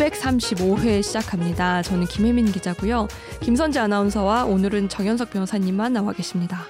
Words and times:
235회 0.00 1.02
시작합니다. 1.02 1.82
저는 1.82 2.06
김혜민 2.06 2.46
기자고요. 2.46 3.06
김선재 3.40 3.80
아나운서와 3.80 4.46
오늘은 4.46 4.88
정현석 4.88 5.30
변호사님만 5.30 5.92
나와 5.92 6.12
계십니다. 6.14 6.62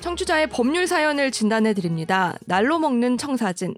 청취자의 0.00 0.48
법률 0.48 0.86
사연을 0.86 1.32
진단해 1.32 1.74
드립니다. 1.74 2.36
날로 2.46 2.78
먹는 2.78 3.18
청사진 3.18 3.74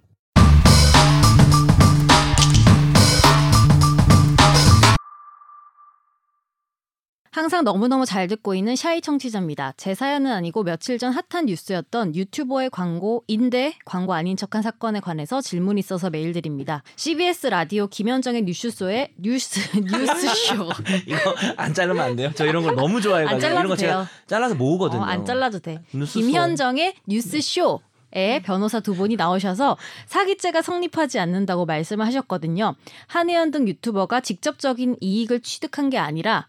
항상 7.33 7.63
너무너무 7.63 8.05
잘 8.07 8.27
듣고 8.27 8.57
있는 8.57 8.75
샤이 8.75 9.01
청취자입니다. 9.01 9.75
제 9.77 9.95
사연은 9.95 10.33
아니고 10.33 10.65
며칠 10.65 10.99
전 10.99 11.13
핫한 11.13 11.47
뉴스였던 11.47 12.17
유튜버의 12.17 12.71
광고인데 12.71 13.75
광고 13.85 14.15
아닌 14.15 14.37
척한 14.37 14.63
사건에 14.63 14.99
관해서 14.99 15.41
질문 15.41 15.79
있어서 15.79 16.11
메일 16.11 16.33
드립니다. 16.33 16.83
CBS 16.97 17.47
라디오 17.47 17.87
김현정의 17.87 18.43
뉴스쇼의 18.43 19.13
뉴스 19.17 19.61
뉴스쇼. 19.79 20.55
이거 21.07 21.35
안 21.57 21.73
자르면 21.73 22.05
안 22.05 22.17
돼요? 22.17 22.33
저 22.35 22.45
이런 22.47 22.65
걸 22.65 22.75
너무 22.75 23.01
좋아해가지고 23.01 23.35
안 23.37 23.41
잘라도 23.41 23.61
이런 23.61 23.69
거 23.69 23.77
제가 23.77 23.93
돼요. 23.93 24.07
잘라서 24.27 24.55
모으거든요. 24.57 25.03
어, 25.03 25.05
안 25.05 25.25
잘라도 25.25 25.61
돼. 25.61 25.83
뉴스쇼. 25.95 26.19
김현정의 26.21 26.95
뉴스쇼. 27.07 27.81
에 28.13 28.43
변호사 28.43 28.81
두 28.81 28.97
분이 28.97 29.15
나오셔서 29.15 29.77
사기죄가 30.07 30.63
성립하지 30.63 31.21
않는다고 31.21 31.65
말씀을 31.65 32.05
하셨거든요. 32.07 32.75
한혜연 33.07 33.53
등 33.53 33.69
유튜버가 33.69 34.19
직접적인 34.21 34.97
이익을 35.01 35.43
취득한 35.43 35.91
게 35.91 35.99
아니라 35.99 36.49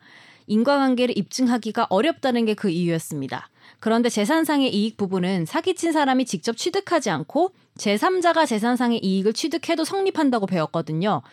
인과관계를 0.52 1.18
입증하기가 1.18 1.88
어렵다는 1.90 2.46
게 2.46 2.54
그 2.54 2.70
이유였습니다. 2.70 3.50
그런데 3.80 4.10
재산상의 4.10 4.74
이익 4.76 4.98
부분은 4.98 5.46
사기친 5.46 5.92
사람이 5.92 6.26
직접 6.26 6.56
취득하지 6.56 7.10
않고 7.10 7.52
제3자가 7.78 8.46
재산상의 8.46 9.00
이익을 9.04 9.34
취득해도 9.34 9.84
성립한다고 9.86 10.46
배웠거든요. 10.46 11.24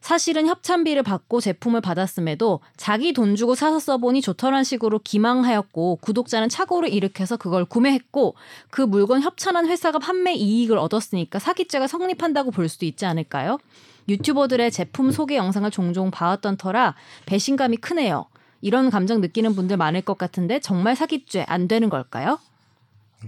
사실은 0.00 0.46
협찬비를 0.48 1.02
받고 1.02 1.40
제품을 1.40 1.80
받았음에도 1.80 2.60
자기 2.76 3.12
돈 3.12 3.36
주고 3.36 3.54
사서 3.54 3.78
써보니 3.78 4.20
좋더란 4.22 4.64
식으로 4.64 4.98
기망하였고 4.98 5.96
구독자는 6.00 6.48
착오를 6.48 6.92
일으켜서 6.92 7.36
그걸 7.36 7.64
구매했고 7.64 8.34
그 8.70 8.80
물건 8.82 9.20
협찬한 9.20 9.68
회사가 9.68 9.98
판매 9.98 10.32
이익을 10.32 10.78
얻었으니까 10.78 11.38
사기죄가 11.38 11.86
성립한다고 11.86 12.50
볼 12.50 12.68
수도 12.68 12.86
있지 12.86 13.04
않을까요? 13.04 13.58
유튜버들의 14.08 14.70
제품 14.72 15.12
소개 15.12 15.36
영상을 15.36 15.70
종종 15.70 16.10
봐왔던 16.10 16.56
터라 16.56 16.96
배신감이 17.26 17.76
크네요. 17.76 18.26
이런 18.62 18.88
감정 18.90 19.20
느끼는 19.20 19.54
분들 19.54 19.76
많을 19.76 20.00
것 20.00 20.16
같은데 20.16 20.58
정말 20.60 20.96
사기죄 20.96 21.44
안 21.48 21.68
되는 21.68 21.90
걸까요? 21.90 22.38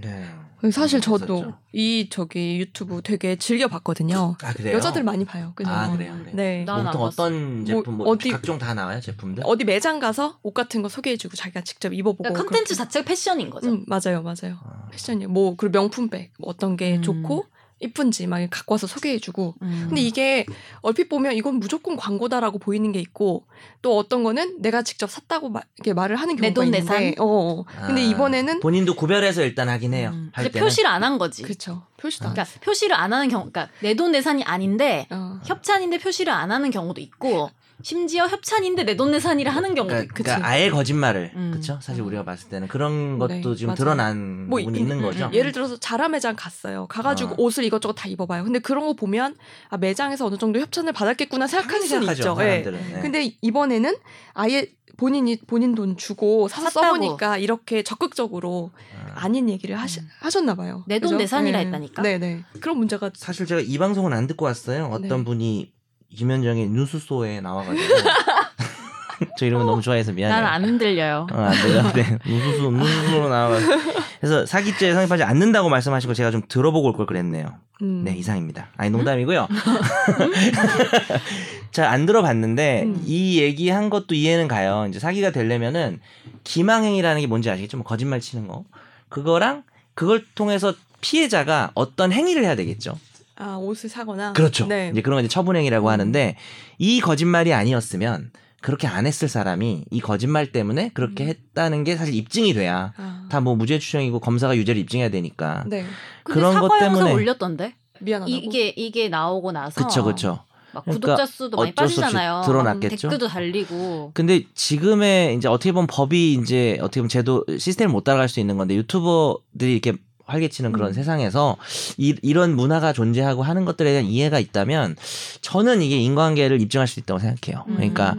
네. 0.01 0.25
사실 0.71 0.99
저도 0.99 1.35
했었죠. 1.35 1.57
이 1.73 2.07
저기 2.09 2.57
유튜브 2.59 3.01
되게 3.03 3.35
즐겨 3.35 3.67
봤거든요. 3.67 4.35
아 4.41 4.53
그래요? 4.53 4.75
여자들 4.77 5.03
많이 5.03 5.23
봐요. 5.23 5.51
그죠? 5.53 5.69
아 5.69 5.91
그래요. 5.91 6.13
그래요. 6.17 6.31
네. 6.35 6.63
나- 6.65 6.77
난안 6.77 6.91
보통. 6.93 7.01
어떤 7.03 7.65
제품 7.65 7.97
뭐, 7.97 8.07
어디- 8.07 8.31
각종 8.31 8.57
다 8.57 8.73
나와요 8.73 8.99
제품들? 8.99 9.43
어디 9.45 9.63
매장 9.63 9.99
가서 9.99 10.39
옷 10.41 10.53
같은 10.55 10.81
거 10.81 10.89
소개해 10.89 11.17
주고 11.17 11.35
자기가 11.35 11.61
직접 11.61 11.93
입어 11.93 12.11
보고. 12.13 12.23
그러니까 12.23 12.43
컨텐츠 12.43 12.73
그렇게. 12.73 12.75
자체가 12.75 13.05
패션인 13.05 13.51
거죠. 13.51 13.69
음, 13.69 13.85
맞아요, 13.87 14.23
맞아요. 14.23 14.57
아. 14.63 14.87
패션이요. 14.91 15.27
뭐 15.29 15.55
그리고 15.55 15.79
명품백 15.79 16.33
뭐 16.39 16.49
어떤 16.49 16.75
게 16.77 16.95
음. 16.97 17.01
좋고 17.03 17.45
이쁜지 17.81 18.27
막 18.27 18.39
갖고 18.49 18.73
와서 18.73 18.87
소개해주고. 18.87 19.55
음. 19.61 19.85
근데 19.89 20.01
이게 20.01 20.45
얼핏 20.81 21.09
보면 21.09 21.33
이건 21.33 21.55
무조건 21.59 21.97
광고다라고 21.97 22.57
보이는 22.57 22.91
게 22.91 22.99
있고 22.99 23.45
또 23.81 23.97
어떤 23.97 24.23
거는 24.23 24.61
내가 24.61 24.81
직접 24.81 25.09
샀다고 25.11 25.49
마, 25.49 25.61
이렇게 25.77 25.93
말을 25.93 26.15
하는 26.15 26.35
내 26.37 26.53
경우가 26.53 26.53
돈 26.53 26.65
있는데. 26.67 26.79
내산? 27.11 27.13
어, 27.19 27.25
어. 27.59 27.65
근데 27.85 28.01
아, 28.01 28.05
이번에는 28.05 28.59
본인도 28.61 28.95
구별해서 28.95 29.43
일단 29.43 29.67
하긴 29.69 29.93
해요. 29.93 30.11
음. 30.13 30.29
할 30.33 30.45
근데 30.45 30.53
때는. 30.53 30.65
표시를 30.65 30.89
안 30.89 31.03
한 31.03 31.17
거지. 31.17 31.43
그렇죠. 31.43 31.83
표시도 31.97 32.27
안. 32.29 32.33
그러니까 32.33 32.59
표시를 32.61 32.95
안 32.95 33.11
하는 33.13 33.27
경우, 33.29 33.49
그러니까 33.51 33.69
내 33.81 33.93
돈 33.95 34.11
내산이 34.11 34.43
아닌데 34.43 35.07
어. 35.11 35.39
협찬인데 35.45 35.99
표시를 35.99 36.31
안 36.33 36.51
하는 36.51 36.71
경우도 36.71 37.01
있고 37.01 37.49
심지어 37.81 38.25
협찬인데 38.25 38.83
내돈 38.83 39.11
내산이라 39.11 39.51
하는 39.51 39.75
경우도 39.75 39.93
그러니까. 39.93 40.13
그러니까 40.15 40.47
아예 40.47 40.69
거짓말을 40.69 41.31
음. 41.35 41.51
그렇죠. 41.51 41.77
사실 41.81 42.01
우리가 42.03 42.23
봤을 42.23 42.49
때는 42.49 42.67
그런 42.67 43.19
것도 43.19 43.33
네, 43.33 43.41
지금 43.55 43.67
맞아요. 43.67 43.75
드러난 43.75 44.47
뭐 44.49 44.59
부분이 44.59 44.77
이- 44.77 44.81
있는 44.81 44.97
음, 44.97 45.01
거죠. 45.03 45.25
음, 45.25 45.33
예를 45.33 45.51
들어서 45.51 45.77
자라 45.77 46.07
매장 46.09 46.35
갔어요. 46.37 46.87
가가지고 46.87 47.31
어. 47.33 47.35
옷을 47.37 47.63
이것저것 47.63 47.93
다 47.93 48.07
입어봐요. 48.07 48.43
근데 48.43 48.59
그런 48.59 48.85
거 48.85 48.93
보면 48.93 49.35
아 49.69 49.77
매장에서 49.77 50.25
어느 50.25 50.37
정도 50.37 50.59
협찬을 50.59 50.93
받았겠구나 50.93 51.47
생각하는 51.47 51.87
사람이 51.87 52.11
있죠. 52.13 52.35
예. 52.39 52.43
사람들은. 52.63 52.79
네. 52.93 52.99
근데 53.01 53.35
이번에는 53.41 53.95
아예 54.33 54.67
본인이 54.97 55.37
본인 55.45 55.75
돈 55.75 55.97
주고 55.97 56.47
사서 56.47 56.69
샀다고. 56.69 56.95
써보니까 56.95 57.37
이렇게 57.37 57.83
적극적으로 57.83 58.71
아. 59.13 59.25
아닌 59.25 59.49
얘기를 59.49 59.75
하시, 59.75 59.99
음. 59.99 60.07
하셨나 60.21 60.55
봐요. 60.55 60.85
내돈 60.87 61.09
그죠? 61.09 61.17
내산이라 61.17 61.59
네. 61.59 61.65
했다니까? 61.65 62.01
네네. 62.01 62.43
그런 62.61 62.77
문제가 62.77 63.11
사실 63.13 63.45
제가 63.45 63.59
이 63.59 63.77
방송은 63.77 64.13
안 64.13 64.25
듣고 64.27 64.45
왔어요. 64.45 64.85
어떤 64.93 65.19
네. 65.19 65.23
분이 65.25 65.74
김현정의 66.13 66.69
뉴스소에 66.69 67.41
나와가지고 67.41 67.83
저 69.37 69.45
이런 69.45 69.61
거 69.61 69.65
너무 69.65 69.81
좋아해서 69.81 70.11
미안해요. 70.11 70.41
나는 70.41 70.69
안 70.71 70.77
들려요. 70.77 71.27
어, 71.31 71.41
안 71.41 71.53
돼요. 71.53 71.91
네. 71.93 72.17
누수수, 72.25 72.69
누수수로 72.71 73.29
나와가지고. 73.29 73.71
그래서 74.19 74.45
사기죄에 74.45 74.93
성립하지 74.93 75.23
않는다고 75.23 75.69
말씀하시고 75.69 76.13
제가 76.13 76.31
좀 76.31 76.41
들어보고 76.47 76.89
올 76.89 76.93
걸 76.93 77.05
그랬네요. 77.05 77.47
음. 77.81 78.03
네, 78.03 78.15
이상입니다. 78.15 78.67
아니, 78.77 78.89
농담이고요. 78.89 79.47
자, 81.71 81.89
안 81.91 82.05
들어봤는데, 82.05 82.83
음. 82.85 83.01
이 83.05 83.41
얘기 83.41 83.69
한 83.69 83.89
것도 83.89 84.15
이해는 84.15 84.47
가요. 84.47 84.85
이제 84.89 84.99
사기가 84.99 85.31
되려면은, 85.31 85.99
기망행위라는 86.43 87.21
게 87.21 87.27
뭔지 87.27 87.49
아시겠죠? 87.49 87.77
뭐 87.77 87.85
거짓말 87.85 88.19
치는 88.21 88.47
거. 88.47 88.63
그거랑, 89.09 89.63
그걸 89.93 90.25
통해서 90.35 90.73
피해자가 91.01 91.71
어떤 91.73 92.11
행위를 92.11 92.43
해야 92.43 92.55
되겠죠. 92.55 92.97
아 93.37 93.57
옷을 93.57 93.89
사거나. 93.89 94.33
그렇죠. 94.33 94.67
네. 94.67 94.89
이제 94.91 95.01
그런 95.01 95.17
건 95.17 95.25
이제 95.25 95.31
처분행위라고 95.31 95.87
음. 95.87 95.91
하는데, 95.91 96.35
이 96.77 97.01
거짓말이 97.01 97.53
아니었으면, 97.53 98.31
그렇게 98.61 98.87
안 98.87 99.05
했을 99.05 99.27
사람이 99.27 99.85
이 99.91 99.99
거짓말 99.99 100.51
때문에 100.51 100.89
그렇게 100.95 101.25
음. 101.25 101.29
했다는 101.29 101.83
게 101.83 101.95
사실 101.95 102.15
입증이 102.15 102.53
돼야 102.53 102.93
아. 102.97 103.27
다뭐 103.29 103.55
무죄 103.55 103.77
추정이고 103.77 104.19
검사가 104.19 104.57
유죄를 104.57 104.81
입증해야 104.81 105.09
되니까 105.09 105.63
네. 105.67 105.85
그런 106.23 106.59
것 106.59 106.79
때문에 106.79 107.13
올렸던데. 107.13 107.75
미안하다고. 107.99 108.35
이게 108.35 108.69
이게 108.75 109.07
나오고 109.07 109.51
나서 109.51 109.85
그쵸 109.85 110.03
그쵸 110.03 110.39
막 110.73 110.83
그러니까 110.83 110.91
구독자 111.13 111.25
수도 111.27 111.57
많이 111.57 111.73
빠지잖아요. 111.75 112.41
드러났겠죠. 112.43 113.09
댓글도 113.09 113.27
달리고. 113.27 114.11
근데 114.15 114.43
지금의 114.55 115.35
이제 115.35 115.47
어떻게 115.47 115.71
보면 115.71 115.85
법이 115.85 116.33
이제 116.33 116.79
어떻게 116.81 117.01
보면 117.01 117.09
제도 117.09 117.45
시스템을 117.47 117.91
못 117.91 118.03
따라갈 118.03 118.27
수 118.27 118.39
있는 118.39 118.57
건데 118.57 118.75
유튜버들이 118.75 119.73
이렇게 119.73 119.93
활개치는 120.25 120.71
그런 120.71 120.89
음. 120.89 120.93
세상에서 120.93 121.57
이, 121.97 122.15
이런 122.21 122.55
문화가 122.55 122.93
존재하고 122.93 123.43
하는 123.43 123.65
것들에 123.65 123.91
대한 123.91 124.05
이해가 124.05 124.39
있다면 124.39 124.95
저는 125.41 125.81
이게 125.81 125.97
인과관계를 125.97 126.61
입증할 126.61 126.87
수 126.87 126.99
있다고 126.99 127.19
생각해요. 127.19 127.65
음. 127.67 127.75
그러니까 127.75 128.15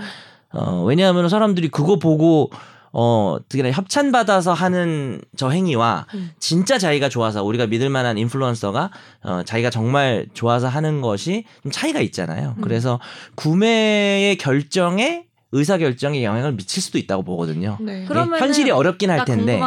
어, 0.53 0.83
왜냐하면 0.85 1.29
사람들이 1.29 1.69
그거 1.69 1.99
보고 1.99 2.51
어, 2.99 3.37
특히나 3.51 3.71
협찬 3.73 4.11
받아서 4.11 4.55
하는 4.55 5.21
저 5.37 5.51
행위와 5.51 6.07
음. 6.15 6.31
진짜 6.39 6.79
자기가 6.79 7.11
좋아서 7.11 7.45
우리가 7.45 7.67
믿을 7.67 7.91
만한 7.91 8.17
인플루언서가 8.17 8.91
어, 9.23 9.43
자기가 9.45 9.69
정말 9.69 10.27
좋아서 10.33 10.69
하는 10.69 11.03
것이 11.03 11.45
좀 11.63 11.71
차이가 11.71 12.01
있잖아요. 12.01 12.55
음. 12.57 12.63
그래서 12.63 12.99
구매의 13.35 14.39
결정에 14.39 15.27
의사 15.53 15.79
결정에 15.79 16.25
영향을 16.25 16.53
미칠 16.57 16.83
수도 16.83 16.99
있다고 16.99 17.23
보거든요. 17.23 17.79
네. 17.81 18.05
그러면은 18.07 18.41
현실이 18.41 18.71
어렵긴 18.73 19.11
할나 19.11 19.25
텐데 19.25 19.59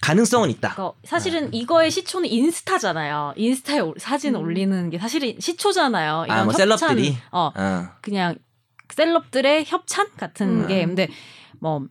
가능성은 0.00 0.48
있다. 0.50 0.74
그러니까 0.74 0.96
사실은 1.04 1.52
이거의 1.52 1.90
시초는 1.90 2.28
인스타잖아요. 2.28 3.34
인스타에 3.36 3.80
올- 3.80 3.94
사진 3.98 4.34
음. 4.36 4.40
올리는 4.42 4.90
게 4.90 4.98
사실은 4.98 5.34
시초잖아요. 5.40 6.24
이런 6.26 6.38
아, 6.38 6.44
뭐 6.44 6.52
협찬, 6.52 6.78
셀럽들이? 6.78 7.16
어 7.32 7.50
어. 7.54 7.88
그냥 8.00 8.36
셀럽들의 8.94 9.64
협찬 9.66 10.06
같은 10.16 10.62
음. 10.62 10.68
게 10.68 10.84
근데 10.86 11.08
뭐 11.60 11.82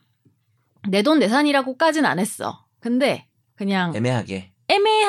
내 0.90 1.02
돈 1.03 1.20
내산이라고까지는 1.20 2.09
안 2.09 2.18
했어. 2.18 2.64
근데 2.80 3.28
그냥 3.56 3.94
애매하게. 3.94 4.53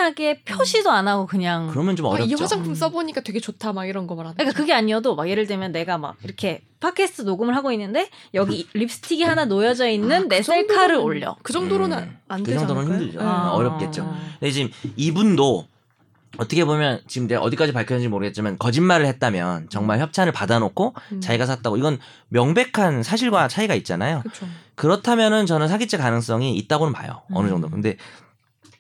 애매하게 0.03 0.43
표시도 0.45 0.91
안 0.91 1.09
하고 1.09 1.27
그냥 1.27 1.69
그러면 1.71 1.97
좀 1.97 2.07
아, 2.07 2.11
어렵죠. 2.11 2.31
이 2.31 2.35
화장품 2.41 2.71
음. 2.71 2.75
써보니까 2.75 3.21
되게 3.23 3.41
좋다 3.41 3.73
막 3.73 3.87
이런 3.87 4.07
거 4.07 4.15
말하는 4.15 4.37
그러니까. 4.37 4.57
그게 4.57 4.73
아니어도 4.73 5.15
막 5.17 5.29
예를 5.29 5.47
들면 5.47 5.73
내가 5.73 5.99
막 5.99 6.17
이렇게 6.23 6.63
팟캐스트 6.81 7.23
녹음을 7.23 7.57
하고 7.57 7.73
있는데 7.73 8.09
여기 8.35 8.69
립스틱이 8.73 9.23
하나 9.25 9.45
놓여져 9.45 9.89
있는 9.89 10.25
아, 10.25 10.29
내 10.29 10.39
그 10.39 10.43
셀카를 10.45 10.97
정도로는- 10.99 11.03
올려. 11.05 11.37
그 11.43 11.53
정도로는 11.53 11.99
음, 11.99 12.19
안그 12.29 12.45
되지 12.45 12.59
정도는 12.59 12.83
않을까요? 12.83 13.01
힘들죠. 13.01 13.19
네. 13.21 13.29
아, 13.29 13.51
어렵겠죠. 13.51 14.17
근데 14.39 14.51
지금 14.53 14.71
이분도 14.97 15.67
어떻게 16.37 16.65
보면 16.65 17.01
지금 17.09 17.27
내가 17.27 17.41
어디까지 17.41 17.73
밝혔는지 17.73 18.09
모르겠지만 18.09 18.59
거짓말을 18.59 19.07
했다면 19.07 19.69
정말 19.71 19.99
협찬을 19.99 20.31
받아놓고 20.33 20.95
음. 21.13 21.21
자기가 21.21 21.47
샀다고 21.47 21.77
이건 21.79 21.99
명백한 22.29 23.03
사실과 23.03 23.49
차이가 23.49 23.75
있잖아요. 23.75 24.21
그렇죠. 24.21 24.47
그렇다면은 24.77 25.47
저는 25.47 25.67
사기죄 25.67 25.97
가능성이 25.97 26.55
있다고는 26.57 26.93
봐요. 26.93 27.23
어느 27.33 27.47
음. 27.49 27.51
정도. 27.51 27.69
근데 27.69 27.97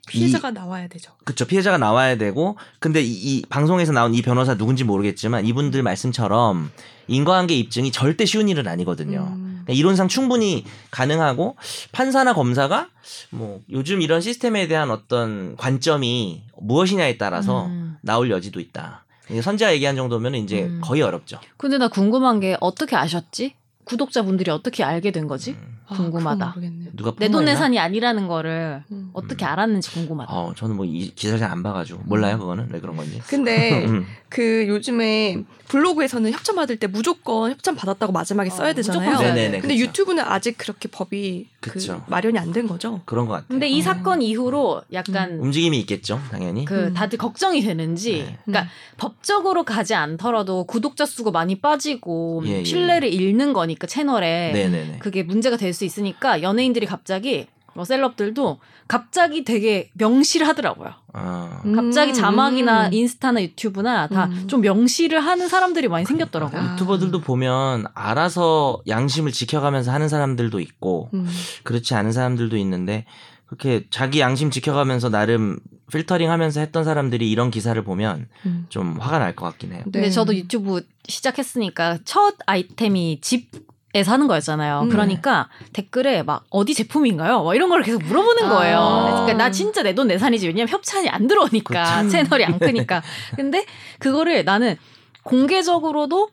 피해자가 0.08 0.50
나와야 0.50 0.88
되죠. 0.88 1.12
그쵸 1.25 1.46
피해자가 1.46 1.78
나와야 1.78 2.16
되고 2.16 2.56
근데 2.78 3.02
이, 3.02 3.12
이 3.12 3.43
방송에서 3.49 3.93
나온 3.93 4.14
이 4.14 4.22
변호사 4.22 4.56
누군지 4.56 4.84
모르겠지만 4.84 5.46
이분들 5.46 5.82
말씀처럼 5.82 6.70
인과관계 7.08 7.55
입증이 7.55 7.93
절대 7.93 8.25
쉬운 8.25 8.49
일은 8.49 8.66
아니거든요. 8.69 9.32
음. 9.34 9.62
그러니까 9.64 9.72
이론상 9.72 10.08
충분히 10.08 10.64
가능하고 10.90 11.56
판사나 11.93 12.34
검사가 12.34 12.88
뭐 13.31 13.60
요즘 13.70 14.02
이런 14.02 14.20
시스템에 14.20 14.66
대한 14.69 14.90
어떤 14.90 15.56
관점이 15.56 16.43
무엇이냐에 16.60 17.19
따라서 17.19 17.66
음. 17.66 17.96
나올 18.02 18.31
여지도 18.31 18.60
있다. 18.60 19.05
선재가 19.43 19.75
얘기한 19.75 19.96
정도면 19.96 20.34
이제 20.37 20.62
음. 20.64 20.81
거의 20.82 21.02
어렵죠. 21.02 21.38
근데 21.56 21.76
나 21.76 21.88
궁금한 21.88 22.40
게 22.40 22.56
어떻게 22.60 22.96
아셨지? 22.96 23.55
구독자분들이 23.88 24.50
어떻게 24.50 24.85
알게 24.85 25.11
된 25.11 25.26
거지? 25.26 25.52
음. 25.52 25.79
아, 25.90 25.94
궁금하다. 25.96 26.55
누가 26.94 27.14
내 27.19 27.31
돈내산이 27.31 27.79
아니라는 27.79 28.29
거를 28.29 28.82
음. 28.93 29.08
어떻게 29.14 29.46
알았는지 29.46 29.90
궁금하다. 29.93 30.31
어, 30.31 30.52
저는 30.55 30.76
뭐 30.76 30.85
이 30.85 31.11
기사를 31.14 31.38
잘 31.38 31.49
안 31.50 31.62
봐가지고 31.62 32.02
몰라요 32.05 32.38
그거는 32.38 32.69
왜 32.70 32.79
그런 32.81 32.94
건지. 32.96 33.23
근데 33.26 33.85
음. 33.88 34.05
그 34.29 34.67
요즘에 34.69 35.44
블로그에서는 35.69 36.31
협찬 36.31 36.56
받을 36.56 36.76
때 36.76 36.87
무조건 36.87 37.50
협찬 37.50 37.75
받았다고 37.75 38.12
마지막에 38.12 38.50
어, 38.50 38.52
써야 38.52 38.73
되잖아요. 38.75 39.00
무조건 39.00 39.25
써야 39.25 39.35
네네네. 39.35 39.61
근데 39.61 39.75
그쵸. 39.76 39.87
유튜브는 39.88 40.23
아직 40.25 40.58
그렇게 40.58 40.88
법이 40.91 41.49
그. 41.61 41.79
마련이 42.06 42.38
안 42.38 42.52
된 42.52 42.67
거죠. 42.67 43.00
그런 43.06 43.26
것 43.26 43.32
같아요. 43.32 43.49
근데 43.49 43.69
이 43.69 43.81
어. 43.81 43.82
사건 43.82 44.20
이후로 44.23 44.82
약간 44.93 45.38
움직임이 45.38 45.79
있겠죠, 45.81 46.20
당연히. 46.31 46.64
그 46.67 46.88
음. 46.88 46.94
다들 46.94 47.19
걱정이 47.19 47.61
되는지 47.62 48.25
네. 48.26 48.38
그러니까 48.44 48.70
법적으로 48.99 49.64
가지 49.64 49.94
않더라도 49.94 50.64
구독자 50.64 51.05
수가 51.06 51.31
많이 51.31 51.55
빠지고 51.61 52.43
예, 52.46 52.61
예. 52.61 52.64
신뢰를 52.64 53.12
잃는 53.12 53.52
거니까 53.55 53.77
채널에 53.86 54.52
네네네. 54.52 54.98
그게 54.98 55.22
문제가 55.22 55.56
될 55.56 55.72
수 55.72 55.84
있으니까 55.84 56.42
연예인들이 56.42 56.86
갑자기 56.86 57.46
뭐 57.75 57.84
셀럽들도 57.84 58.58
갑자기 58.88 59.44
되게 59.44 59.90
명시를 59.92 60.48
하더라고요. 60.48 60.92
어. 61.14 61.60
음. 61.64 61.76
갑자기 61.76 62.12
자막이나 62.14 62.88
음. 62.88 62.92
인스타나 62.92 63.42
유튜브나 63.42 64.08
다 64.08 64.25
음. 64.25 64.48
좀 64.48 64.62
명시를 64.62 65.20
하는 65.20 65.46
사람들이 65.48 65.86
많이 65.88 66.04
생겼더라고요. 66.06 66.60
아. 66.60 66.72
유튜버들도 66.72 67.20
보면 67.20 67.84
알아서 67.94 68.80
양심을 68.88 69.30
지켜가면서 69.32 69.92
하는 69.92 70.08
사람들도 70.08 70.58
있고 70.60 71.10
음. 71.14 71.28
그렇지 71.64 71.94
않은 71.94 72.10
사람들도 72.12 72.56
있는데 72.56 73.04
그렇게 73.46 73.84
자기 73.90 74.20
양심 74.20 74.50
지켜가면서 74.50 75.10
나름 75.10 75.58
필터링 75.92 76.31
하면서 76.31 76.60
했던 76.60 76.84
사람들이 76.84 77.31
이런 77.31 77.50
기사를 77.50 77.82
보면 77.84 78.26
음. 78.46 78.66
좀 78.70 78.98
화가 78.98 79.19
날 79.20 79.34
것 79.36 79.44
같긴 79.46 79.72
해요. 79.72 79.81
근데 79.84 80.00
네. 80.00 80.10
저도 80.10 80.34
유튜브 80.34 80.82
시작했으니까 81.06 81.98
첫 82.04 82.34
아이템이 82.46 83.20
집 83.20 83.50
에 83.94 84.05
사는 84.05 84.26
거였잖아요. 84.26 84.82
음. 84.82 84.88
그러니까 84.90 85.49
댓글에 85.73 86.23
막 86.23 86.44
어디 86.50 86.75
제품인가요? 86.75 87.43
막 87.43 87.55
이런 87.55 87.70
걸 87.70 87.82
계속 87.82 88.02
물어보는 88.05 88.49
거예요. 88.50 88.79
아. 88.79 89.11
그러니까 89.12 89.32
나 89.35 89.50
진짜 89.50 89.82
내 89.82 89.94
돈 89.94 90.08
내산이지. 90.08 90.46
왜냐면 90.46 90.69
협찬이 90.69 91.08
안 91.08 91.26
들어오니까 91.26 92.02
그쵸. 92.02 92.08
채널이 92.12 92.44
안 92.44 92.58
크니까. 92.58 93.02
근데 93.37 93.64
그거를 93.99 94.44
나는 94.44 94.76
공개적으로도 95.23 96.29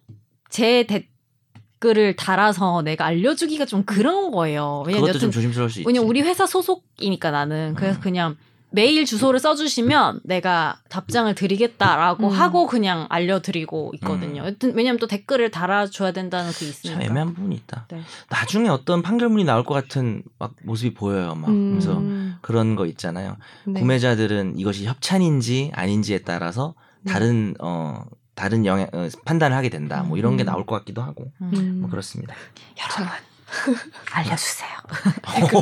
제 0.50 0.84
댓글을 0.84 2.16
달아서 2.18 2.82
내가 2.82 3.06
알려주기가 3.06 3.66
좀 3.66 3.84
그런 3.86 4.32
거예요. 4.32 4.84
왜냐면 4.86 5.06
그것도 5.08 5.20
좀 5.20 5.28
여튼 5.30 5.32
조심스러울 5.32 5.70
수 5.70 5.80
있지. 5.80 5.88
왜냐면 5.88 6.10
우리 6.10 6.22
회사 6.22 6.46
소속이니까 6.46 7.32
나는 7.32 7.74
그래서 7.76 8.00
음. 8.00 8.02
그냥 8.02 8.38
메일 8.76 9.06
주소를 9.06 9.40
써주시면 9.40 10.20
내가 10.26 10.78
답장을 10.90 11.34
드리겠다라고 11.34 12.28
음. 12.28 12.32
하고 12.34 12.68
그냥 12.68 13.08
알려드리고 13.10 13.94
있거든요. 13.96 14.42
음. 14.42 14.48
여튼 14.48 14.76
왜냐면 14.76 15.00
또 15.00 15.08
댓글을 15.08 15.50
달아줘야 15.50 16.12
된다는 16.12 16.52
참 16.52 16.68
있으니까. 16.68 17.02
애매한 17.02 17.34
부분이 17.34 17.56
있다. 17.56 17.88
네. 17.90 18.02
나중에 18.30 18.68
어떤 18.68 19.02
판결문이 19.02 19.46
나올 19.46 19.64
것 19.64 19.74
같은 19.74 20.24
막 20.38 20.56
모습이 20.64 20.94
보여요. 20.94 21.36
막 21.36 21.50
음. 21.50 21.72
그래서 21.72 22.04
그런 22.42 22.76
거 22.76 22.86
있잖아요. 22.86 23.38
네. 23.66 23.80
구매자들은 23.80 24.60
이것이 24.60 24.86
협찬인지 24.86 25.72
아닌지에 25.74 26.20
따라서 26.20 26.76
네. 27.02 27.14
다른 27.14 27.56
어 27.62 28.04
다른 28.34 28.66
영향 28.66 28.90
어, 28.92 29.08
판단을 29.24 29.56
하게 29.56 29.70
된다. 29.70 30.04
뭐 30.04 30.18
이런 30.18 30.36
게 30.36 30.44
음. 30.44 30.48
나올 30.48 30.66
것 30.66 30.76
같기도 30.80 31.02
하고 31.02 31.32
음. 31.42 31.78
뭐 31.80 31.90
그렇습니다. 31.90 32.36
자, 32.76 33.20
알려주세요. 34.12 34.70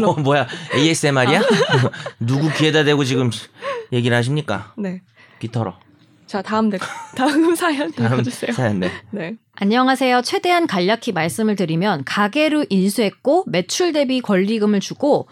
어, 0.06 0.14
뭐야 0.22 0.48
ASMR이야? 0.74 1.42
누구 2.20 2.52
귀에다 2.54 2.84
대고 2.84 3.04
지금 3.04 3.30
얘기를 3.92 4.16
하십니까? 4.18 4.74
네. 4.78 5.02
비터러. 5.40 5.78
자 6.26 6.42
다음 6.42 6.70
댓 6.70 6.82
다음 7.16 7.54
사연 7.56 7.92
다음 7.92 8.14
읽어주세요. 8.14 8.54
사연 8.54 8.80
네. 8.80 8.92
네. 9.12 9.36
안녕하세요. 9.56 10.22
최대한 10.24 10.66
간략히 10.66 11.12
말씀을 11.14 11.56
드리면 11.56 12.06
가게로 12.06 12.66
인수했고 12.70 13.44
매출 13.48 13.94
대비 13.94 14.20
권리금을 14.22 14.80
주고 14.80 15.28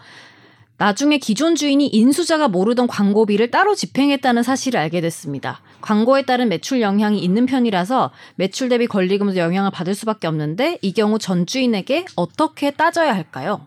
나중에 0.78 1.18
기존 1.18 1.54
주인이 1.54 1.86
인수자가 1.86 2.48
모르던 2.48 2.88
광고비를 2.88 3.50
따로 3.50 3.74
집행했다는 3.74 4.42
사실을 4.42 4.80
알게 4.80 5.00
됐습니다. 5.00 5.60
광고에 5.80 6.22
따른 6.22 6.48
매출 6.48 6.80
영향이 6.80 7.18
있는 7.18 7.46
편이라서 7.46 8.10
매출 8.34 8.68
대비 8.68 8.86
권리금도 8.86 9.36
영향을 9.36 9.70
받을 9.70 9.94
수밖에 9.94 10.26
없는데 10.26 10.78
이 10.82 10.92
경우 10.92 11.18
전 11.18 11.46
주인에게 11.46 12.06
어떻게 12.16 12.72
따져야 12.72 13.14
할까요? 13.14 13.66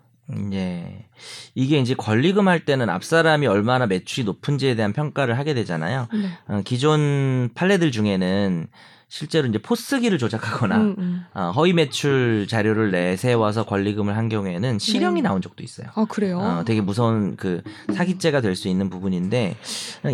예. 0.53 1.05
이게 1.53 1.79
이제 1.79 1.93
권리금 1.93 2.47
할 2.47 2.65
때는 2.65 2.89
앞 2.89 3.03
사람이 3.03 3.47
얼마나 3.47 3.85
매출이 3.85 4.25
높은지에 4.25 4.75
대한 4.75 4.91
평가를 4.91 5.37
하게 5.37 5.53
되잖아요. 5.53 6.07
네. 6.11 6.29
어, 6.47 6.61
기존 6.65 7.49
판례들 7.53 7.91
중에는 7.91 8.67
실제로 9.15 9.47
이제 9.47 9.57
포스기를 9.59 10.17
조작하거나 10.17 10.75
음, 10.75 10.95
음. 10.97 11.25
어, 11.33 11.53
허위 11.55 11.71
매출 11.71 12.47
자료를 12.49 12.91
내세워서 12.91 13.63
권리금을 13.65 14.17
한 14.17 14.27
경우에는 14.27 14.77
실형이 14.77 15.21
네. 15.21 15.29
나온 15.29 15.41
적도 15.41 15.63
있어요. 15.63 15.87
아 15.95 16.03
그래요? 16.03 16.37
어, 16.37 16.63
되게 16.65 16.81
무서운 16.81 17.37
그 17.37 17.61
사기죄가 17.93 18.41
될 18.41 18.55
수 18.57 18.67
있는 18.67 18.89
부분인데 18.89 19.55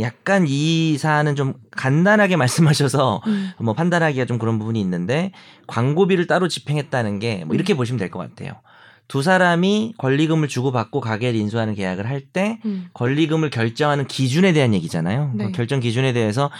약간 0.01 0.45
이 0.47 0.97
사안은 0.99 1.35
좀 1.35 1.55
간단하게 1.71 2.35
말씀하셔서 2.37 3.23
음. 3.25 3.51
뭐 3.59 3.73
판단하기가 3.73 4.25
좀 4.25 4.37
그런 4.37 4.59
부분이 4.59 4.79
있는데 4.81 5.31
광고비를 5.65 6.27
따로 6.27 6.47
집행했다는 6.47 7.17
게 7.19 7.43
뭐 7.47 7.55
이렇게 7.55 7.73
보시면 7.75 7.97
될 7.97 8.11
것 8.11 8.19
같아요. 8.19 8.53
두 9.07 9.23
사람이 9.23 9.95
권리금을 9.97 10.47
주고받고 10.47 11.01
가게를 11.01 11.39
인수하는 11.39 11.73
계약을 11.73 12.07
할때 12.07 12.59
음. 12.65 12.85
권리금을 12.93 13.49
결정하는 13.49 14.05
기준에 14.05 14.53
대한 14.53 14.75
얘기잖아요. 14.75 15.31
네. 15.33 15.45
그 15.47 15.51
결정 15.53 15.79
기준에 15.79 16.13
대해서 16.13 16.51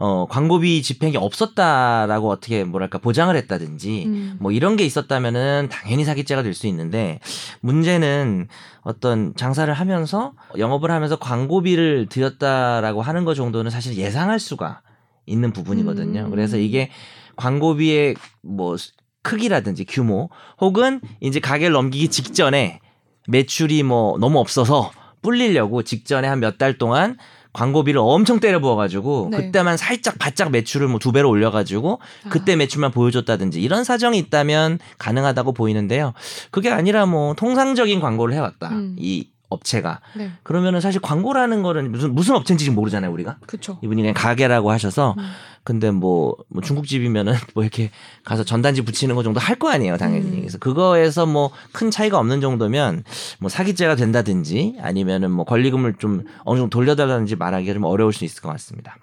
어, 0.00 0.26
광고비 0.28 0.82
집행이 0.82 1.16
없었다라고 1.16 2.30
어떻게 2.30 2.62
뭐랄까 2.64 2.98
보장을 2.98 3.34
했다든지 3.34 4.04
음. 4.06 4.36
뭐 4.40 4.52
이런 4.52 4.76
게 4.76 4.84
있었다면은 4.84 5.68
당연히 5.70 6.04
사기죄가 6.04 6.42
될 6.42 6.54
수 6.54 6.66
있는데 6.68 7.20
문제는 7.60 8.48
어떤 8.82 9.34
장사를 9.36 9.72
하면서 9.72 10.32
영업을 10.56 10.90
하면서 10.90 11.16
광고비를 11.16 12.06
들였다라고 12.08 13.02
하는 13.02 13.24
것 13.24 13.34
정도는 13.34 13.70
사실 13.70 13.96
예상할 13.96 14.38
수가 14.40 14.80
있는 15.26 15.52
부분이거든요. 15.52 16.20
음. 16.26 16.30
그래서 16.30 16.56
이게 16.56 16.90
광고비의 17.36 18.16
뭐 18.42 18.76
크기라든지 19.22 19.84
규모 19.84 20.30
혹은 20.60 21.00
이제 21.20 21.38
가게를 21.40 21.72
넘기기 21.72 22.08
직전에 22.08 22.80
매출이 23.28 23.82
뭐 23.82 24.16
너무 24.18 24.38
없어서 24.38 24.90
불리려고 25.22 25.82
직전에 25.82 26.26
한 26.28 26.38
몇 26.40 26.56
달 26.58 26.78
동안 26.78 27.16
광고비를 27.52 28.00
엄청 28.02 28.40
때려 28.40 28.60
부어가지고 28.60 29.28
네. 29.30 29.36
그때만 29.38 29.76
살짝 29.76 30.18
바짝 30.18 30.50
매출을 30.50 30.86
뭐 30.88 30.98
두 30.98 31.12
배로 31.12 31.30
올려가지고 31.30 32.00
그때 32.28 32.52
아. 32.52 32.56
매출만 32.56 32.90
보여줬다든지 32.90 33.60
이런 33.62 33.84
사정이 33.84 34.18
있다면 34.18 34.78
가능하다고 34.98 35.52
보이는데요. 35.52 36.12
그게 36.50 36.70
아니라 36.70 37.06
뭐 37.06 37.34
통상적인 37.34 38.00
광고를 38.00 38.34
해왔다 38.34 38.68
음. 38.70 38.96
이 38.98 39.28
업체가 39.48 40.00
네. 40.16 40.30
그러면은 40.42 40.80
사실 40.80 41.00
광고라는 41.00 41.62
거는 41.62 41.90
무슨 41.90 42.14
무슨 42.14 42.34
업체인지 42.34 42.64
지금 42.64 42.76
모르잖아요 42.76 43.10
우리가 43.12 43.38
그렇죠. 43.46 43.78
이분이 43.82 44.02
그냥 44.02 44.14
가게라고 44.14 44.70
하셔서 44.70 45.14
음. 45.18 45.24
근데 45.64 45.90
뭐, 45.90 46.34
뭐 46.48 46.62
중국집이면은 46.62 47.34
뭐 47.54 47.62
이렇게 47.62 47.90
가서 48.24 48.42
전단지 48.44 48.82
붙이는 48.82 49.14
거 49.14 49.22
정도 49.22 49.38
할 49.40 49.58
거 49.58 49.70
아니에요, 49.70 49.96
당연히. 49.98 50.26
음. 50.28 50.36
그래서 50.40 50.56
그거에서 50.58 51.26
뭐 51.26 51.50
큰 51.72 51.90
차이가 51.90 52.18
없는 52.18 52.40
정도면 52.40 53.04
뭐 53.40 53.48
사기죄가 53.50 53.96
된다든지 53.96 54.76
아니면은 54.80 55.30
뭐 55.30 55.44
권리금을 55.44 55.94
좀 55.98 56.24
어느 56.44 56.58
정도 56.60 56.70
돌려달라든지 56.70 57.36
말하기가 57.36 57.74
좀 57.74 57.84
어려울 57.84 58.12
수 58.12 58.24
있을 58.24 58.40
것 58.42 58.48
같습니다. 58.50 58.96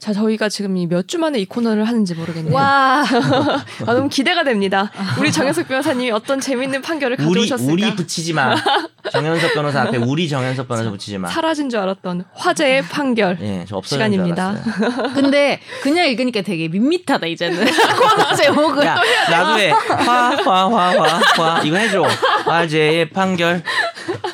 자 0.00 0.14
저희가 0.14 0.48
지금 0.48 0.78
이 0.78 0.86
몇 0.86 1.06
주 1.06 1.18
만에 1.18 1.38
이 1.38 1.44
코너를 1.44 1.84
하는지 1.86 2.14
모르겠네요. 2.14 2.54
와, 2.54 3.04
아, 3.86 3.92
너무 3.94 4.08
기대가 4.08 4.44
됩니다. 4.44 4.90
우리 5.18 5.30
정현석 5.30 5.68
변호사님이 5.68 6.10
어떤 6.10 6.40
재밌는 6.40 6.80
판결을 6.80 7.18
우리 7.20 7.42
가져오셨을까? 7.48 7.72
우리 7.72 7.94
붙이지 7.96 8.32
마. 8.32 8.54
정현석 9.12 9.52
변호사 9.54 9.82
앞에 9.82 9.98
우리 9.98 10.26
정현석 10.28 10.68
변호사 10.68 10.88
붙이지 10.90 11.18
마. 11.18 11.28
사라진 11.28 11.68
줄 11.68 11.80
알았던 11.80 12.24
화제의 12.34 12.82
판결. 12.84 13.36
예, 13.42 13.64
저 13.68 13.76
없어진 13.76 13.98
줄 13.98 14.12
시간입니다. 14.12 14.48
알았어요. 14.80 15.12
근데 15.14 15.60
그냥 15.82 16.06
읽으니까 16.08 16.40
되게 16.42 16.68
밋밋하다 16.68 17.26
이제는 17.26 17.66
코너 17.66 18.32
제목은. 18.36 18.86
야, 18.86 18.96
나도 19.30 19.58
해. 19.58 19.68
화, 19.70 20.30
화, 20.30 20.68
화, 20.68 20.90
화, 21.02 21.20
화. 21.56 21.62
이거 21.62 21.76
해줘. 21.76 22.02
화제의 22.46 23.10
판결. 23.10 23.62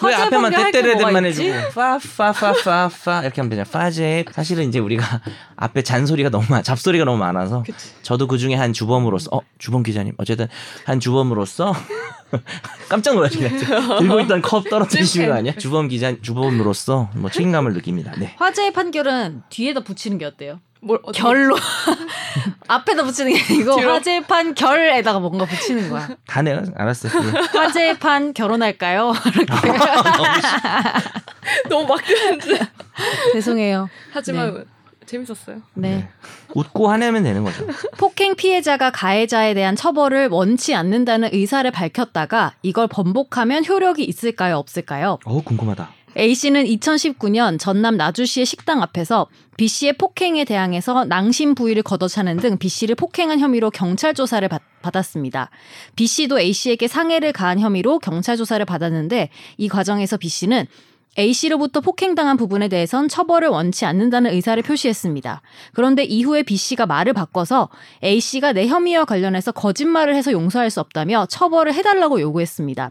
왜 0.03 0.13
화제 0.15 0.23
앞에만 0.25 0.53
떼떼레들만? 0.53 1.25
해주고 1.27 1.49
파, 1.75 1.99
파, 2.17 2.33
파, 2.33 2.53
파, 2.53 2.91
파 3.05 3.21
이렇게 3.23 3.41
하면 3.41 3.51
되냐. 3.51 3.65
화제. 3.73 4.25
사실은 4.33 4.69
이제 4.69 4.79
우리가 4.79 5.21
앞에 5.57 5.83
잔소리가 5.83 6.29
너무 6.31 6.45
많, 6.51 6.63
잡소리가 6.63 7.05
너무 7.05 7.19
많아서 7.19 7.63
그치. 7.65 7.93
저도 8.03 8.27
그 8.27 8.39
중에 8.39 8.55
한 8.55 8.73
주범으로서 8.73 9.31
어 9.33 9.41
주범 9.59 9.83
기자님 9.83 10.13
어쨌든 10.19 10.49
한 10.85 11.01
주범으로서 11.01 11.75
깜짝 12.89 13.15
놀라시네. 13.15 13.49
들고 14.01 14.21
있던 14.21 14.43
컵 14.43 14.69
떨어뜨리시는 14.69 15.29
거 15.29 15.35
아니야? 15.35 15.53
주범 15.55 15.89
기자 15.89 16.15
주범으로서 16.21 17.11
뭐 17.15 17.31
책임감을 17.31 17.73
느낍니다. 17.73 18.13
네. 18.19 18.35
화제의 18.39 18.73
판결은 18.73 19.43
뒤에다 19.49 19.81
붙이는 19.81 20.19
게 20.19 20.25
어때요? 20.27 20.61
뭘 20.83 20.99
어떻게- 21.03 21.23
결로 21.23 21.57
앞에다 22.69 23.03
붙이는 23.05 23.33
게 23.33 23.41
아니고 23.41 23.77
뒤로? 23.77 23.93
화재판 23.93 24.55
결에다가 24.55 25.19
뭔가 25.21 25.47
붙이는 25.47 25.89
거야. 25.89 26.09
다 26.27 26.43
내가 26.43 26.63
알았어. 26.77 27.09
화재판 27.09 28.35
결혼할까요? 28.35 29.13
이렇게 29.35 29.79
너무 31.69 31.87
막 31.89 32.05
드는데. 32.05 32.59
죄송해요. 33.33 33.89
하지만 34.13 34.65
재밌었어요. 35.07 35.63
네. 35.75 36.09
웃고 36.55 36.89
화내면 36.89 37.23
되는 37.23 37.45
거죠. 37.45 37.67
폭행 37.99 38.35
피해자가 38.35 38.91
가해자에 38.91 39.55
대한 39.55 39.77
처벌을 39.77 40.29
원치 40.29 40.75
않는다는 40.75 41.31
의사를 41.33 41.71
밝혔다가 41.71 42.55
이걸 42.63 42.87
번복하면 42.89 43.65
효력이 43.65 44.05
있을까요, 44.05 44.57
없을까요? 44.57 45.19
어 45.25 45.43
궁금하다. 45.43 45.91
A 46.19 46.35
씨는 46.35 46.65
2019년 46.65 47.59
전남 47.59 47.97
나주시의 47.99 48.47
식당 48.47 48.83
앞에서 48.83 49.27
B 49.59 49.69
씨의 49.69 49.95
폭행에 49.95 50.45
대항해서 50.45 51.05
낭심 51.05 51.55
부위를 51.55 51.83
걷어차는 51.83 52.39
등 52.39 52.59
B 52.59 52.69
씨를 52.69 52.95
폭행한 52.95 53.39
혐의로 53.39 53.71
경찰 53.71 54.15
조사를 54.15 54.47
받, 54.49 54.63
받았습니다. 54.81 55.51
B 55.95 56.07
씨도 56.07 56.41
A 56.41 56.53
씨에게 56.53 56.89
상해를 56.89 57.33
가한 57.33 57.61
혐의로 57.61 57.99
경찰 57.99 58.37
조사를 58.37 58.65
받았는데 58.65 59.29
이 59.59 59.69
과정에서 59.69 60.17
B 60.17 60.29
씨는 60.29 60.67
A 61.19 61.33
씨로부터 61.33 61.81
폭행당한 61.81 62.37
부분에 62.37 62.69
대해선 62.69 63.09
처벌을 63.09 63.49
원치 63.49 63.85
않는다는 63.85 64.33
의사를 64.33 64.63
표시했습니다. 64.63 65.43
그런데 65.73 66.05
이후에 66.05 66.43
B 66.43 66.57
씨가 66.57 66.87
말을 66.87 67.13
바꿔서 67.13 67.69
A 68.05 68.21
씨가 68.21 68.53
내 68.53 68.67
혐의와 68.67 69.05
관련해서 69.05 69.53
거짓말을 69.53 70.15
해서 70.15 70.33
용서할 70.33 70.71
수 70.71 70.81
없다며 70.81 71.27
처벌을 71.27 71.73
해달라고 71.75 72.21
요구했습니다. 72.21 72.91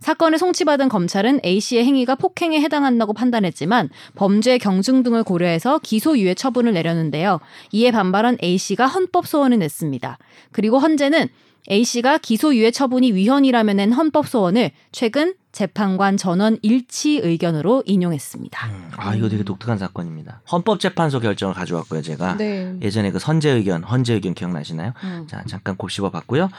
사건을 0.00 0.36
송치받은 0.38 0.90
검찰은 0.90 1.40
A 1.46 1.60
씨의 1.60 1.84
행위가 1.84 2.16
폭행에 2.16 2.60
해당한다고 2.60 3.14
판단했지만 3.14 3.88
범죄 4.14 4.58
경중 4.58 5.02
등을 5.02 5.22
고려해서 5.22 5.78
기소유예 5.78 6.34
처분을 6.34 6.74
내렸는데요. 6.74 7.40
이에 7.72 7.90
반발한 7.90 8.36
A 8.42 8.58
씨가 8.58 8.86
헌법 8.86 9.26
소원을 9.26 9.58
냈습니다. 9.60 10.18
그리고 10.52 10.78
헌재는 10.78 11.28
A 11.70 11.84
씨가 11.84 12.18
기소유예 12.18 12.70
처분이 12.72 13.12
위헌이라면 13.12 13.76
낸 13.76 13.92
헌법 13.92 14.28
소원을 14.28 14.72
최근 14.92 15.34
재판관 15.54 16.16
전원 16.16 16.58
일치 16.62 17.20
의견으로 17.22 17.84
인용했습니다. 17.86 18.66
음, 18.66 18.90
아 18.96 19.14
이거 19.14 19.28
되게 19.28 19.44
독특한 19.44 19.78
사건입니다. 19.78 20.40
헌법재판소 20.50 21.20
결정을 21.20 21.54
가져왔고요. 21.54 22.02
제가 22.02 22.36
네. 22.36 22.74
예전에 22.82 23.12
그 23.12 23.20
선재 23.20 23.50
의견, 23.50 23.84
헌재 23.84 24.14
의견 24.14 24.34
기억나시나요? 24.34 24.92
음. 25.04 25.26
자 25.30 25.44
잠깐 25.48 25.76
곱씹어 25.76 26.10
봤고요. 26.10 26.50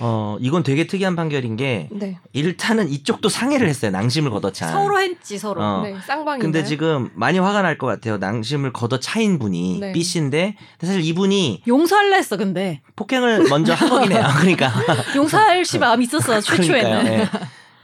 어 0.00 0.38
이건 0.40 0.62
되게 0.62 0.86
특이한 0.86 1.16
판결인 1.16 1.56
게 1.56 1.88
네. 1.92 2.18
일단은 2.32 2.88
이쪽도 2.88 3.28
상해를 3.28 3.68
했어요. 3.68 3.90
낭심을 3.90 4.30
걷어찬. 4.30 4.72
서로 4.72 4.98
했지 4.98 5.38
서로. 5.38 5.62
어. 5.62 5.82
네. 5.82 5.94
쌍방인가요? 6.06 6.38
근데 6.40 6.64
지금 6.64 7.10
많이 7.14 7.38
화가 7.38 7.60
날 7.62 7.76
것 7.78 7.86
같아요. 7.86 8.16
낭심을 8.18 8.72
걷어차인 8.72 9.38
분이 9.38 9.78
네. 9.80 9.92
B 9.92 10.02
씨인데 10.02 10.56
사실 10.80 11.02
이분이 11.04 11.62
용서할라 11.68 12.16
했어 12.16 12.36
근데 12.36 12.80
폭행을 12.96 13.44
먼저 13.50 13.74
한 13.74 13.88
거긴 13.90 14.12
해요. 14.12 14.24
그러니까 14.38 14.72
용서할 15.14 15.64
시 15.64 15.78
마음 15.78 16.00
있었어 16.02 16.40
최초에는. 16.42 16.72
그러니까요. 17.04 17.20
예. 17.22 17.28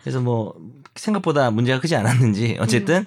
그래서 0.06 0.20
뭐 0.20 0.54
생각보다 0.94 1.50
문제가 1.50 1.80
크지 1.80 1.96
않았는지 1.96 2.58
어쨌든 2.60 2.98
음. 2.98 3.06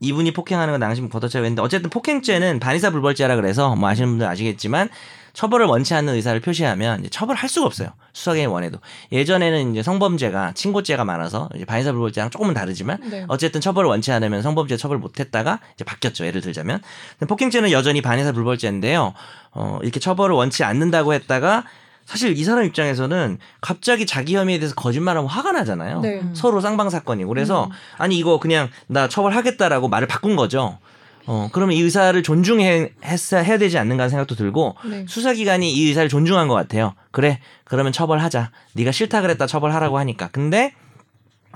이분이 0.00 0.32
폭행하는 0.32 0.72
건 0.72 0.80
낭심 0.80 1.08
걷어차고 1.08 1.44
했는데 1.44 1.62
어쨌든 1.62 1.90
폭행죄는 1.90 2.58
반의사 2.58 2.90
불벌죄라 2.90 3.36
그래서 3.36 3.76
뭐 3.76 3.88
아시는 3.88 4.08
분들 4.08 4.26
아시겠지만 4.26 4.88
처벌을 5.32 5.66
원치 5.66 5.94
않는 5.94 6.12
의사를 6.14 6.40
표시하면 6.40 7.00
이제 7.00 7.08
처벌할 7.08 7.48
수가 7.48 7.66
없어요. 7.66 7.90
수사기관이 8.12 8.52
원해도. 8.52 8.78
예전에는 9.12 9.70
이제 9.72 9.84
성범죄가 9.84 10.54
친고죄가 10.54 11.04
많아서 11.04 11.48
이제 11.54 11.64
반의사 11.64 11.92
불벌죄랑 11.92 12.30
조금은 12.30 12.52
다르지만 12.52 12.98
네. 13.08 13.24
어쨌든 13.28 13.60
처벌을 13.60 13.88
원치 13.88 14.10
않으면 14.10 14.42
성범죄 14.42 14.76
처벌 14.76 14.98
못했다가 14.98 15.60
이제 15.74 15.84
바뀌었죠. 15.84 16.26
예를 16.26 16.40
들자면 16.40 16.80
폭행죄는 17.28 17.70
여전히 17.70 18.02
반의사 18.02 18.32
불벌죄인데요. 18.32 19.14
어, 19.52 19.78
이렇게 19.82 20.00
처벌을 20.00 20.34
원치 20.34 20.64
않는다고 20.64 21.14
했다가 21.14 21.64
사실 22.04 22.36
이 22.36 22.44
사람 22.44 22.64
입장에서는 22.64 23.38
갑자기 23.60 24.06
자기 24.06 24.36
혐의에 24.36 24.58
대해서 24.58 24.74
거짓말하면 24.74 25.28
화가 25.28 25.52
나잖아요. 25.52 26.00
네. 26.00 26.20
음. 26.20 26.34
서로 26.34 26.60
쌍방 26.60 26.90
사건이고 26.90 27.28
그래서 27.28 27.70
아니 27.96 28.18
이거 28.18 28.38
그냥 28.38 28.68
나 28.86 29.08
처벌하겠다라고 29.08 29.88
말을 29.88 30.06
바꾼 30.06 30.36
거죠. 30.36 30.78
어 31.26 31.48
그러면 31.52 31.74
이 31.76 31.80
의사를 31.80 32.22
존중해 32.22 32.92
했어 33.02 33.38
해야 33.38 33.56
되지 33.56 33.78
않는가 33.78 34.10
생각도 34.10 34.34
들고 34.34 34.76
네. 34.84 35.06
수사기관이 35.08 35.72
이 35.72 35.88
의사를 35.88 36.08
존중한 36.10 36.48
것 36.48 36.54
같아요. 36.54 36.94
그래 37.10 37.40
그러면 37.64 37.92
처벌하자. 37.92 38.50
네가 38.74 38.92
싫다 38.92 39.22
그랬다 39.22 39.46
처벌하라고 39.46 39.98
하니까. 39.98 40.28
근데 40.28 40.74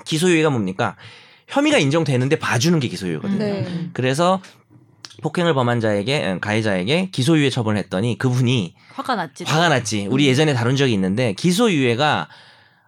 기소유예가 0.06 0.48
뭡니까? 0.48 0.96
혐의가 1.48 1.78
인정되는데 1.78 2.38
봐주는 2.38 2.78
게 2.80 2.88
기소유예거든요. 2.88 3.38
네. 3.38 3.90
그래서 3.92 4.40
폭행을 5.22 5.54
범한 5.54 5.80
자에게 5.80 6.26
음, 6.32 6.40
가해자에게 6.40 7.10
기소유예 7.10 7.50
처분을 7.50 7.78
했더니 7.78 8.16
그분이 8.18 8.74
화가 8.94 9.14
났지. 9.16 9.44
화가 9.44 9.68
났지. 9.68 10.06
우리 10.10 10.26
예전에 10.26 10.54
다룬 10.54 10.76
적이 10.76 10.92
있는데 10.94 11.32
기소유예가 11.34 12.28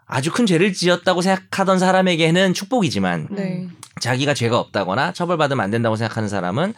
아주 0.06 0.32
큰 0.32 0.46
죄를 0.46 0.72
지었다고 0.72 1.22
생각하던 1.22 1.78
사람에게는 1.78 2.54
축복이지만 2.54 3.28
네. 3.30 3.68
자기가 4.00 4.34
죄가 4.34 4.58
없다거나 4.58 5.12
처벌받으면 5.12 5.62
안 5.62 5.70
된다고 5.70 5.96
생각하는 5.96 6.28
사람은 6.28 6.74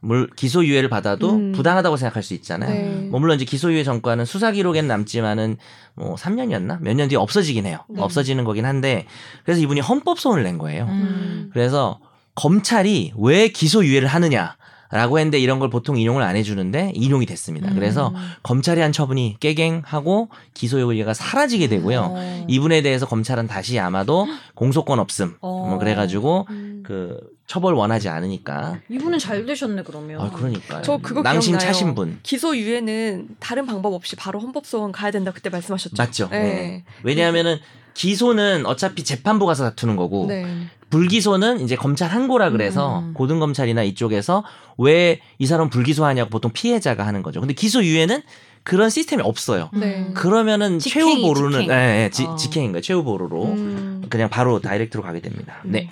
물 0.00 0.28
기소유예를 0.36 0.90
받아도 0.90 1.32
음. 1.36 1.52
부당하다고 1.52 1.96
생각할 1.96 2.22
수 2.22 2.34
있잖아요. 2.34 2.70
네. 2.74 3.08
뭐 3.10 3.20
물론 3.20 3.36
이제 3.36 3.46
기소유예 3.46 3.84
전과는 3.84 4.26
수사 4.26 4.52
기록엔 4.52 4.86
남지만은 4.86 5.56
뭐 5.94 6.14
3년이었나 6.16 6.80
몇 6.82 6.94
년 6.94 7.08
뒤에 7.08 7.16
없어지긴 7.16 7.64
해요. 7.64 7.78
네. 7.88 8.02
없어지는 8.02 8.44
거긴 8.44 8.66
한데 8.66 9.06
그래서 9.44 9.62
이분이 9.62 9.80
헌법 9.80 10.18
소원을 10.20 10.42
낸 10.44 10.58
거예요. 10.58 10.84
음. 10.84 11.50
그래서 11.54 12.00
검찰이 12.34 13.12
왜 13.16 13.48
기소유예를 13.48 14.08
하느냐? 14.08 14.56
라고 14.90 15.18
했는데 15.18 15.38
이런 15.38 15.58
걸 15.58 15.70
보통 15.70 15.98
인용을 15.98 16.22
안 16.22 16.36
해주는데 16.36 16.92
인용이 16.94 17.26
됐습니다. 17.26 17.68
음. 17.68 17.74
그래서 17.74 18.14
검찰이 18.42 18.80
한 18.80 18.92
처분이 18.92 19.36
깨갱하고 19.40 20.28
기소유예가 20.54 21.14
사라지게 21.14 21.68
되고요. 21.68 22.00
어. 22.14 22.44
이분에 22.48 22.82
대해서 22.82 23.06
검찰은 23.06 23.46
다시 23.46 23.78
아마도 23.78 24.26
공소권 24.54 24.98
없음 24.98 25.36
어. 25.40 25.66
뭐 25.68 25.78
그래가지고 25.78 26.46
음. 26.50 26.82
그 26.86 27.18
처벌 27.46 27.74
원하지 27.74 28.08
않으니까 28.08 28.80
이분은 28.88 29.18
잘 29.18 29.44
되셨네 29.44 29.82
그러면. 29.82 30.20
아 30.20 30.30
그러니까 30.30 30.82
저 30.82 30.98
그거 30.98 31.22
낭심 31.22 31.52
기억나요. 31.52 31.66
차신 31.66 31.94
분 31.94 32.18
기소유예는 32.22 33.36
다른 33.40 33.66
방법 33.66 33.94
없이 33.94 34.16
바로 34.16 34.38
헌법소원 34.40 34.92
가야 34.92 35.10
된다 35.10 35.32
그때 35.32 35.50
말씀하셨죠. 35.50 35.94
맞죠? 35.98 36.28
네. 36.30 36.38
네. 36.38 36.84
왜냐하면은 37.02 37.58
기소는 37.94 38.66
어차피 38.66 39.04
재판부 39.04 39.46
가서 39.46 39.64
다투는 39.70 39.96
거고 39.96 40.26
네. 40.26 40.46
불기소는 40.94 41.60
이제 41.60 41.74
검찰 41.76 42.08
항고라 42.10 42.50
그래서 42.50 43.00
음. 43.00 43.14
고등검찰이나 43.14 43.82
이쪽에서 43.82 44.44
왜 44.78 45.18
이 45.38 45.46
사람 45.46 45.68
불기소하냐고 45.68 46.30
보통 46.30 46.52
피해자가 46.52 47.06
하는 47.06 47.22
거죠. 47.22 47.40
근데 47.40 47.54
기소 47.54 47.82
유예는 47.82 48.22
그런 48.62 48.88
시스템이 48.88 49.22
없어요. 49.22 49.68
네. 49.74 50.10
그러면은 50.14 50.78
최후 50.78 51.20
보루는 51.20 51.62
직행. 51.62 51.76
예, 51.76 52.04
예, 52.04 52.10
지, 52.10 52.24
어. 52.24 52.36
직행인 52.36 52.72
거예요. 52.72 52.80
최후 52.82 53.02
보루로 53.04 53.44
음. 53.44 54.02
그냥 54.08 54.30
바로 54.30 54.60
다이렉트로 54.60 55.02
가게 55.02 55.20
됩니다. 55.20 55.56
네. 55.64 55.90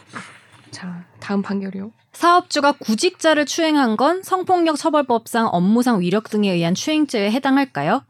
자, 0.71 1.04
다음 1.21 1.42
판결이요. 1.42 1.90
사업주가 2.12 2.73
구직자를 2.73 3.44
추행한 3.47 3.97
건 3.97 4.23
성폭력 4.23 4.76
처벌법상 4.76 5.49
업무상 5.52 6.00
위력 6.00 6.30
등에 6.30 6.50
의한 6.52 6.75
추행죄에 6.75 7.30
해당할까요? 7.30 8.02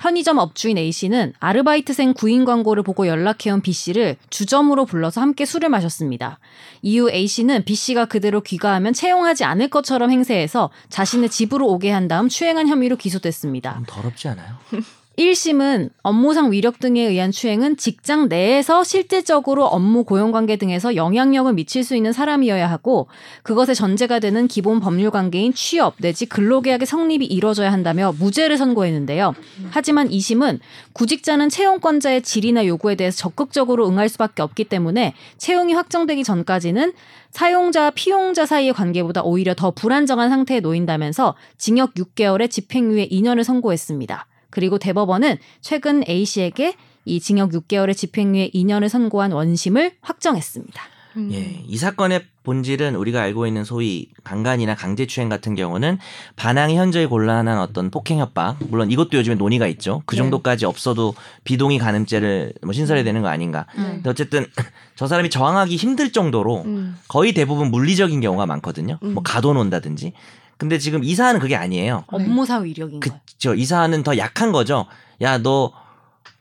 편의점 0.00 0.38
업주인 0.38 0.78
A 0.78 0.90
씨는 0.92 1.34
아르바이트생 1.40 2.14
구인 2.14 2.46
광고를 2.46 2.82
보고 2.82 3.06
연락해온 3.06 3.60
B 3.60 3.70
씨를 3.72 4.16
주점으로 4.30 4.86
불러서 4.86 5.20
함께 5.20 5.44
술을 5.44 5.68
마셨습니다. 5.68 6.38
이후 6.80 7.10
A 7.10 7.26
씨는 7.26 7.64
B 7.66 7.74
씨가 7.74 8.06
그대로 8.06 8.40
귀가하면 8.40 8.94
채용하지 8.94 9.44
않을 9.44 9.68
것처럼 9.68 10.10
행세해서 10.10 10.70
자신의 10.88 11.28
집으로 11.28 11.68
오게 11.68 11.90
한 11.90 12.08
다음 12.08 12.30
추행한 12.30 12.66
혐의로 12.66 12.96
기소됐습니다. 12.96 13.74
좀 13.74 13.84
더럽지 13.86 14.28
않아요? 14.28 14.56
1심은 15.18 15.90
업무상 16.02 16.50
위력 16.50 16.78
등에 16.78 17.02
의한 17.02 17.30
추행은 17.30 17.76
직장 17.76 18.28
내에서 18.28 18.84
실질적으로 18.84 19.66
업무 19.66 20.04
고용 20.04 20.32
관계 20.32 20.56
등에서 20.56 20.96
영향력을 20.96 21.52
미칠 21.52 21.84
수 21.84 21.94
있는 21.94 22.12
사람이어야 22.12 22.70
하고 22.70 23.08
그것의 23.42 23.74
전제가 23.74 24.18
되는 24.18 24.48
기본 24.48 24.80
법률 24.80 25.10
관계인 25.10 25.52
취업 25.52 25.94
내지 25.98 26.24
근로계약의 26.24 26.86
성립이 26.86 27.26
이뤄져야 27.26 27.70
한다며 27.70 28.14
무죄를 28.18 28.56
선고했는데요. 28.56 29.34
하지만 29.70 30.08
2심은 30.08 30.58
구직자는 30.94 31.50
채용권자의 31.50 32.22
질이나 32.22 32.66
요구에 32.66 32.94
대해서 32.94 33.18
적극적으로 33.18 33.88
응할 33.88 34.08
수밖에 34.08 34.40
없기 34.40 34.64
때문에 34.64 35.12
채용이 35.36 35.74
확정되기 35.74 36.24
전까지는 36.24 36.94
사용자와 37.32 37.90
피용자 37.90 38.46
사이의 38.46 38.72
관계보다 38.72 39.22
오히려 39.22 39.54
더 39.54 39.70
불안정한 39.70 40.30
상태에 40.30 40.60
놓인다면서 40.60 41.34
징역 41.58 41.94
6개월에 41.94 42.50
집행유예 42.50 43.08
2년을 43.08 43.44
선고했습니다. 43.44 44.26
그리고 44.50 44.78
대법원은 44.78 45.38
최근 45.60 46.02
A 46.08 46.24
씨에게 46.24 46.74
이 47.04 47.20
징역 47.20 47.50
6개월의 47.50 47.96
집행유예 47.96 48.50
2년을 48.50 48.88
선고한 48.88 49.32
원심을 49.32 49.92
확정했습니다. 50.00 50.82
음. 51.16 51.30
예, 51.32 51.62
이 51.66 51.76
사건의 51.76 52.24
본질은 52.42 52.94
우리가 52.94 53.20
알고 53.20 53.46
있는 53.46 53.64
소위 53.64 54.08
강간이나 54.24 54.74
강제추행 54.74 55.28
같은 55.28 55.54
경우는 55.54 55.98
반항이 56.36 56.76
현저히 56.76 57.06
곤란한 57.06 57.58
어떤 57.58 57.90
폭행 57.90 58.18
협박, 58.18 58.56
물론 58.68 58.90
이것도 58.90 59.18
요즘에 59.18 59.34
논의가 59.34 59.66
있죠. 59.68 60.02
그 60.06 60.14
네. 60.14 60.18
정도까지 60.18 60.66
없어도 60.66 61.14
비동의 61.44 61.78
가늠죄를 61.78 62.54
뭐 62.62 62.72
신설해야 62.72 63.04
되는 63.04 63.22
거 63.22 63.28
아닌가. 63.28 63.66
음. 63.76 63.94
근데 63.96 64.10
어쨌든 64.10 64.46
저 64.96 65.06
사람이 65.06 65.30
저항하기 65.30 65.76
힘들 65.76 66.12
정도로 66.12 66.62
음. 66.62 66.96
거의 67.08 67.32
대부분 67.32 67.70
물리적인 67.70 68.20
경우가 68.20 68.46
많거든요. 68.46 68.98
음. 69.02 69.14
뭐 69.14 69.22
가둬놓는다든지. 69.22 70.12
근데 70.60 70.76
지금 70.78 71.02
이 71.02 71.14
사안은 71.14 71.40
그게 71.40 71.56
아니에요. 71.56 72.04
업무사 72.08 72.58
위력인 72.58 73.00
거예요. 73.00 73.18
그죠. 73.26 73.54
이 73.54 73.64
사안은 73.64 74.02
더 74.02 74.18
약한 74.18 74.52
거죠. 74.52 74.84
야, 75.22 75.38
너 75.38 75.72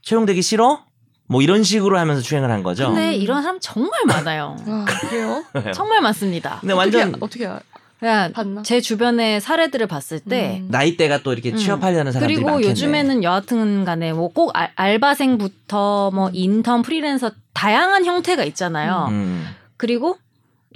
채용되기 0.02 0.42
싫어? 0.42 0.84
뭐 1.28 1.42
이런 1.42 1.64
식으로 1.64 1.98
하면서 1.98 2.22
추행을 2.22 2.52
한 2.52 2.62
거죠. 2.62 2.88
근데 2.90 3.16
이런 3.16 3.42
사람 3.42 3.60
정말 3.62 3.92
많아요. 4.08 4.58
아, 4.68 4.86
그래요? 4.86 5.44
정말 5.74 6.02
많습니다. 6.02 6.58
근데 6.60 6.74
완전 6.74 7.16
어떻게, 7.22 7.46
어떻게 7.46 7.66
그냥 8.00 8.34
봤나? 8.34 8.62
제 8.64 8.82
주변의 8.82 9.40
사례들을 9.40 9.88
봤을 9.88 10.20
때 10.20 10.60
음. 10.64 10.68
나이대가 10.70 11.20
또 11.24 11.32
이렇게 11.32 11.52
음. 11.52 11.56
취업하려는 11.56 12.12
사람들이 12.12 12.36
그리고 12.36 12.50
많겠네. 12.52 12.70
요즘에는 12.72 13.24
여하튼 13.24 13.86
간에 13.86 14.12
뭐 14.12 14.30
꼭 14.34 14.52
알바생부터 14.76 16.12
뭐 16.14 16.30
인턴 16.34 16.82
프리랜서 16.82 17.32
다양한 17.54 18.06
형태가 18.06 18.44
있잖아요. 18.46 19.08
음. 19.12 19.46
그리고 19.78 20.18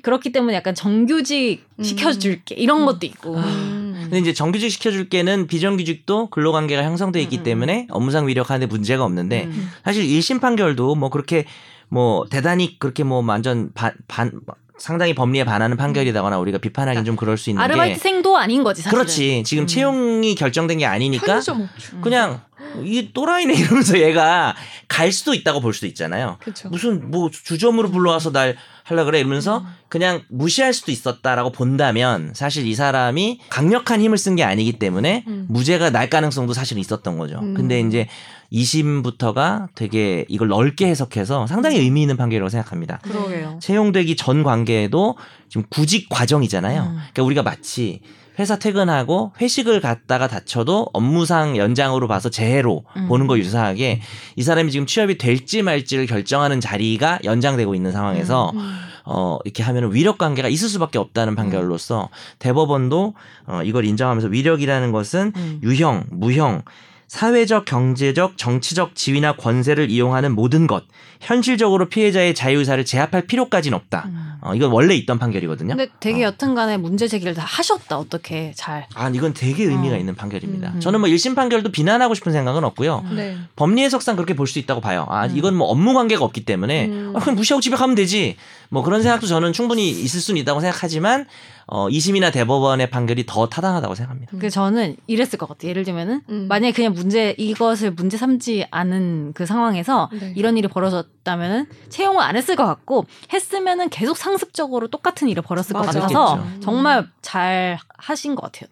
그렇기 0.04 0.32
때문에 0.32 0.54
약간 0.54 0.76
정규직 0.76 1.66
음. 1.80 1.84
시켜줄게 1.84 2.56
이런 2.56 2.86
것도 2.86 3.06
있고. 3.08 3.36
음. 3.36 4.00
근데 4.04 4.20
이제 4.20 4.34
정규직 4.34 4.70
시켜줄게는 4.70 5.48
비정규직도 5.48 6.30
근로관계가 6.30 6.84
형성돼 6.84 7.22
있기 7.24 7.38
음, 7.38 7.40
음. 7.40 7.44
때문에 7.44 7.88
업무상 7.90 8.28
위력하는데 8.28 8.68
문제가 8.68 9.06
없는데 9.06 9.46
음. 9.46 9.72
사실 9.84 10.04
1심 10.04 10.42
판결도 10.42 10.96
뭐 10.96 11.10
그렇게 11.10 11.46
뭐 11.88 12.26
대단히 12.30 12.78
그렇게 12.80 13.04
뭐 13.04 13.24
완전 13.26 13.72
반, 13.74 13.94
반 14.08 14.32
상당히 14.78 15.16
법리에 15.16 15.46
반하는 15.46 15.78
판결이다거나 15.78 16.38
우리가 16.38 16.58
비판하기는 16.58 17.06
좀 17.06 17.16
그럴 17.16 17.38
수 17.38 17.50
있는 17.50 17.62
게 17.62 17.64
아르바이트생도 17.64 18.38
아닌 18.38 18.64
거지 18.64 18.82
사실은. 18.82 19.04
그렇지 19.04 19.44
지금 19.46 19.64
음. 19.64 19.68
채용이 19.68 20.36
결정된 20.36 20.80
게 20.80 20.86
아니니까. 20.86 21.40
음. 21.54 21.70
그냥 22.02 22.42
이 22.84 23.12
또라이네 23.14 23.54
이러면서 23.54 24.00
얘가 24.00 24.54
갈 24.90 25.14
수도 25.14 25.34
있다고 25.34 25.62
볼 25.62 25.74
수도 25.74 25.88
있잖아요. 25.88 26.38
그렇죠. 26.42 26.68
무슨 26.70 27.10
뭐 27.10 27.30
주점으로 27.32 27.90
불러와서 27.90 28.32
날 28.32 28.58
하려 28.84 29.06
그래 29.06 29.20
이러면서 29.20 29.66
그냥 29.88 30.22
무시할 30.30 30.74
수도 30.74 30.92
있었다라고 30.92 31.52
본다면 31.52 32.32
사실 32.34 32.68
이 32.68 32.76
사람이 32.76 33.40
강력한 33.50 34.02
힘을 34.02 34.18
쓴 34.18 34.36
게 34.36 34.44
아니기 34.44 34.74
때문에 34.74 35.24
음. 35.28 35.46
무죄가 35.50 35.90
날 35.90 36.10
가능성도 36.10 36.54
사실 36.54 36.78
있었던 36.78 37.18
거죠. 37.18 37.40
음. 37.40 37.54
근데 37.54 37.80
이제 37.80 38.08
2심부터가 38.52 39.70
되게 39.76 40.26
이걸 40.28 40.48
넓게 40.48 40.88
해석해서 40.88 41.48
상당히 41.48 41.78
의미 41.78 42.02
있는 42.02 42.18
판결이라고 42.18 42.50
생각합니다. 42.50 43.00
그러게요. 43.04 43.60
채용되기 43.62 44.16
전 44.16 44.44
관계에도 44.44 45.16
지금 45.50 45.66
구직 45.70 46.10
과정이잖아요. 46.10 46.82
음. 46.82 46.96
그러니까 46.96 47.24
우리가 47.24 47.44
마치 47.44 48.02
회사 48.40 48.58
퇴근하고 48.58 49.34
회식을 49.40 49.82
갔다가 49.82 50.28
다쳐도 50.28 50.90
업무상 50.94 51.58
연장으로 51.58 52.08
봐서 52.08 52.30
재해로 52.30 52.84
음. 52.98 53.08
보는 53.08 53.28
거 53.28 53.38
유사하게 53.38 54.02
이 54.36 54.44
사람이 54.44 54.72
지금 54.72 54.86
취업이 54.86 55.18
될지 55.18 55.62
말지를 55.62 56.06
결정하는 56.06 56.60
자리가 56.60 57.20
연장되고 57.24 57.76
있는 57.76 57.92
상황에서 57.92 58.52
음. 58.56 58.76
어 59.06 59.38
이렇게 59.44 59.64
하면은 59.64 59.94
위력 59.94 60.18
관계가 60.18 60.48
있을 60.48 60.70
수밖에 60.70 60.98
없다는 60.98 61.36
판결로서 61.36 62.10
대법원도 62.40 63.14
어 63.48 63.62
이걸 63.64 63.86
인정하면서 63.86 64.30
위력이라는 64.30 64.92
것은 64.92 65.34
음. 65.36 65.60
유형, 65.62 66.04
무형, 66.10 66.64
사회적, 67.08 67.66
경제적, 67.66 68.40
정치적 68.40 68.96
지위나 68.96 69.36
권세를 69.36 69.92
이용하는 69.92 70.34
모든 70.34 70.66
것, 70.66 70.86
현실적으로 71.22 71.88
피해자의 71.88 72.34
자유의사를 72.34 72.84
제압할 72.86 73.28
필요까지는 73.28 73.78
없다. 73.78 74.06
음. 74.08 74.33
어, 74.46 74.54
이건 74.56 74.72
원래 74.72 74.94
있던 74.96 75.20
판결이거든요. 75.20 75.76
근데 75.76 75.90
되게 76.00 76.24
어. 76.24 76.28
여튼간에 76.28 76.78
문제 76.78 77.08
제기를 77.08 77.34
다 77.34 77.44
하셨다 77.46 77.98
어떻게 77.98 78.52
잘. 78.56 78.86
아, 78.94 79.10
이건 79.10 79.34
되게 79.34 79.64
의미가 79.64 79.96
어. 79.96 79.98
있는 79.98 80.16
판결입니다. 80.16 80.74
음. 80.76 80.80
저는 80.80 81.00
뭐 81.00 81.10
1심 81.10 81.36
판결도 81.36 81.72
비난하고 81.72 82.14
싶은 82.14 82.32
생각은 82.32 82.64
없고요. 82.64 83.04
음. 83.10 83.16
네. 83.16 83.38
법리 83.56 83.82
해석상 83.84 84.16
그렇게 84.16 84.36
볼 84.36 84.48
수 84.48 84.60
있다고 84.60 84.82
봐요. 84.82 85.08
아, 85.10 85.26
음. 85.28 85.38
이건 85.38 85.56
뭐 85.56 85.68
업무 85.68 85.94
관계가 85.94 86.24
없기 86.26 86.46
때문에 86.46 86.86
음. 86.88 87.14
아, 87.16 87.20
그냥 87.20 87.36
무시하고 87.36 87.62
집에 87.62 87.76
가면 87.76 87.96
되지. 87.96 88.36
뭐 88.70 88.84
그런 88.84 89.02
생각도 89.02 89.28
저는 89.28 89.54
충분히 89.54 89.90
있을 89.90 90.20
수는 90.20 90.42
있다고 90.42 90.60
생각하지만 90.60 91.26
어, 91.66 91.88
2심이나 91.88 92.34
대법원의 92.34 92.90
판결이 92.90 93.26
더 93.26 93.48
타당하다고 93.48 93.96
생각합니다. 93.96 94.32
그 94.38 94.50
저는 94.50 94.98
이랬을 95.08 95.38
것 95.38 95.48
같아요. 95.48 95.70
예를 95.70 95.84
들면은 95.86 96.22
음. 96.30 96.48
만약에 96.50 96.74
그냥 96.74 96.92
문제 96.94 97.34
이것을 97.38 97.92
문제 97.92 98.18
삼지 98.18 98.66
않은 98.70 99.32
그 99.34 99.46
상황에서 99.46 100.10
네. 100.12 100.34
이런 100.36 100.58
일이 100.58 100.68
벌어졌다면은 100.68 101.68
채용을 101.90 102.22
안 102.22 102.36
했을 102.36 102.56
것 102.56 102.66
같고 102.66 103.06
했으면은 103.32 103.90
계속 103.90 104.18
상 104.18 104.33
습적으로 104.38 104.88
똑같은 104.88 105.28
일이 105.30 105.42
벌었을 105.42 105.74
것 105.74 105.86
맞아. 105.86 106.00
같아서 106.02 106.36
그랬겠죠. 106.38 106.60
정말 106.62 107.08
잘 107.22 107.78
하신 107.98 108.36
것 108.36 108.42
같아요. 108.44 108.70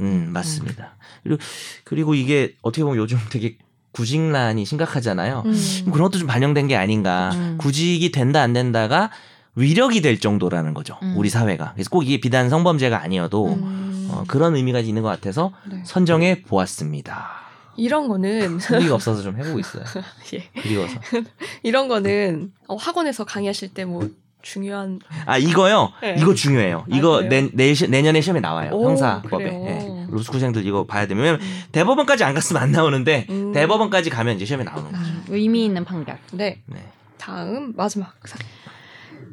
음, 0.00 0.30
맞습니다. 0.32 0.96
그리고, 1.22 1.40
그리고 1.84 2.14
이게 2.14 2.54
어떻게 2.62 2.82
보면 2.82 2.98
요즘 2.98 3.18
되게 3.30 3.56
구직난이 3.92 4.64
심각하잖아요. 4.64 5.44
음. 5.46 5.82
그런 5.92 6.08
것도 6.10 6.18
좀 6.18 6.26
반영된 6.26 6.66
게 6.66 6.76
아닌가. 6.76 7.30
음. 7.34 7.56
구직이 7.58 8.10
된다 8.10 8.40
안 8.40 8.52
된다가 8.52 9.10
위력이 9.54 10.00
될 10.02 10.18
정도라는 10.18 10.74
거죠. 10.74 10.98
음. 11.02 11.14
우리 11.16 11.28
사회가. 11.30 11.72
그래서 11.74 11.90
꼭 11.90 12.02
이게 12.02 12.20
비단 12.20 12.50
성범죄가 12.50 13.00
아니어도 13.00 13.54
음. 13.54 14.08
어, 14.10 14.24
그런 14.26 14.56
의미가 14.56 14.80
있는 14.80 15.02
것 15.02 15.08
같아서 15.08 15.52
네. 15.70 15.80
선정해 15.84 16.42
보았습니다. 16.42 17.44
이런 17.76 18.08
거는 18.08 18.58
소리가 18.60 18.94
없어서 18.96 19.22
좀 19.22 19.36
해보고 19.38 19.60
있어요. 19.60 19.84
예. 20.34 20.48
그리워서. 20.60 20.94
이런 21.62 21.86
거는 21.88 22.52
어, 22.66 22.74
학원에서 22.76 23.24
강의하실 23.24 23.74
때 23.74 23.84
뭐 23.84 24.08
중요한 24.44 25.00
아 25.26 25.38
이거요. 25.38 25.90
네. 26.02 26.16
이거 26.18 26.34
중요해요. 26.34 26.80
아, 26.80 26.84
이거? 26.96 27.22
내, 27.22 27.74
시- 27.74 27.88
내년에 27.88 28.20
시험에 28.20 28.40
나와요. 28.40 28.70
오, 28.72 28.84
형사법에. 28.84 29.44
그래요? 29.44 29.64
예. 29.66 30.06
로스쿨생들 30.10 30.64
이거 30.66 30.84
봐야 30.86 31.06
되면 31.06 31.24
왜냐면 31.24 31.40
음. 31.44 31.62
대법원까지 31.72 32.22
안 32.24 32.34
갔으면 32.34 32.62
안 32.62 32.70
나오는데 32.70 33.26
음. 33.30 33.52
대법원까지 33.52 34.10
가면 34.10 34.36
이제 34.36 34.44
시험에 34.44 34.64
나오는 34.64 34.84
거죠. 34.92 34.96
음, 35.02 35.24
의미 35.28 35.64
있는 35.64 35.84
판결. 35.84 36.18
네. 36.32 36.60
네. 36.66 36.84
다음 37.16 37.72
마지막 37.74 38.14
사- 38.26 38.36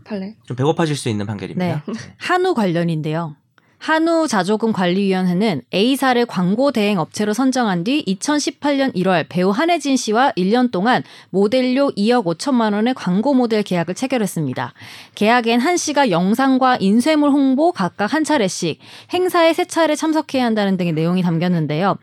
판례. 0.05 0.35
좀 0.45 0.55
배고파질 0.55 0.95
수 0.95 1.09
있는 1.09 1.25
판결입니다. 1.25 1.83
네. 1.85 1.93
한우 2.17 2.53
관련인데요. 2.55 3.35
한우 3.81 4.27
자조금 4.27 4.73
관리위원회는 4.73 5.63
A사를 5.73 6.23
광고 6.27 6.71
대행 6.71 6.99
업체로 6.99 7.33
선정한 7.33 7.83
뒤 7.83 8.05
2018년 8.05 8.93
1월 8.95 9.25
배우 9.27 9.49
한혜진 9.49 9.97
씨와 9.97 10.33
1년 10.37 10.69
동안 10.69 11.01
모델료 11.31 11.89
2억 11.97 12.25
5천만 12.25 12.75
원의 12.75 12.93
광고 12.93 13.33
모델 13.33 13.63
계약을 13.63 13.95
체결했습니다. 13.95 14.73
계약엔 15.15 15.59
한 15.59 15.77
씨가 15.77 16.11
영상과 16.11 16.77
인쇄물 16.79 17.31
홍보 17.31 17.71
각각 17.71 18.13
한 18.13 18.23
차례씩 18.23 18.77
행사에 19.13 19.51
세 19.53 19.65
차례 19.65 19.95
참석해야 19.95 20.45
한다는 20.45 20.77
등의 20.77 20.93
내용이 20.93 21.23
담겼는데요. 21.23 21.97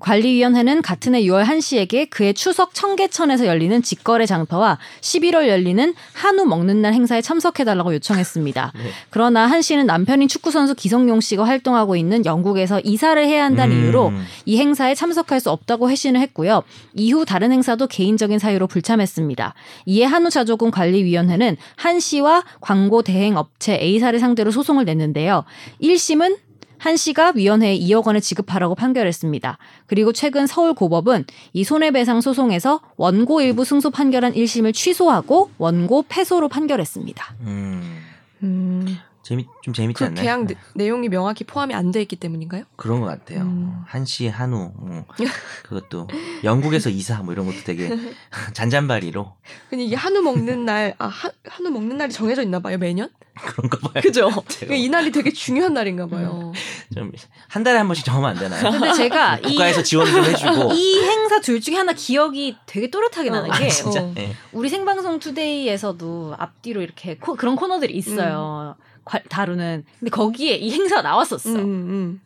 관리위원회는 0.00 0.82
같은 0.82 1.14
해 1.14 1.22
6월 1.22 1.44
한 1.44 1.62
씨에게 1.62 2.06
그해 2.06 2.34
추석 2.34 2.74
청계천에서 2.74 3.46
열리는 3.46 3.80
직거래 3.80 4.26
장터와 4.26 4.78
11월 5.00 5.48
열리는 5.48 5.94
한우 6.12 6.44
먹는 6.44 6.82
날 6.82 6.92
행사에 6.92 7.22
참석해달라고 7.22 7.94
요청했습니다. 7.94 8.72
네. 8.74 8.90
그러나 9.08 9.46
한 9.46 9.62
씨는 9.62 9.86
남편인 9.86 10.28
축구선수 10.28 10.74
기성용 10.74 11.21
씨가 11.22 11.44
활동하고 11.44 11.96
있는 11.96 12.24
영국에서 12.26 12.80
이사를 12.80 13.24
해야 13.24 13.44
한다는 13.44 13.76
음. 13.76 13.82
이유로 13.82 14.12
이 14.44 14.58
행사에 14.58 14.94
참석할 14.94 15.40
수 15.40 15.50
없다고 15.50 15.88
회신을 15.88 16.20
했고요. 16.20 16.62
이후 16.94 17.24
다른 17.24 17.52
행사도 17.52 17.86
개인적인 17.86 18.38
사유로 18.38 18.66
불참했습니다. 18.66 19.54
이에 19.86 20.04
한우자조금 20.04 20.70
관리위원회는 20.70 21.56
한 21.76 22.00
씨와 22.00 22.44
광고 22.60 23.02
대행 23.02 23.36
업체 23.36 23.78
A사를 23.80 24.18
상대로 24.18 24.50
소송을 24.50 24.84
냈는데요. 24.84 25.44
1심은 25.80 26.36
한 26.82 26.96
씨가 26.96 27.34
위원회에 27.36 27.78
2억 27.78 28.04
원을 28.08 28.20
지급하라고 28.20 28.74
판결했습니다. 28.74 29.56
그리고 29.86 30.12
최근 30.12 30.48
서울고법은 30.48 31.26
이 31.52 31.62
손해배상 31.62 32.20
소송에서 32.20 32.80
원고 32.96 33.40
일부 33.40 33.64
승소 33.64 33.90
판결한 33.90 34.32
1심을 34.32 34.74
취소하고 34.74 35.50
원고 35.58 36.04
패소로 36.08 36.48
판결했습니다. 36.48 37.36
음. 37.42 38.02
음. 38.42 38.98
재미 39.22 39.46
좀 39.62 39.72
재밌지 39.72 39.98
그 40.00 40.04
않나요? 40.06 40.24
계약 40.24 40.44
내, 40.46 40.54
내용이 40.74 41.08
명확히 41.08 41.44
포함이 41.44 41.74
안 41.74 41.92
돼 41.92 42.02
있기 42.02 42.16
때문인가요? 42.16 42.64
그런 42.76 43.00
것 43.00 43.06
같아요. 43.06 43.42
음. 43.42 43.82
한시 43.86 44.26
한우 44.28 44.72
어, 44.76 45.04
그것도 45.62 46.08
영국에서 46.42 46.90
이사 46.90 47.22
뭐 47.22 47.32
이런 47.32 47.46
것도 47.46 47.58
되게 47.64 47.88
잔잔바리로 48.52 49.32
근데 49.70 49.84
이게 49.84 49.94
한우 49.96 50.20
먹는 50.22 50.64
날, 50.64 50.94
아, 50.98 51.06
하, 51.06 51.30
한우 51.48 51.70
먹는 51.70 51.96
날이 51.96 52.12
정해져 52.12 52.42
있나 52.42 52.58
봐요, 52.60 52.78
매년? 52.78 53.08
그런가 53.34 53.78
봐요. 53.78 54.02
그죠? 54.02 54.30
제가 54.48 54.74
이 54.74 54.88
날이 54.88 55.10
되게 55.10 55.30
중요한 55.32 55.72
날인가 55.72 56.06
봐요. 56.06 56.52
좀 56.94 57.12
한 57.48 57.62
달에 57.62 57.78
한 57.78 57.86
번씩 57.86 58.04
정하면 58.04 58.30
안 58.30 58.36
되나요? 58.38 58.70
근데 58.70 58.92
제가 58.92 59.38
이, 59.38 59.42
국가에서 59.42 59.82
지원 59.82 60.06
좀 60.10 60.24
해주고. 60.24 60.72
이 60.72 61.02
행사 61.02 61.40
둘 61.40 61.60
중에 61.60 61.76
하나 61.76 61.92
기억이 61.92 62.56
되게 62.66 62.90
또렷하게 62.90 63.30
어. 63.30 63.32
나는 63.32 63.50
아, 63.52 63.58
게 63.58 63.68
진짜. 63.68 64.02
어. 64.02 64.14
예. 64.18 64.34
우리 64.52 64.68
생방송 64.68 65.18
투데이에서도 65.18 66.34
앞뒤로 66.38 66.82
이렇게 66.82 67.16
코- 67.18 67.34
그런 67.36 67.56
코너들이 67.56 67.94
있어요. 67.94 68.76
과- 68.78 68.91
다루는. 69.28 69.84
근데 69.98 70.10
거기에 70.10 70.56
이 70.56 70.72
행사가 70.72 71.02
나왔었어. 71.02 71.50
음, 71.50 71.56
음. 71.58 72.20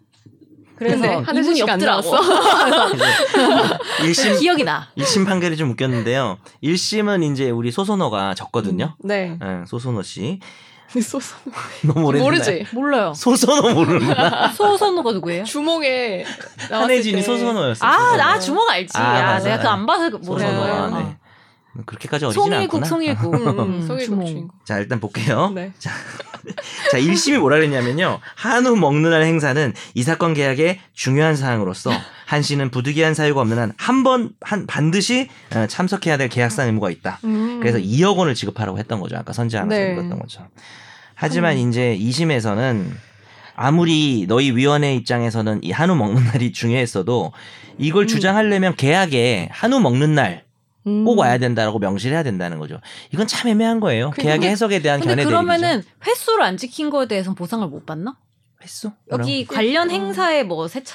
그래서 0.76 1.22
이분이 1.22 1.62
없더라고. 1.62 2.14
일심 4.04 4.38
기억이 4.38 4.62
나. 4.64 4.88
1심 4.98 5.24
판결이 5.26 5.56
좀 5.56 5.70
웃겼는데요. 5.70 6.38
1심은 6.62 7.32
이제 7.32 7.50
우리 7.50 7.70
소선호가 7.70 8.34
졌거든요. 8.34 8.94
네. 9.00 9.38
예, 9.42 9.64
소선호 9.66 10.02
씨. 10.02 10.38
소소. 11.02 11.34
너무 11.82 12.06
오래됐나요? 12.06 12.24
모르지? 12.24 12.66
몰라요. 12.72 13.12
소선호 13.14 13.74
모르는구나. 13.74 14.48
소선호가 14.54 15.12
누구예요? 15.12 15.44
주몽에 15.44 16.24
나왔을 16.70 16.76
한혜진이 16.76 17.16
때. 17.16 17.22
소선호였어요. 17.22 17.90
아, 17.90 17.96
소선호. 17.98 18.16
나 18.16 18.38
주먹 18.38 18.70
알지. 18.70 18.96
아, 18.98 19.18
야, 19.18 19.24
맞아. 19.32 19.44
내가 19.44 19.56
그거 19.58 19.68
안 19.70 19.86
봐서 19.86 20.10
모르는 20.10 20.24
소선호. 20.24 20.60
거예요. 20.60 20.74
아, 20.74 20.98
네. 21.02 21.16
그렇게까지 21.84 22.24
어리진 22.24 22.42
송일국 22.42 22.62
않구나. 22.62 22.86
송일국 22.86 23.34
음, 23.34 23.58
음, 23.58 23.86
송일국. 23.86 24.26
주인공. 24.26 24.48
자 24.64 24.78
일단 24.78 25.00
볼게요. 25.00 25.52
네. 25.54 25.72
자 25.78 25.90
1심이 26.98 27.38
뭐라 27.38 27.56
그랬냐면요. 27.56 28.20
한우 28.36 28.76
먹는 28.76 29.10
날 29.10 29.22
행사는 29.24 29.72
이 29.94 30.02
사건 30.02 30.32
계약의 30.34 30.80
중요한 30.94 31.36
사항으로서 31.36 31.90
한 32.26 32.42
씨는 32.42 32.70
부득이한 32.70 33.14
사유가 33.14 33.40
없는 33.40 33.58
한 33.58 33.72
한 33.78 34.02
번 34.04 34.30
한 34.40 34.66
반드시 34.66 35.28
어, 35.54 35.66
참석해야 35.66 36.16
될 36.16 36.28
계약상 36.28 36.66
의무가 36.66 36.90
있다. 36.90 37.18
음. 37.24 37.58
그래서 37.60 37.78
2억 37.78 38.16
원을 38.16 38.34
지급하라고 38.34 38.78
했던 38.78 39.00
거죠. 39.00 39.16
아까 39.16 39.32
선재 39.32 39.58
하나 39.58 39.74
네. 39.76 39.92
읽었던 39.92 40.18
거죠. 40.18 40.46
하지만 41.14 41.56
이제 41.58 41.96
2심에서는 42.00 42.90
아무리 43.54 44.26
너희 44.28 44.50
위원회 44.50 44.94
입장에서는 44.96 45.60
이 45.64 45.70
한우 45.70 45.94
먹는 45.96 46.24
날이 46.24 46.52
중요했어도 46.52 47.32
이걸 47.78 48.04
음. 48.04 48.06
주장하려면 48.06 48.76
계약에 48.76 49.48
한우 49.50 49.80
먹는 49.80 50.14
날 50.14 50.44
꼭 50.86 51.14
음. 51.14 51.18
와야 51.18 51.36
된다라고 51.38 51.80
명시를 51.80 52.14
해야 52.14 52.22
된다는 52.22 52.60
거죠. 52.60 52.78
이건 53.12 53.26
참 53.26 53.48
애매한 53.48 53.80
거예요. 53.80 54.10
그- 54.10 54.22
계약의 54.22 54.38
근데- 54.38 54.50
해석에 54.50 54.78
대한 54.80 55.00
근데 55.00 55.14
견해 55.14 55.24
대립이죠. 55.24 55.30
그러면은 55.36 55.82
횟수를 56.06 56.42
안 56.44 56.56
지킨 56.56 56.90
거에 56.90 57.06
대해서는 57.08 57.34
보상을 57.34 57.66
못 57.66 57.84
받나? 57.84 58.16
횟수? 58.62 58.92
여기 59.10 59.44
그- 59.44 59.54
관련 59.56 59.88
어. 59.90 59.92
행사에 59.92 60.44
뭐세 60.44 60.80
맞아. 60.80 60.92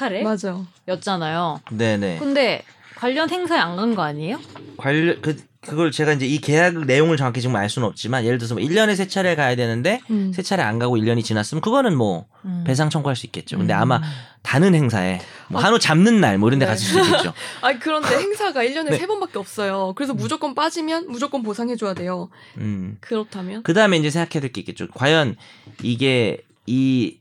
차례였잖아요. 0.87 1.61
네네. 1.71 2.19
근데 2.19 2.63
관련 2.95 3.29
행사에 3.29 3.59
안 3.59 3.75
간 3.75 3.93
거 3.95 4.01
아니에요? 4.03 4.39
관련 4.77 5.19
그 5.21 5.35
그걸 5.61 5.91
제가 5.91 6.13
이제 6.13 6.25
이 6.25 6.39
계약 6.39 6.85
내용을 6.85 7.17
정확히 7.17 7.39
지금 7.39 7.55
알 7.55 7.69
수는 7.69 7.87
없지만 7.87 8.25
예를 8.25 8.39
들어서 8.39 8.55
뭐 8.55 8.63
1년에 8.63 8.95
세 8.95 9.07
차례 9.07 9.35
가야 9.35 9.55
되는데 9.55 10.01
음. 10.09 10.33
세 10.33 10.41
차례 10.41 10.63
안 10.63 10.79
가고 10.79 10.97
1년이 10.97 11.23
지났으면 11.23 11.61
그거는 11.61 11.95
뭐 11.95 12.25
음. 12.45 12.63
배상 12.65 12.89
청구할 12.89 13.15
수 13.15 13.27
있겠죠. 13.27 13.57
근데 13.59 13.73
음. 13.75 13.79
아마 13.79 14.01
다른 14.41 14.73
행사에 14.73 15.21
뭐 15.49 15.61
한우 15.61 15.77
잡는 15.77 16.19
날 16.19 16.39
뭐 16.39 16.49
이런 16.49 16.57
데 16.59 16.65
네. 16.65 16.71
갔을 16.71 16.87
수도 16.87 17.05
있겠죠. 17.05 17.33
아니 17.61 17.79
그런데 17.79 18.09
행사가 18.17 18.63
1년에 18.63 18.89
네. 18.89 18.97
세 18.97 19.05
번밖에 19.05 19.37
없어요. 19.37 19.93
그래서 19.95 20.15
무조건 20.15 20.55
빠지면 20.55 21.07
무조건 21.09 21.43
보상해 21.43 21.75
줘야 21.75 21.93
돼요. 21.93 22.29
음. 22.57 22.97
그렇다면 22.99 23.61
그 23.63 23.73
다음에 23.75 23.97
이제 23.97 24.09
생각해야 24.09 24.41
될 24.41 24.51
게 24.51 24.61
있겠죠. 24.61 24.87
과연 24.93 25.35
이게 25.83 26.41
이 26.65 27.17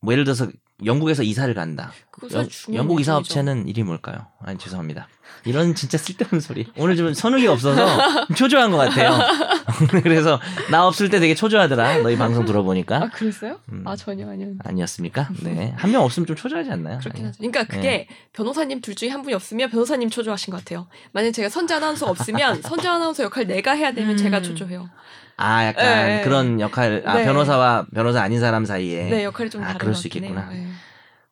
뭐 0.00 0.12
예를 0.12 0.24
들어서 0.24 0.48
영국에서 0.84 1.22
이사를 1.22 1.52
간다. 1.54 1.90
영, 2.32 2.46
영국 2.74 3.00
이사. 3.00 3.16
업체는 3.16 3.66
이름이 3.68 3.86
뭘까요? 3.86 4.26
아니 4.42 4.58
죄송합니다. 4.58 5.08
이런 5.44 5.74
진짜 5.74 5.98
쓸데없는 5.98 6.40
소리. 6.40 6.66
오늘 6.76 6.96
좀 6.96 7.12
선욱이 7.12 7.46
없어서 7.46 7.86
초조한 8.34 8.70
것 8.70 8.78
같아요. 8.78 9.18
그래서 10.02 10.40
나 10.70 10.86
없을 10.86 11.10
때 11.10 11.20
되게 11.20 11.34
초조하더라. 11.34 11.98
너희 11.98 12.16
방송 12.16 12.44
들어보니까 12.44 12.96
아 12.96 13.08
그랬어요? 13.10 13.58
음. 13.72 13.82
아 13.86 13.94
전혀 13.96 14.28
아니요. 14.28 14.52
아니었습니까? 14.64 15.28
네, 15.42 15.74
한 15.78 15.90
명 15.90 16.02
없으면 16.02 16.26
좀 16.26 16.34
초조하지 16.36 16.70
않나요? 16.70 16.98
그렇긴. 16.98 17.26
하죠. 17.26 17.36
그러니까 17.38 17.64
그게 17.64 17.80
네. 17.88 18.08
변호사님 18.32 18.80
둘 18.80 18.94
중에 18.94 19.10
한 19.10 19.22
분이 19.22 19.34
없으면 19.34 19.70
변호사님 19.70 20.10
초조하신 20.10 20.50
것 20.52 20.58
같아요. 20.64 20.86
만약 21.12 21.32
제가 21.32 21.48
선재 21.48 21.74
아나운서 21.74 22.06
없으면 22.06 22.60
선재 22.62 22.88
아나운서 22.88 23.22
역할 23.24 23.46
내가 23.46 23.72
해야 23.72 23.92
되면 23.92 24.12
음. 24.12 24.16
제가 24.16 24.40
초조해요. 24.42 24.88
아, 25.36 25.64
약간 25.66 25.84
네. 26.06 26.20
그런 26.22 26.60
역할, 26.60 27.02
아, 27.06 27.14
네. 27.14 27.24
변호사와 27.24 27.86
변호사 27.92 28.22
아닌 28.22 28.38
사람 28.40 28.64
사이에. 28.64 29.04
네 29.10 29.24
역할이 29.24 29.50
좀 29.50 29.62
아, 29.62 29.66
다른 29.66 29.78
그럴 29.78 29.92
것수 29.94 30.06
있겠구나. 30.06 30.48
네. 30.50 30.68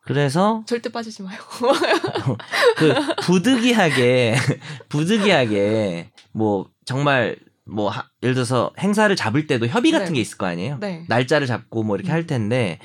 그래서 0.05 0.63
절대 0.65 0.89
빠지지 0.89 1.23
마요. 1.23 1.37
그 2.77 2.93
부득이하게 3.23 4.35
부득이하게 4.89 6.09
뭐 6.33 6.67
정말 6.85 7.35
뭐 7.65 7.89
하- 7.89 8.05
예를 8.21 8.35
들어서 8.35 8.71
행사를 8.79 9.13
잡을 9.15 9.47
때도 9.47 9.67
협의 9.67 9.91
같은 9.91 10.07
네. 10.07 10.13
게 10.15 10.21
있을 10.21 10.37
거 10.37 10.45
아니에요. 10.45 10.77
네. 10.79 11.05
날짜를 11.07 11.47
잡고 11.47 11.83
뭐 11.83 11.95
이렇게 11.95 12.11
음. 12.11 12.13
할 12.13 12.27
텐데 12.27 12.79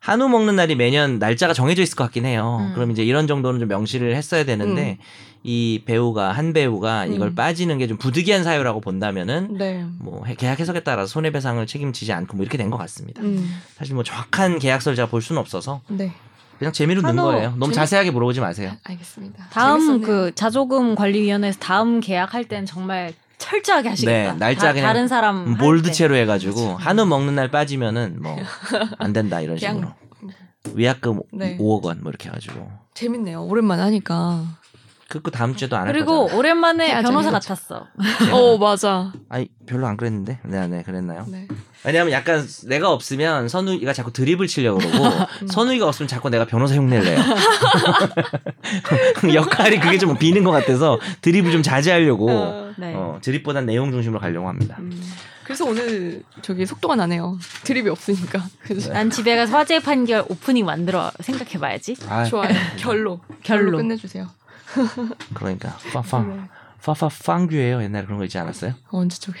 한우 0.00 0.28
먹는 0.28 0.56
날이 0.56 0.74
매년 0.74 1.18
날짜가 1.18 1.54
정해져 1.54 1.82
있을 1.82 1.96
것 1.96 2.04
같긴 2.04 2.26
해요. 2.26 2.58
음. 2.60 2.74
그럼 2.74 2.90
이제 2.90 3.02
이런 3.04 3.26
정도는 3.26 3.60
좀 3.60 3.68
명시를 3.68 4.14
했어야 4.16 4.44
되는데 4.44 4.98
이 5.44 5.82
배우가 5.86 6.32
한 6.32 6.52
배우가 6.52 7.06
이걸 7.06 7.28
음. 7.28 7.34
빠지는 7.34 7.78
게 7.78 7.86
좀 7.86 7.96
부득이한 7.98 8.42
사유라고 8.44 8.80
본다면은 8.80 9.56
네. 9.56 9.86
뭐 10.00 10.24
해- 10.26 10.34
계약 10.34 10.58
해석에 10.58 10.80
따라서 10.80 11.06
손해배상을 11.12 11.64
책임지지 11.66 12.12
않고 12.12 12.36
뭐 12.36 12.42
이렇게 12.44 12.58
된 12.58 12.70
것 12.70 12.76
같습니다. 12.78 13.22
음. 13.22 13.48
사실 13.76 13.94
뭐 13.94 14.02
정확한 14.02 14.58
계약서를 14.58 14.96
제가 14.96 15.08
볼 15.08 15.22
수는 15.22 15.38
없어서 15.40 15.80
네. 15.88 16.12
그냥 16.58 16.72
재미로 16.72 17.02
넣은 17.02 17.16
거예요. 17.16 17.50
너무 17.50 17.66
재미- 17.66 17.74
자세하게 17.74 18.10
물어보지 18.10 18.40
마세요. 18.40 18.72
알겠습니다. 18.84 19.46
다음 19.50 19.80
재밌었네요. 19.80 20.06
그 20.06 20.34
자조금 20.34 20.94
관리위원회에서 20.94 21.58
다음 21.60 22.00
계약할 22.00 22.44
땐 22.44 22.64
정말 22.66 23.12
철저하게 23.38 23.88
하시겠다. 23.90 24.32
네, 24.32 24.38
날짜 24.38 24.68
다, 24.68 24.72
그냥 24.72 24.86
다른 24.86 25.08
사람. 25.08 25.56
몰드체로 25.58 26.14
해가지고 26.16 26.76
한우 26.76 27.04
먹는 27.06 27.34
날 27.34 27.50
빠지면은 27.50 28.22
뭐 28.22 28.36
안 28.98 29.12
된다 29.12 29.40
이런 29.40 29.56
그냥- 29.58 29.74
식으로 29.76 29.92
위약금 30.74 31.20
네. 31.32 31.58
5억 31.58 31.84
원 31.84 32.00
뭐 32.02 32.10
이렇게 32.10 32.28
해가지고 32.28 32.70
재밌네요. 32.94 33.42
오랜만에 33.44 33.82
하니까. 33.82 34.44
그거 35.08 35.30
다음 35.30 35.54
주에도 35.54 35.76
안할 35.76 35.92
그리고 35.92 36.22
거잖아. 36.22 36.38
오랜만에 36.38 36.86
해야죠, 36.88 37.08
변호사. 37.08 37.30
같았어. 37.32 37.86
어 38.32 38.58
맞아. 38.58 39.12
아니 39.28 39.48
별로 39.66 39.86
안 39.86 39.96
그랬는데 39.98 40.38
네, 40.44 40.66
네 40.66 40.82
그랬나요? 40.82 41.26
네. 41.28 41.46
왜냐하면 41.84 42.12
약간 42.12 42.48
내가 42.64 42.90
없으면 42.90 43.48
선우이가 43.48 43.92
자꾸 43.92 44.12
드립을 44.12 44.46
치려고 44.46 44.78
그러고 44.78 45.04
음. 45.42 45.48
선우이가 45.48 45.86
없으면 45.86 46.08
자꾸 46.08 46.30
내가 46.30 46.46
변호사 46.46 46.74
흉내를 46.74 47.04
내요. 47.04 47.20
역할이 49.34 49.80
그게 49.80 49.98
좀 49.98 50.16
비는 50.16 50.44
것 50.44 50.50
같아서 50.50 50.98
드립을 51.20 51.52
좀 51.52 51.62
자제하려고 51.62 52.30
어, 52.30 52.72
네. 52.76 52.94
어, 52.94 53.18
드립보단 53.22 53.66
내용 53.66 53.90
중심으로 53.90 54.20
가려고 54.20 54.48
합니다. 54.48 54.76
음. 54.78 54.90
그래서 55.44 55.66
오늘 55.66 56.22
저기 56.40 56.64
속도가 56.64 56.96
나네요. 56.96 57.38
드립이 57.64 57.90
없으니까. 57.90 58.42
그래서 58.62 58.92
난 58.92 59.10
집에 59.10 59.36
가서 59.36 59.58
화재 59.58 59.78
판결 59.78 60.24
오프닝 60.28 60.64
만들어 60.64 61.12
생각해봐야지. 61.20 61.96
아, 62.08 62.24
좋아요. 62.24 62.48
결로. 62.78 63.20
결로. 63.42 63.76
끝내주세요. 63.76 64.26
그러니까 65.34 65.76
파파 65.92 66.22
네. 66.22 66.40
파파 66.82 67.08
팡규예요. 67.08 67.82
옛날에 67.82 68.06
그런 68.06 68.18
거 68.18 68.24
있지 68.24 68.38
않았어요? 68.38 68.72
어, 68.90 68.98
언제 68.98 69.18
쪽에. 69.18 69.38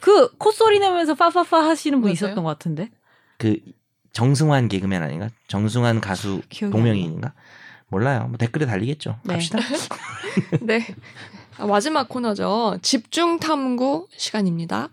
그 0.00 0.36
콧소리 0.36 0.78
내면서 0.80 1.14
파파파 1.14 1.66
하시는 1.66 2.00
분? 2.00 2.10
있었던 2.10 2.36
것 2.36 2.44
같은데. 2.44 2.90
그 3.38 3.58
정승환 4.12 4.68
개그맨 4.68 5.02
아닌가? 5.02 5.28
정승환 5.48 6.00
가수 6.00 6.42
동명이인가? 6.50 7.32
몰라요. 7.88 8.26
뭐 8.28 8.38
댓글에 8.38 8.66
달리겠죠. 8.66 9.18
네. 9.24 9.34
갑시다. 9.34 9.58
네. 10.62 10.86
아, 11.58 11.66
마지막 11.66 12.08
코너죠. 12.08 12.78
집중 12.82 13.38
탐구 13.38 14.08
시간입니다. 14.16 14.90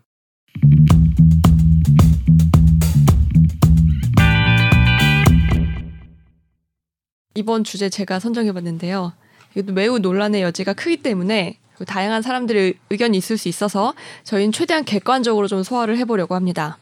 이번 7.36 7.64
주제 7.64 7.90
제가 7.90 8.20
선정해 8.20 8.52
봤는데요. 8.52 9.14
이것도 9.56 9.74
매우 9.74 10.00
논란의 10.00 10.42
여지가 10.42 10.74
크기 10.74 10.98
때문에 10.98 11.61
다양한 11.86 12.22
사람들의 12.22 12.76
의견이 12.90 13.18
있을 13.18 13.38
수 13.38 13.48
있어서 13.48 13.94
저희는 14.24 14.52
최대한 14.52 14.84
객관적으로 14.86 15.48
좀 15.48 15.64
소화를 15.64 15.98
해보려고 15.98 16.36
합니다. 16.36 16.78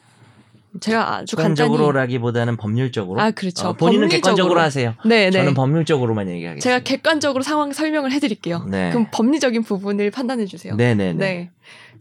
제가 0.79 1.15
아주 1.15 1.35
객관적으로라기보다는 1.35 2.55
법률적으로. 2.57 3.19
아 3.19 3.31
그렇죠. 3.31 3.69
어, 3.69 3.73
본인은 3.73 4.07
법리적으로. 4.07 4.21
객관적으로 4.21 4.61
하세요. 4.61 4.93
네, 5.03 5.25
네. 5.25 5.31
저는 5.31 5.55
법률적으로만 5.55 6.29
얘기하겠습니다. 6.29 6.63
제가 6.63 6.83
객관적으로 6.83 7.43
상황 7.43 7.73
설명을 7.73 8.11
해드릴게요. 8.11 8.65
네. 8.69 8.91
그럼 8.91 9.07
법리적인 9.11 9.63
부분을 9.63 10.11
판단해 10.11 10.45
주세요. 10.45 10.75
네 10.75 10.93
네네. 10.93 11.13
네. 11.13 11.51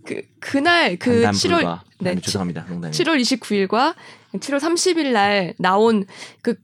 그 0.04 0.22
그날 0.38 0.96
그 0.96 1.22
간단 1.22 1.32
7월 1.32 1.56
불가. 1.56 1.82
네, 2.00 2.14
네, 2.14 2.20
죄송합니다. 2.20 2.66
농담이. 2.68 2.92
7월 2.92 3.20
29일과 3.20 3.94
7월 4.34 4.58
30일 4.60 5.12
날 5.12 5.54
나온 5.58 6.04
그, 6.42 6.54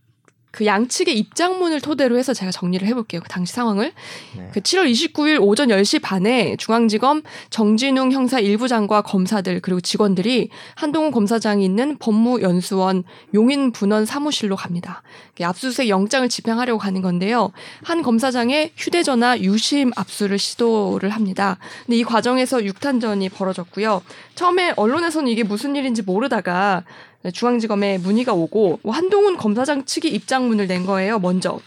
그 0.54 0.66
양측의 0.66 1.18
입장문을 1.18 1.80
토대로 1.80 2.16
해서 2.16 2.32
제가 2.32 2.52
정리를 2.52 2.86
해볼게요. 2.86 3.20
그 3.20 3.28
당시 3.28 3.52
상황을. 3.52 3.92
네. 4.36 4.50
그 4.52 4.60
7월 4.60 4.88
29일 4.88 5.42
오전 5.42 5.66
10시 5.68 6.00
반에 6.00 6.54
중앙지검 6.58 7.22
정진웅 7.50 8.12
형사 8.12 8.38
일부장과 8.38 9.02
검사들 9.02 9.58
그리고 9.62 9.80
직원들이 9.80 10.50
한동훈 10.76 11.10
검사장이 11.10 11.64
있는 11.64 11.96
법무연수원 11.98 13.02
용인분원 13.34 14.06
사무실로 14.06 14.54
갑니다. 14.54 15.02
압수수색 15.42 15.88
영장을 15.88 16.28
집행하려고 16.28 16.78
가는 16.78 17.02
건데요. 17.02 17.50
한 17.82 18.02
검사장의 18.02 18.74
휴대전화 18.76 19.40
유심 19.40 19.90
압수를 19.96 20.38
시도를 20.38 21.10
합니다. 21.10 21.58
근데 21.84 21.96
이 21.96 22.04
과정에서 22.04 22.64
육탄전이 22.64 23.30
벌어졌고요. 23.30 24.02
처음에 24.36 24.74
언론에서는 24.76 25.26
이게 25.26 25.42
무슨 25.42 25.74
일인지 25.74 26.02
모르다가 26.02 26.84
중앙지검에 27.32 27.98
문의가 27.98 28.32
오고 28.34 28.80
뭐 28.82 28.94
한동훈 28.94 29.37
검사장 29.37 29.84
측이 29.84 30.08
입장문을 30.08 30.66
낸 30.66 30.84
거예요. 30.87 31.18
먼저. 31.18 31.60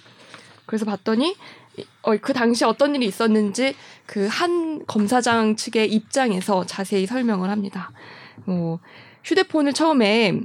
그래서 0.65 0.85
봤더니 0.85 1.35
어, 2.01 2.17
그 2.17 2.33
당시 2.33 2.65
어떤 2.65 2.95
일이 2.95 3.05
있었는지 3.05 3.75
그 4.05 4.27
한 4.27 4.85
검사장 4.85 5.55
측의 5.55 5.91
입장에서 5.91 6.65
자세히 6.65 7.05
설명을 7.05 7.49
합니다. 7.49 7.91
뭐 8.45 8.79
휴대폰을 9.23 9.73
처음에 9.73 10.39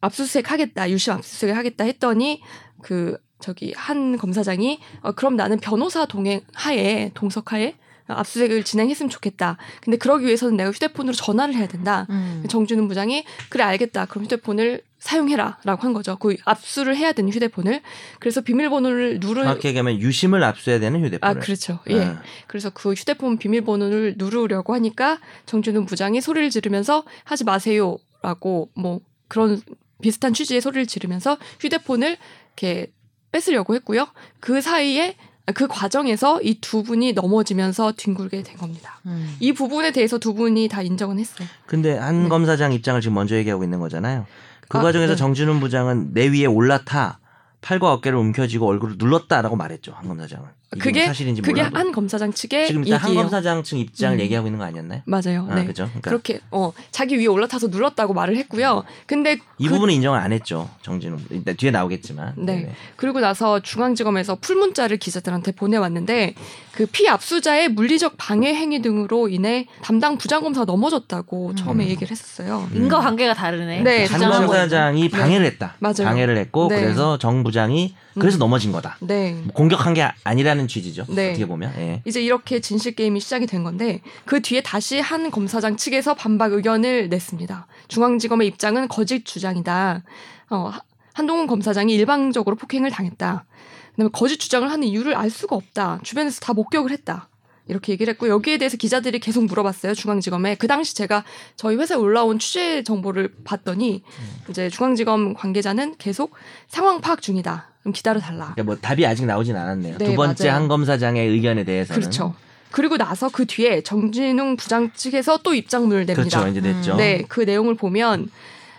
압수수색 0.00 0.50
하겠다, 0.52 0.90
유심 0.90 1.14
압수수색 1.14 1.56
하겠다 1.56 1.84
했더니 1.84 2.40
그 2.82 3.18
저기 3.40 3.72
한 3.76 4.16
검사장이 4.16 4.78
어, 5.02 5.12
그럼 5.12 5.36
나는 5.36 5.58
변호사 5.58 6.06
동행 6.06 6.42
하에 6.54 7.10
동석하에 7.14 7.74
압수수색을 8.08 8.64
진행했으면 8.64 9.10
좋겠다. 9.10 9.56
근데 9.82 9.96
그러기 9.96 10.24
위해서는 10.24 10.56
내가 10.56 10.70
휴대폰으로 10.70 11.14
전화를 11.14 11.54
해야 11.54 11.66
된다. 11.66 12.06
음. 12.10 12.44
정준훈 12.48 12.88
부장이 12.88 13.24
그래 13.48 13.64
알겠다. 13.64 14.06
그럼 14.06 14.24
휴대폰을 14.24 14.82
사용해라라고 14.98 15.82
한 15.82 15.92
거죠. 15.92 16.16
그 16.16 16.36
압수를 16.44 16.96
해야 16.96 17.12
되는 17.12 17.32
휴대폰을 17.32 17.80
그래서 18.18 18.40
비밀번호를 18.40 19.20
누르 19.20 19.42
정확히 19.42 19.68
얘기하면 19.68 20.00
유심을 20.00 20.42
압수해야 20.42 20.80
되는 20.80 21.00
아 21.00 21.06
휴대폰을. 21.06 21.40
그렇죠. 21.40 21.78
예. 21.90 22.04
어. 22.04 22.16
그래서 22.46 22.70
그 22.70 22.92
휴대폰 22.92 23.38
비밀번호를 23.38 24.14
누르려고 24.16 24.74
하니까 24.74 25.20
정준훈 25.46 25.86
부장이 25.86 26.20
소리를 26.20 26.50
지르면서 26.50 27.04
하지 27.24 27.44
마세요라고 27.44 28.70
뭐 28.74 29.00
그런 29.28 29.60
비슷한 30.02 30.32
취지의 30.32 30.60
소리를 30.60 30.86
지르면서 30.86 31.38
휴대폰을 31.60 32.16
이렇게 32.56 32.90
뺏으려고 33.30 33.74
했고요. 33.74 34.08
그 34.40 34.60
사이에 34.60 35.16
그 35.54 35.66
과정에서 35.66 36.40
이 36.42 36.58
두 36.60 36.82
분이 36.82 37.12
넘어지면서 37.14 37.92
뒹굴게 37.96 38.42
된 38.42 38.56
겁니다. 38.56 39.00
음. 39.06 39.34
이 39.40 39.52
부분에 39.52 39.92
대해서 39.92 40.18
두 40.18 40.34
분이 40.34 40.68
다 40.68 40.82
인정은 40.82 41.18
했어요. 41.18 41.48
근데 41.66 41.96
한 41.96 42.24
네. 42.24 42.28
검사장 42.28 42.72
입장을 42.72 43.00
지금 43.00 43.14
먼저 43.14 43.36
얘기하고 43.36 43.64
있는 43.64 43.78
거잖아요. 43.80 44.26
그 44.68 44.78
아, 44.78 44.82
과정에서 44.82 45.14
네. 45.14 45.16
정준훈 45.16 45.60
부장은 45.60 46.12
내 46.12 46.28
위에 46.28 46.44
올라타 46.46 47.18
팔과 47.60 47.92
어깨를 47.94 48.18
움켜쥐고 48.18 48.66
얼굴을 48.66 48.96
눌렀다라고 48.98 49.56
말했죠. 49.56 49.92
한 49.92 50.06
검사장은. 50.08 50.46
이게 50.76 50.82
그게 50.82 51.00
뭐 51.00 51.06
사실인지 51.08 51.40
그게 51.40 51.62
몰라도. 51.62 51.78
한 51.78 51.92
검사장 51.92 52.30
측의 52.30 52.66
지금 52.66 52.84
일단 52.84 53.00
한 53.00 53.08
얘기예요. 53.08 53.22
검사장 53.24 53.62
측 53.62 53.78
입장을 53.78 54.18
음. 54.18 54.20
얘기하고 54.20 54.46
있는 54.48 54.58
거 54.58 54.66
아니었나요? 54.66 55.00
맞아요. 55.06 55.46
아, 55.50 55.54
네. 55.54 55.64
그죠? 55.64 55.84
그러니까 55.86 56.10
그렇게 56.10 56.40
어 56.50 56.72
자기 56.90 57.16
위에 57.18 57.24
올라타서 57.26 57.68
눌렀다고 57.68 58.12
말을 58.12 58.36
했고요. 58.36 58.84
근데 59.06 59.38
이 59.56 59.66
그- 59.66 59.72
부분은 59.74 59.94
인정을 59.94 60.18
안 60.18 60.30
했죠. 60.32 60.68
정진훈. 60.82 61.24
일단 61.30 61.56
뒤에 61.56 61.70
나오겠지만. 61.70 62.34
네. 62.36 62.44
네네. 62.56 62.72
그리고 62.96 63.20
나서 63.20 63.60
중앙지검에서 63.60 64.36
풀 64.42 64.56
문자를 64.56 64.98
기자들한테 64.98 65.52
보내왔는데 65.52 66.34
그 66.72 66.84
피압수자의 66.84 67.70
물리적 67.70 68.14
방해 68.18 68.54
행위 68.54 68.82
등으로 68.82 69.28
인해 69.30 69.66
담당 69.82 70.18
부장검사가 70.18 70.66
넘어졌다고 70.66 71.54
처음에 71.54 71.84
음. 71.86 71.88
얘기를 71.88 72.10
했었어요. 72.10 72.68
음. 72.72 72.76
인과 72.76 73.00
관계가 73.00 73.32
다르네. 73.32 73.80
네, 73.80 73.98
한 74.04 74.06
주장하고 74.20 74.46
검사장이 74.48 75.08
방해를 75.08 75.46
했다. 75.46 75.76
맞아요. 75.78 76.04
방해를 76.04 76.36
했고 76.36 76.68
네. 76.68 76.78
그래서 76.82 77.16
정부 77.18 77.47
장이 77.52 77.94
그래서 78.18 78.36
음. 78.36 78.40
넘어진 78.40 78.72
거다. 78.72 78.96
네. 79.00 79.32
뭐 79.32 79.52
공격한 79.52 79.94
게 79.94 80.08
아니라는 80.24 80.68
취지죠. 80.68 81.04
네. 81.08 81.30
어떻게 81.30 81.46
보면. 81.46 81.72
예. 81.78 82.02
이제 82.04 82.22
이렇게 82.22 82.60
진실 82.60 82.94
게임이 82.94 83.20
시작이 83.20 83.46
된 83.46 83.62
건데 83.64 84.00
그 84.24 84.40
뒤에 84.42 84.60
다시 84.62 85.00
한 85.00 85.30
검사장 85.30 85.76
측에서 85.76 86.14
반박 86.14 86.52
의견을 86.52 87.08
냈습니다. 87.08 87.66
중앙지검의 87.88 88.46
입장은 88.48 88.88
거짓 88.88 89.24
주장이다. 89.24 90.02
어, 90.50 90.56
하- 90.72 90.80
한동훈 91.14 91.46
검사장이 91.46 91.92
일방적으로 91.94 92.56
폭행을 92.56 92.90
당했다. 92.90 93.44
그다음에 93.92 94.10
거짓 94.12 94.38
주장을 94.38 94.70
하는 94.70 94.86
이유를 94.86 95.14
알 95.16 95.30
수가 95.30 95.56
없다. 95.56 96.00
주변에서 96.04 96.40
다 96.40 96.52
목격을 96.52 96.90
했다. 96.92 97.28
이렇게 97.68 97.92
얘기를 97.92 98.12
했고 98.12 98.28
여기에 98.28 98.58
대해서 98.58 98.76
기자들이 98.76 99.18
계속 99.20 99.44
물어봤어요 99.44 99.94
중앙지검에 99.94 100.56
그 100.56 100.66
당시 100.66 100.94
제가 100.96 101.24
저희 101.56 101.76
회사에 101.76 101.96
올라온 101.96 102.38
취재 102.38 102.82
정보를 102.82 103.32
봤더니 103.44 104.02
이제 104.48 104.68
중앙지검 104.70 105.34
관계자는 105.34 105.96
계속 105.98 106.32
상황 106.66 107.00
파악 107.00 107.22
중이다 107.22 107.68
좀 107.84 107.92
기다려 107.92 108.20
달라 108.20 108.52
그러니까 108.54 108.62
뭐 108.64 108.76
답이 108.76 109.06
아직 109.06 109.24
나오진 109.24 109.56
않았네요. 109.56 109.98
네, 109.98 110.04
두 110.04 110.14
번째 110.14 110.44
맞아요. 110.44 110.56
한 110.56 110.68
검사장의 110.68 111.28
의견에 111.28 111.64
대해서는 111.64 112.00
그렇죠. 112.00 112.34
그리고 112.70 112.98
나서 112.98 113.30
그 113.30 113.46
뒤에 113.46 113.82
정진웅 113.82 114.56
부장 114.56 114.92
측에서 114.92 115.38
또 115.38 115.54
입장문을 115.54 116.04
냅니다. 116.04 116.40
그렇죠. 116.40 116.48
이제 116.48 116.60
됐죠. 116.60 116.96
네, 116.96 117.24
그 117.26 117.40
내용을 117.40 117.76
보면 117.76 118.30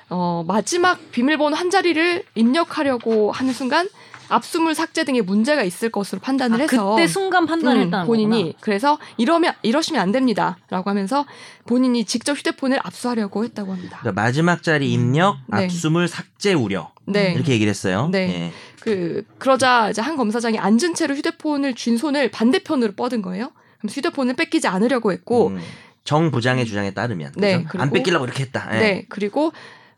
어, 0.09 0.43
마지막 0.47 1.11
비밀번호 1.11 1.55
한 1.55 1.69
자리를 1.69 2.23
입력하려고 2.35 3.31
하는 3.31 3.53
순간 3.53 3.87
압수물 4.29 4.75
삭제 4.75 5.03
등의 5.03 5.21
문제가 5.21 5.63
있을 5.63 5.89
것으로 5.89 6.21
판단을 6.21 6.59
아, 6.59 6.61
해서 6.63 6.95
그때 6.95 7.07
순간 7.07 7.45
판단했다는 7.45 8.05
음, 8.05 8.07
본인이 8.07 8.37
거구나. 8.43 8.57
그래서 8.61 8.99
이러면 9.17 9.53
이러시면 9.63 10.01
안 10.01 10.11
됩니다라고 10.11 10.89
하면서 10.89 11.25
본인이 11.65 12.05
직접 12.05 12.37
휴대폰을 12.37 12.79
압수하려고 12.83 13.43
했다고 13.43 13.71
합니다. 13.73 13.97
그러니까 14.01 14.21
마지막 14.21 14.63
자리 14.63 14.91
입력, 14.91 15.37
네. 15.47 15.65
압수물 15.65 16.07
삭제 16.07 16.53
우려 16.53 16.91
네. 17.05 17.33
이렇게 17.33 17.53
얘기를 17.53 17.69
했어요. 17.69 18.09
네. 18.11 18.19
예. 18.47 18.51
그 18.81 19.23
그러자 19.39 19.89
이제 19.89 20.01
한 20.01 20.15
검사장이 20.15 20.57
앉은 20.57 20.93
채로 20.95 21.15
휴대폰을 21.15 21.75
쥔 21.75 21.97
손을 21.97 22.31
반대편으로 22.31 22.93
뻗은 22.93 23.21
거예요. 23.21 23.51
그럼 23.79 23.89
휴대폰을 23.91 24.35
뺏기지 24.35 24.67
않으려고 24.67 25.11
했고 25.11 25.47
음, 25.47 25.59
정 26.03 26.31
부장의 26.31 26.65
주장에 26.65 26.91
따르면 26.93 27.33
네, 27.37 27.63
그죠? 27.63 27.67
안 27.81 27.89
그리고- 27.89 27.93
뺏기려고 27.95 28.25
이렇게 28.25 28.43
했다. 28.43 28.69
예. 28.75 28.79
네. 28.79 29.05
그리고 29.09 29.51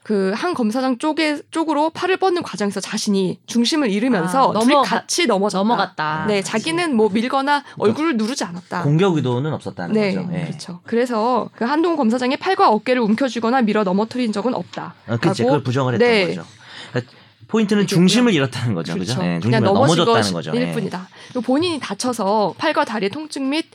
그 0.03 0.33
한 0.35 0.53
검사장 0.55 0.97
쪽에 0.97 1.41
쪽으로 1.51 1.91
팔을 1.91 2.17
뻗는 2.17 2.41
과정에서 2.41 2.79
자신이 2.79 3.39
중심을 3.45 3.91
잃으면서 3.91 4.49
아, 4.49 4.53
넘어가- 4.53 4.81
같이 4.81 5.27
넘어졌다. 5.27 5.59
넘어갔다. 5.59 6.25
네, 6.27 6.41
자기는 6.41 6.95
뭐 6.95 7.09
밀거나 7.09 7.63
얼굴을 7.77 8.17
누르지 8.17 8.43
않았다. 8.43 8.81
공격 8.83 9.15
의도는 9.15 9.53
없었다는 9.53 9.93
네, 9.93 10.15
거죠. 10.15 10.27
예. 10.33 10.45
그렇죠. 10.45 10.79
그래서 10.85 11.49
그 11.55 11.65
한동훈 11.65 11.97
검사장의 11.97 12.37
팔과 12.37 12.69
어깨를 12.71 13.01
움켜쥐거나 13.03 13.61
밀어 13.61 13.83
넘어뜨린 13.83 14.31
적은 14.33 14.55
없다. 14.55 14.95
어, 15.07 15.17
그치, 15.17 15.43
그걸 15.43 15.61
부정을 15.63 15.93
했던 15.93 16.07
네. 16.09 16.27
거죠. 16.27 16.45
그러니까 16.89 17.13
포인트는 17.47 17.83
얘기했고요. 17.83 18.07
중심을 18.07 18.33
잃었다는 18.33 18.73
거죠. 18.73 18.93
그죠? 18.97 19.13
그렇죠. 19.13 19.21
예, 19.23 19.39
그냥 19.39 19.41
중심을 19.41 19.61
넘어진 19.61 19.97
넘어졌다는 19.97 20.33
거죠. 20.33 20.51
것일 20.51 20.67
예. 20.67 20.71
뿐이다. 20.71 21.07
그리고 21.27 21.41
본인이 21.41 21.79
다쳐서 21.79 22.55
팔과 22.57 22.85
다리의 22.85 23.11
통증 23.11 23.49
및 23.49 23.65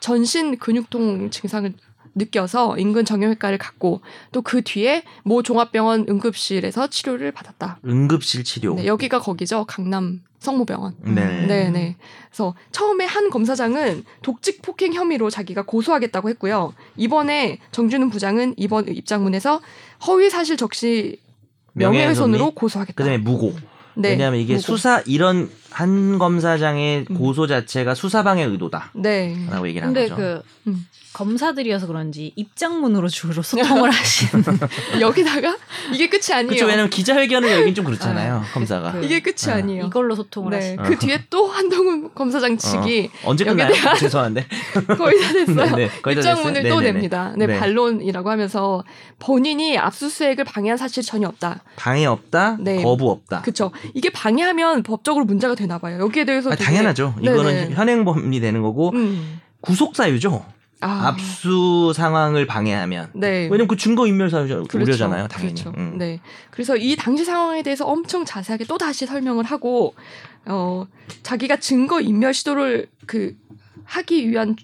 전신 0.00 0.58
근육통 0.58 1.30
증상을 1.30 1.72
느껴서 2.16 2.76
인근 2.78 3.04
정형외과를 3.04 3.58
갔고 3.58 4.00
또 4.32 4.42
그 4.42 4.62
뒤에 4.62 5.02
모 5.24 5.42
종합병원 5.42 6.06
응급실에서 6.08 6.86
치료를 6.88 7.32
받았다. 7.32 7.78
응급실 7.84 8.44
치료. 8.44 8.74
네, 8.74 8.86
여기가 8.86 9.20
거기죠. 9.20 9.64
강남 9.66 10.20
성모병원. 10.38 10.94
네. 11.00 11.46
네, 11.46 11.70
네. 11.70 11.96
그래서 12.28 12.54
처음에 12.70 13.04
한 13.04 13.30
검사장은 13.30 14.04
독직 14.22 14.62
폭행 14.62 14.92
혐의로 14.92 15.30
자기가 15.30 15.62
고소하겠다고 15.62 16.28
했고요. 16.30 16.74
이번에 16.96 17.58
정준훈 17.72 18.10
부장은 18.10 18.54
이번 18.56 18.86
입장문에서 18.88 19.60
허위 20.06 20.30
사실 20.30 20.56
적시 20.56 21.18
명예훼손으로 21.72 22.52
고소하겠다. 22.52 22.96
그다음에 22.96 23.18
무고. 23.18 23.54
네, 23.96 24.10
왜냐하면 24.10 24.38
이게 24.40 24.54
무고. 24.54 24.62
수사 24.62 25.02
이런 25.06 25.50
한 25.70 26.18
검사장의 26.18 27.06
음. 27.10 27.14
고소 27.18 27.46
자체가 27.46 27.94
수사방해 27.94 28.44
의도다라고 28.44 29.00
네. 29.02 29.34
얘기를 29.64 29.86
한 29.86 29.92
근데 29.94 30.08
거죠. 30.08 30.16
그 30.16 30.42
음. 30.68 30.86
검사들이어서 31.16 31.86
그런지 31.86 32.32
입장문으로 32.36 33.08
주로 33.08 33.40
소통을 33.42 33.90
하시는 33.90 34.44
여기다가 35.00 35.56
이게 35.94 36.10
끝이 36.10 36.24
아니에요. 36.32 36.48
그렇죠. 36.48 36.66
왜냐면 36.66 36.90
기자회견을 36.90 37.50
열긴 37.50 37.74
좀 37.74 37.86
그렇잖아요. 37.86 38.42
검사가. 38.52 38.92
그- 38.92 39.02
이게 39.04 39.20
끝이 39.20 39.50
아. 39.50 39.54
아니에요. 39.56 39.86
이걸로 39.86 40.14
소통을 40.14 40.50
네. 40.50 40.56
하시는. 40.56 40.82
그 40.84 40.98
뒤에 40.98 41.24
또 41.30 41.46
한동훈 41.46 42.12
검사장 42.14 42.58
측이 42.58 43.10
언제 43.24 43.46
여기에 43.46 43.64
끝나요? 43.66 43.72
대한- 43.74 43.96
죄송한데. 43.98 44.46
거의 44.98 45.18
다 45.22 45.32
됐어요. 45.32 45.76
네, 45.76 45.86
네. 45.86 45.90
거의 46.02 46.16
다 46.16 46.20
입장문을 46.20 46.62
됐어요? 46.62 46.74
또. 46.74 46.80
냅니다. 46.82 47.32
네, 47.38 47.46
네. 47.46 47.58
반론이라고 47.58 48.30
하면서 48.30 48.84
본인이 49.18 49.78
압수수색을 49.78 50.44
방해한 50.44 50.76
사실 50.76 51.02
전혀 51.02 51.28
없다. 51.28 51.62
방해 51.76 52.04
없다, 52.04 52.58
네. 52.60 52.82
거부 52.82 53.10
없다. 53.10 53.40
그쵸. 53.40 53.72
이게 53.94 54.10
방해하면 54.10 54.82
법적으로 54.82 55.24
문제가 55.24 55.54
되나 55.54 55.78
봐요. 55.78 55.98
여기에 55.98 56.26
대해서 56.26 56.50
아, 56.50 56.54
되게- 56.56 56.64
당연하죠. 56.64 57.14
이거는 57.22 57.72
현행범이 57.72 58.38
되는 58.40 58.60
거고 58.60 58.90
음. 58.94 59.40
구속 59.62 59.96
사유죠. 59.96 60.44
아, 60.80 61.08
압수 61.08 61.92
상황을 61.94 62.46
방해하면. 62.46 63.10
네. 63.14 63.44
왜냐면 63.50 63.66
그 63.66 63.76
증거 63.76 64.06
인멸 64.06 64.30
사유 64.30 64.46
그렇죠. 64.46 64.78
우려잖아요, 64.78 65.28
당연히. 65.28 65.54
그렇죠. 65.54 65.72
음. 65.76 65.96
네. 65.98 66.20
그래서 66.50 66.76
이 66.76 66.96
당시 66.96 67.24
상황에 67.24 67.62
대해서 67.62 67.86
엄청 67.86 68.24
자세하게 68.24 68.64
또 68.66 68.76
다시 68.76 69.06
설명을 69.06 69.44
하고 69.44 69.94
어 70.44 70.86
자기가 71.22 71.56
증거 71.56 72.00
인멸 72.00 72.34
시도를 72.34 72.88
그 73.06 73.34
하기 73.84 74.28
위한 74.28 74.56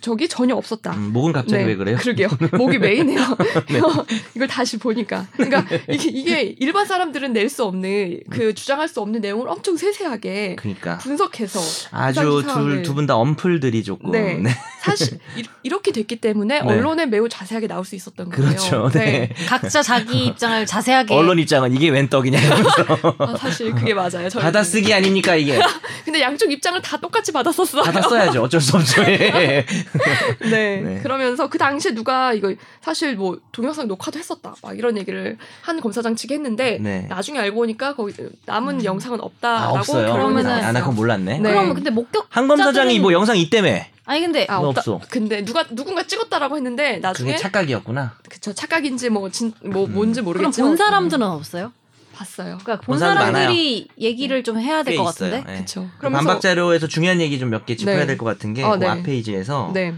적이 0.00 0.28
전혀 0.28 0.54
없었다. 0.56 0.92
음, 0.92 1.12
목은 1.12 1.32
갑자기 1.32 1.64
왜 1.64 1.76
그래요? 1.76 1.96
그러게요. 1.96 2.28
목이 2.52 2.78
메이네요. 2.78 3.20
네. 3.70 3.80
이걸 4.34 4.48
다시 4.48 4.78
보니까. 4.78 5.26
그러니까 5.36 5.64
이게, 5.88 6.08
이게 6.10 6.54
일반 6.58 6.86
사람들은 6.86 7.32
낼 7.32 7.46
수 7.48 7.64
없는 7.64 8.20
그 8.28 8.52
주장할 8.54 8.88
수 8.88 9.00
없는 9.00 9.20
내용을 9.20 9.48
엄청 9.48 9.76
세세하게 9.76 10.56
그러니까 10.58 10.98
분석해서 10.98 11.60
아주 11.92 12.20
그둘 12.20 12.42
상황을- 12.44 12.84
두분다 12.84 13.14
엄풀들이 13.16 13.84
조금 13.84 14.10
네. 14.10 14.42
사실 14.82 15.18
이- 15.36 15.44
이렇게 15.62 15.92
됐기 15.92 16.16
때문에 16.16 16.60
네. 16.60 16.66
언론에 16.66 17.06
매우 17.06 17.28
자세하게 17.28 17.68
나올 17.68 17.84
수 17.84 17.94
있었던 17.94 18.28
거예요. 18.30 18.48
그렇죠. 18.50 18.90
네. 18.92 19.30
각자 19.48 19.82
자기 19.82 20.26
입장을 20.26 20.66
자세하게 20.66 21.14
언론 21.14 21.38
입장은 21.38 21.72
이게 21.74 21.88
웬 21.88 22.08
떡이냐 22.08 22.40
이러면서 22.40 23.14
아, 23.18 23.36
사실 23.38 23.72
그게 23.72 23.94
맞아요. 23.94 24.28
저희는. 24.28 24.40
받아쓰기 24.42 24.92
아닙니까 24.92 25.36
이게 25.36 25.58
근데 26.04 26.20
양쪽 26.20 26.50
입장을 26.50 26.80
다 26.82 26.96
똑같이 26.96 27.30
받았었어요. 27.32 27.82
받았어야죠 27.84 28.42
어쩔 28.42 28.60
수 28.60 28.76
없죠 28.76 29.02
예. 29.02 29.64
네. 30.50 30.80
네. 30.80 31.00
그러면서 31.02 31.48
그 31.48 31.58
당시에 31.58 31.92
누가 31.94 32.32
이거 32.32 32.54
사실 32.80 33.16
뭐 33.16 33.38
동영상 33.52 33.88
녹화도 33.88 34.18
했었다. 34.18 34.54
막 34.62 34.78
이런 34.78 34.96
얘기를 34.96 35.36
한 35.62 35.80
검사장 35.80 36.16
측이 36.16 36.34
했는데 36.34 36.78
네. 36.80 37.06
나중에 37.08 37.38
알고 37.38 37.56
보니까 37.56 37.94
거기 37.94 38.12
남은 38.46 38.80
음. 38.80 38.84
영상은 38.84 39.20
아, 39.20 39.24
없다라고 39.24 39.78
없어요 39.78 40.06
결론을 40.12 40.42
그러면은- 40.42 40.62
아, 40.64 40.72
나 40.72 40.80
그건 40.80 40.94
몰랐네 40.96 41.38
네. 41.38 41.50
그럼 41.50 41.74
근데 41.74 41.90
목격 41.90 42.26
한 42.30 42.48
검사장이 42.48 42.98
뭐 43.00 43.12
영상 43.12 43.36
있다며 43.36 43.80
아니 44.04 44.20
근데 44.20 44.46
아, 44.48 44.58
없다. 44.58 44.80
없어. 44.80 45.00
근데 45.10 45.44
누가 45.44 45.64
누군가 45.68 46.04
찍었다라고 46.04 46.56
했는데 46.56 46.98
나중에 46.98 47.32
그게 47.32 47.42
착각이었구나 47.42 48.14
그쵸 48.28 48.52
착각인지 48.52 49.10
뭐진뭐 49.10 49.86
음. 49.86 49.92
뭔지 49.92 50.20
그럼 50.20 50.24
모르겠지만 50.24 50.70
본 50.70 50.76
사람들은 50.76 51.26
없어요? 51.26 51.72
봤어요. 52.16 52.58
그러니까 52.62 52.80
본본 52.80 52.98
사람 52.98 53.32
사람들이 53.32 53.88
얘기를 54.00 54.42
좀 54.42 54.58
해야 54.58 54.82
될꽤것 54.82 55.14
같은데. 55.14 55.44
예. 55.52 55.58
그쵸. 55.58 55.88
그 55.98 56.08
반박 56.10 56.40
자료에서 56.40 56.86
중요한 56.86 57.20
얘기 57.20 57.38
좀 57.38 57.50
몇 57.50 57.66
개 57.66 57.76
짚어야 57.76 58.00
네. 58.00 58.06
될것 58.06 58.26
같은 58.26 58.54
게 58.54 58.62
어, 58.62 58.70
그 58.72 58.76
네. 58.76 58.86
앞 58.86 59.02
페이지에서 59.02 59.70
네. 59.74 59.94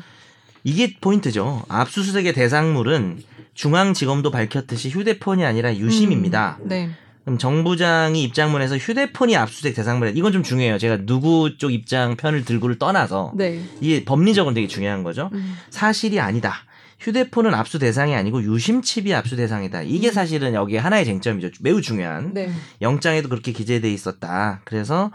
이게 0.65 0.95
포인트죠. 1.01 1.65
압수수색의 1.69 2.33
대상물은 2.35 3.23
중앙지검도 3.55 4.31
밝혔듯이 4.31 4.91
휴대폰이 4.91 5.45
아니라 5.45 5.75
유심입니다. 5.75 6.59
음, 6.63 6.69
네. 6.69 6.91
그럼 7.25 7.39
정부장이 7.39 8.23
입장문에서 8.23 8.77
휴대폰이 8.79 9.37
압수수색 9.37 9.75
대상물이다. 9.75 10.17
이건 10.19 10.33
좀 10.33 10.43
중요해요. 10.43 10.79
제가 10.79 10.99
누구 11.05 11.57
쪽 11.59 11.73
입장 11.73 12.17
편을 12.17 12.45
들고를 12.45 12.79
떠나서 12.79 13.33
네. 13.35 13.61
이게 13.81 14.05
법리적으로 14.05 14.55
되게 14.55 14.67
중요한 14.67 15.03
거죠. 15.03 15.29
음. 15.33 15.57
사실이 15.71 16.21
아니다. 16.21 16.55
휴대폰은 17.01 17.55
압수 17.55 17.79
대상이 17.79 18.15
아니고 18.15 18.43
유심칩이 18.43 19.15
압수 19.15 19.37
대상이다. 19.37 19.83
이게 19.83 20.09
음. 20.09 20.13
사실은 20.13 20.55
여기에 20.55 20.79
하나의 20.79 21.05
쟁점이죠. 21.05 21.51
매우 21.61 21.81
중요한. 21.81 22.35
네. 22.35 22.51
영장에도 22.83 23.29
그렇게 23.29 23.53
기재돼 23.53 23.91
있었다. 23.93 24.61
그래서 24.65 25.11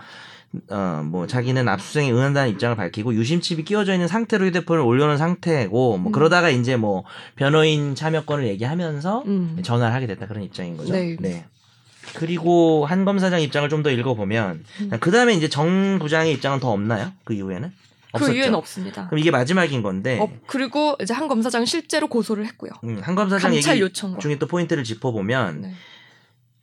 어뭐 0.69 1.25
자기는 1.27 1.67
압수수색에 1.67 2.11
응한다는 2.11 2.51
입장을 2.51 2.75
밝히고 2.75 3.15
유심칩이 3.15 3.63
끼워져 3.63 3.93
있는 3.93 4.07
상태로 4.07 4.45
휴대폰을 4.45 4.83
올려놓은 4.83 5.17
상태고 5.17 5.97
뭐 5.97 6.09
음. 6.09 6.11
그러다가 6.11 6.49
이제 6.49 6.75
뭐 6.77 7.03
변호인 7.35 7.95
참여권을 7.95 8.47
얘기하면서 8.47 9.23
음. 9.25 9.57
전화를 9.63 9.95
하게 9.95 10.07
됐다 10.07 10.27
그런 10.27 10.43
입장인 10.43 10.77
거죠. 10.77 10.93
네. 10.93 11.45
그리고 12.15 12.85
한 12.85 13.05
검사장 13.05 13.41
입장을 13.41 13.67
좀 13.69 13.83
더 13.83 13.89
읽어보면 13.89 14.63
음. 14.81 14.89
그 14.99 15.11
다음에 15.11 15.33
이제 15.33 15.49
정 15.49 15.99
부장의 15.99 16.31
입장은 16.33 16.59
더 16.59 16.69
없나요? 16.71 17.11
그 17.25 17.33
이후에는? 17.33 17.71
그 18.13 18.17
없었죠? 18.25 18.33
이유는 18.33 18.55
없습니다. 18.55 19.07
그럼 19.07 19.19
이게 19.19 19.31
마지막인 19.31 19.81
건데 19.81 20.19
어, 20.21 20.29
그리고 20.47 20.95
이제 21.01 21.13
한 21.13 21.27
검사장 21.27 21.65
실제로 21.65 22.07
고소를 22.07 22.45
했고요. 22.45 22.71
음, 22.83 22.99
한 23.01 23.15
검사장 23.15 23.51
감찰 23.51 23.73
얘기 23.75 23.81
요청과. 23.81 24.19
중에 24.19 24.37
또 24.37 24.47
포인트를 24.47 24.83
짚어보면 24.83 25.61
네. 25.61 25.73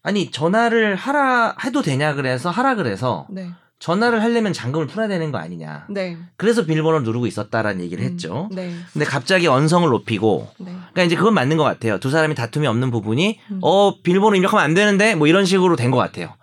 아니 0.02 0.30
전화를 0.30 0.94
하라 0.96 1.56
해도 1.64 1.82
되냐 1.82 2.14
그래서 2.14 2.50
하라 2.50 2.74
그래서 2.76 3.26
네. 3.30 3.50
전화를 3.80 4.22
하려면 4.22 4.52
잔금을 4.52 4.86
풀어야 4.86 5.08
되는 5.08 5.32
거 5.32 5.38
아니냐. 5.38 5.86
네. 5.88 6.16
그래서 6.36 6.64
비밀번호를 6.66 7.02
누르고 7.02 7.26
있었다라는 7.26 7.80
얘기를 7.82 8.04
음, 8.04 8.10
했죠. 8.10 8.48
네. 8.52 8.74
근데 8.92 9.04
갑자기 9.06 9.46
언성을 9.46 9.88
높이고 9.88 10.48
네. 10.58 10.66
그러니까 10.92 11.02
이제 11.04 11.16
그건 11.16 11.32
맞는 11.34 11.56
것 11.56 11.64
같아요. 11.64 11.98
두 11.98 12.10
사람이 12.10 12.34
다툼이 12.34 12.66
없는 12.66 12.90
부분이 12.90 13.40
음. 13.50 13.58
어 13.62 13.94
비밀번호 14.02 14.36
입력하면 14.36 14.62
안 14.64 14.74
되는데 14.74 15.14
뭐 15.14 15.26
이런 15.26 15.44
식으로 15.46 15.76
된 15.76 15.90
것 15.90 15.96
같아요. 15.98 16.34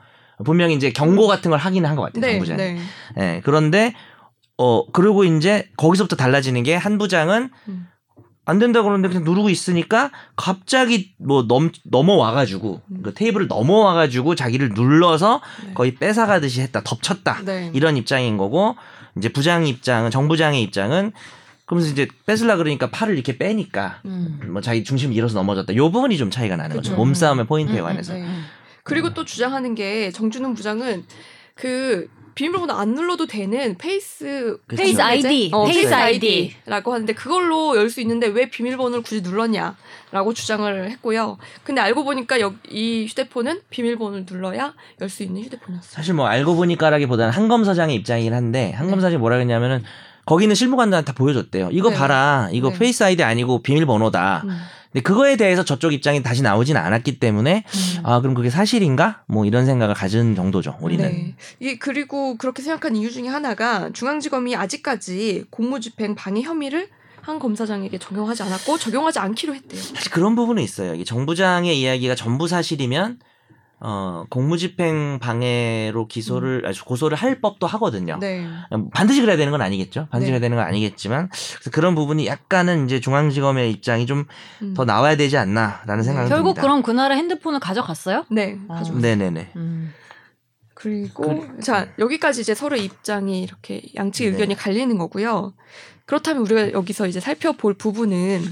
분명히 0.46 0.76
이제 0.76 0.92
경고 0.92 1.26
같은 1.28 1.50
걸 1.52 1.60
하기는 1.60 1.88
한 1.90 1.96
것 1.96 2.04
같아요. 2.04 2.22
네. 2.22 2.32
정부장이. 2.34 2.58
네. 2.62 2.80
예, 3.20 3.42
그런데 3.44 3.94
어 4.58 4.86
그리고 4.92 5.24
이제 5.24 5.70
거기서부터 5.78 6.16
달라지는 6.16 6.64
게 6.64 6.76
한 6.76 6.98
부장은 6.98 7.50
음. 7.68 7.88
안 8.46 8.60
된다 8.60 8.82
그러는데 8.82 9.10
그냥 9.10 9.24
누르고 9.26 9.50
있으니까 9.50 10.10
갑자기 10.36 11.14
뭐 11.20 11.44
넘 11.48 11.70
넘어와 11.84 12.32
가지고 12.32 12.82
음. 12.92 13.02
그 13.04 13.14
테이블을 13.14 13.48
넘어와 13.48 13.94
가지고 13.94 14.36
자기를 14.36 14.70
눌러서 14.70 15.42
네. 15.66 15.74
거의 15.74 15.96
뺏어가듯이 15.96 16.62
했다 16.62 16.82
덮쳤다 16.84 17.42
네. 17.44 17.72
이런 17.74 17.98
입장인 17.98 18.38
거고 18.38 18.76
이제 19.18 19.30
부장 19.30 19.68
입장은 19.68 20.12
정부장의 20.12 20.62
입장은 20.64 21.12
그러면서 21.66 21.92
이제 21.92 22.08
뺏으려 22.26 22.56
그러니까 22.56 22.90
팔을 22.90 23.14
이렇게 23.16 23.38
빼니까 23.38 24.00
음. 24.06 24.40
뭐 24.54 24.62
자기 24.62 24.86
중심 24.86 25.12
잃어서 25.12 25.36
넘어졌다. 25.36 25.76
요 25.76 25.92
부분이 25.92 26.18
좀 26.18 26.32
차이가 26.32 26.56
나는 26.56 26.78
거죠. 26.78 26.92
그쵸. 26.92 26.96
몸싸움의 26.96 27.46
포인트에 27.46 27.80
음, 27.80 27.84
관해서. 27.84 28.14
네. 28.14 28.26
그리고 28.84 29.14
또 29.14 29.26
주장하는 29.26 29.76
게 29.76 30.12
정준훈 30.14 30.54
부장은 30.54 31.04
그 31.56 32.08
비밀번호 32.38 32.72
안 32.74 32.94
눌러도 32.94 33.26
되는 33.26 33.76
face 33.78 34.58
그쵸. 34.68 34.82
Face 34.84 35.02
ID, 35.02 35.50
어, 35.52 35.66
face 35.66 35.80
Face 35.82 35.94
ID. 35.94 36.56
ID라고 36.64 36.94
하는데 36.94 37.14
그걸로 37.14 37.76
열 37.76 37.90
수 37.90 38.00
있는데 38.02 38.28
왜 38.28 38.50
비밀번호를 38.50 39.02
굳이 39.02 39.22
눌렀냐라고 39.22 40.34
주장을 40.36 40.90
했고요. 40.92 41.38
근데 41.64 41.82
알고 41.82 42.04
보니까 42.04 42.40
여, 42.40 42.54
이 42.70 43.06
휴대폰은 43.10 43.62
비밀번호를 43.72 44.26
눌러야 44.30 44.74
열 45.02 45.10
수 45.10 45.24
있는 45.24 45.42
휴대폰이었어요. 45.44 45.90
사실 45.92 46.14
뭐 46.14 46.28
알고 46.28 46.56
보니까라기보다는 46.56 47.34
한 47.34 47.48
검사장의 47.48 47.96
입장이긴 47.96 48.34
한데 48.34 48.72
한 48.74 48.86
네. 48.86 48.92
검사장이 48.92 49.18
뭐라 49.18 49.38
그랬냐면은 49.38 49.84
거기는 50.26 50.54
실무관들한테 50.54 51.12
다 51.12 51.16
보여줬대요. 51.18 51.70
이거 51.72 51.90
네. 51.90 51.96
봐라. 51.96 52.50
이거 52.52 52.70
네. 52.70 52.78
Face 52.78 53.04
ID 53.04 53.24
아니고 53.24 53.64
비밀번호다. 53.64 54.42
음. 54.46 54.60
근데 54.92 55.02
그거에 55.02 55.36
대해서 55.36 55.64
저쪽 55.64 55.94
입장이 55.94 56.24
다시 56.24 56.42
나오진 56.42 56.78
않았기 56.78 57.20
때문에 57.20 57.64
음. 57.66 58.02
아 58.04 58.22
그럼 58.22 58.34
그게 58.34 58.50
사실인가? 58.50 59.24
뭐 59.28 59.46
이런 59.46 59.66
생각을 59.66 59.96
가진 59.96 60.36
정도죠. 60.36 60.78
우리는. 60.82 61.06
네. 61.06 61.36
이게 61.60 61.78
그리고 61.78 62.38
그렇게 62.38 62.62
생각한 62.62 62.96
이유 62.96 63.12
중에 63.12 63.28
하나가 63.28 63.90
중앙지검이 63.92 64.56
아직까지 64.56 65.46
공무집행 65.50 66.16
방해 66.16 66.42
혐의를 66.42 66.90
한 67.22 67.40
검사장에게 67.40 67.98
적용하지 67.98 68.44
않았고 68.44 68.78
적용하지 68.78 69.20
않기로 69.20 69.54
했대요. 69.54 69.82
사실 69.82 70.12
그런 70.12 70.36
부분은 70.36 70.64
있어요. 70.64 70.94
이게 70.96 71.04
정부장의 71.04 71.78
이야기가 71.78 72.16
전부 72.16 72.48
사실이면 72.48 73.20
어 73.80 74.26
공무집행 74.32 75.20
방해로 75.20 76.08
기소를 76.08 76.66
아니, 76.66 76.80
고소를 76.80 77.16
할 77.16 77.40
법도 77.42 77.68
하거든요. 77.68 78.16
음. 78.16 78.20
네. 78.20 78.48
반드시 78.92 79.22
그래야 79.22 79.38
되는 79.38 79.52
건 79.52 79.62
아니겠죠. 79.62 80.08
반드시 80.10 80.32
네. 80.32 80.38
그래야 80.38 80.40
되는 80.40 80.58
건 80.58 80.66
아니겠지만 80.66 81.30
그래서 81.30 81.70
그런 81.70 81.94
부분이 81.94 82.26
약간은 82.26 82.86
이제 82.86 83.00
중앙지검의 83.00 83.72
입장이 83.72 84.08
좀더 84.08 84.34
음. 84.64 84.86
나와야 84.86 85.16
되지 85.16 85.38
않나라는 85.38 85.98
네. 85.98 86.04
생각이 86.04 86.30
결국 86.30 86.56
듭니다. 86.56 86.62
그럼 86.64 86.82
그날의 86.82 87.18
핸드폰을 87.18 87.60
가져갔어요? 87.60 88.26
네. 88.32 88.58
아. 88.68 88.76
가져왔어요. 88.78 89.00
네네네. 89.00 89.52
음. 89.56 89.94
그리고 90.74 91.46
자 91.62 91.88
여기까지 92.00 92.42
이제 92.42 92.56
서로 92.56 92.76
입장이 92.76 93.42
이렇게 93.42 93.84
양측의 93.96 94.32
네. 94.32 94.36
의견이 94.36 94.56
갈리는 94.56 94.98
거고요. 94.98 95.54
그렇다면 96.06 96.44
우리가 96.44 96.72
여기서 96.72 97.08
이제 97.08 97.20
살펴볼 97.20 97.76
부분은 97.76 98.44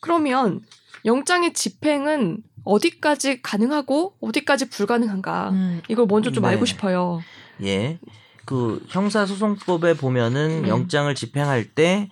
그러면 0.00 0.60
영장의 1.04 1.52
집행은 1.52 2.42
어디까지 2.66 3.40
가능하고 3.42 4.14
어디까지 4.20 4.68
불가능한가 4.68 5.50
음. 5.50 5.82
이걸 5.88 6.06
먼저 6.06 6.30
좀 6.30 6.42
네. 6.42 6.50
알고 6.50 6.66
싶어요. 6.66 7.22
예. 7.62 7.98
그 8.44 8.84
형사소송법에 8.88 9.94
보면은 9.94 10.62
네. 10.62 10.68
영장을 10.68 11.12
집행할 11.14 11.64
때 11.64 12.10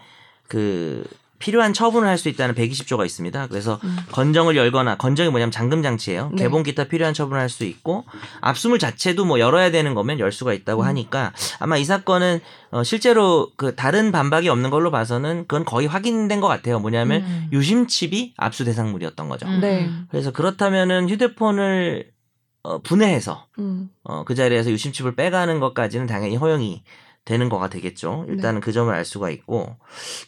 그 0.48 1.04
필요한 1.44 1.74
처분을 1.74 2.08
할 2.08 2.16
수 2.16 2.30
있다는 2.30 2.54
120조가 2.54 3.04
있습니다. 3.04 3.48
그래서 3.48 3.78
음. 3.84 3.96
건정을 4.12 4.56
열거나 4.56 4.96
건정이 4.96 5.28
뭐냐면 5.28 5.50
잠금 5.50 5.82
장치예요. 5.82 6.30
네. 6.32 6.44
개봉 6.44 6.62
기타 6.62 6.84
필요한 6.84 7.12
처분을 7.12 7.38
할 7.38 7.50
수 7.50 7.64
있고 7.64 8.04
압수물 8.40 8.78
자체도 8.78 9.26
뭐 9.26 9.38
열어야 9.38 9.70
되는 9.70 9.94
거면 9.94 10.20
열 10.20 10.32
수가 10.32 10.54
있다고 10.54 10.82
음. 10.82 10.86
하니까 10.86 11.34
아마 11.58 11.76
이 11.76 11.84
사건은 11.84 12.40
어 12.70 12.82
실제로 12.82 13.50
그 13.56 13.74
다른 13.74 14.10
반박이 14.10 14.48
없는 14.48 14.70
걸로 14.70 14.90
봐서는 14.90 15.44
그건 15.46 15.66
거의 15.66 15.86
확인된 15.86 16.40
것 16.40 16.48
같아요. 16.48 16.78
뭐냐면 16.80 17.22
음. 17.22 17.48
유심칩이 17.52 18.34
압수 18.38 18.64
대상물이었던 18.64 19.28
거죠. 19.28 19.46
음. 19.46 19.60
네. 19.60 19.90
그래서 20.10 20.30
그렇다면은 20.30 21.10
휴대폰을 21.10 22.10
어, 22.62 22.78
분해해서 22.78 23.44
음. 23.58 23.90
어, 24.04 24.24
그 24.24 24.34
자리에서 24.34 24.70
유심칩을 24.70 25.14
빼가는 25.14 25.60
것까지는 25.60 26.06
당연히 26.06 26.36
허용이 26.36 26.82
되는 27.24 27.48
거가 27.48 27.68
되겠죠. 27.68 28.26
일단은 28.28 28.60
그 28.60 28.72
점을 28.72 28.92
알 28.92 29.04
수가 29.04 29.30
있고 29.30 29.76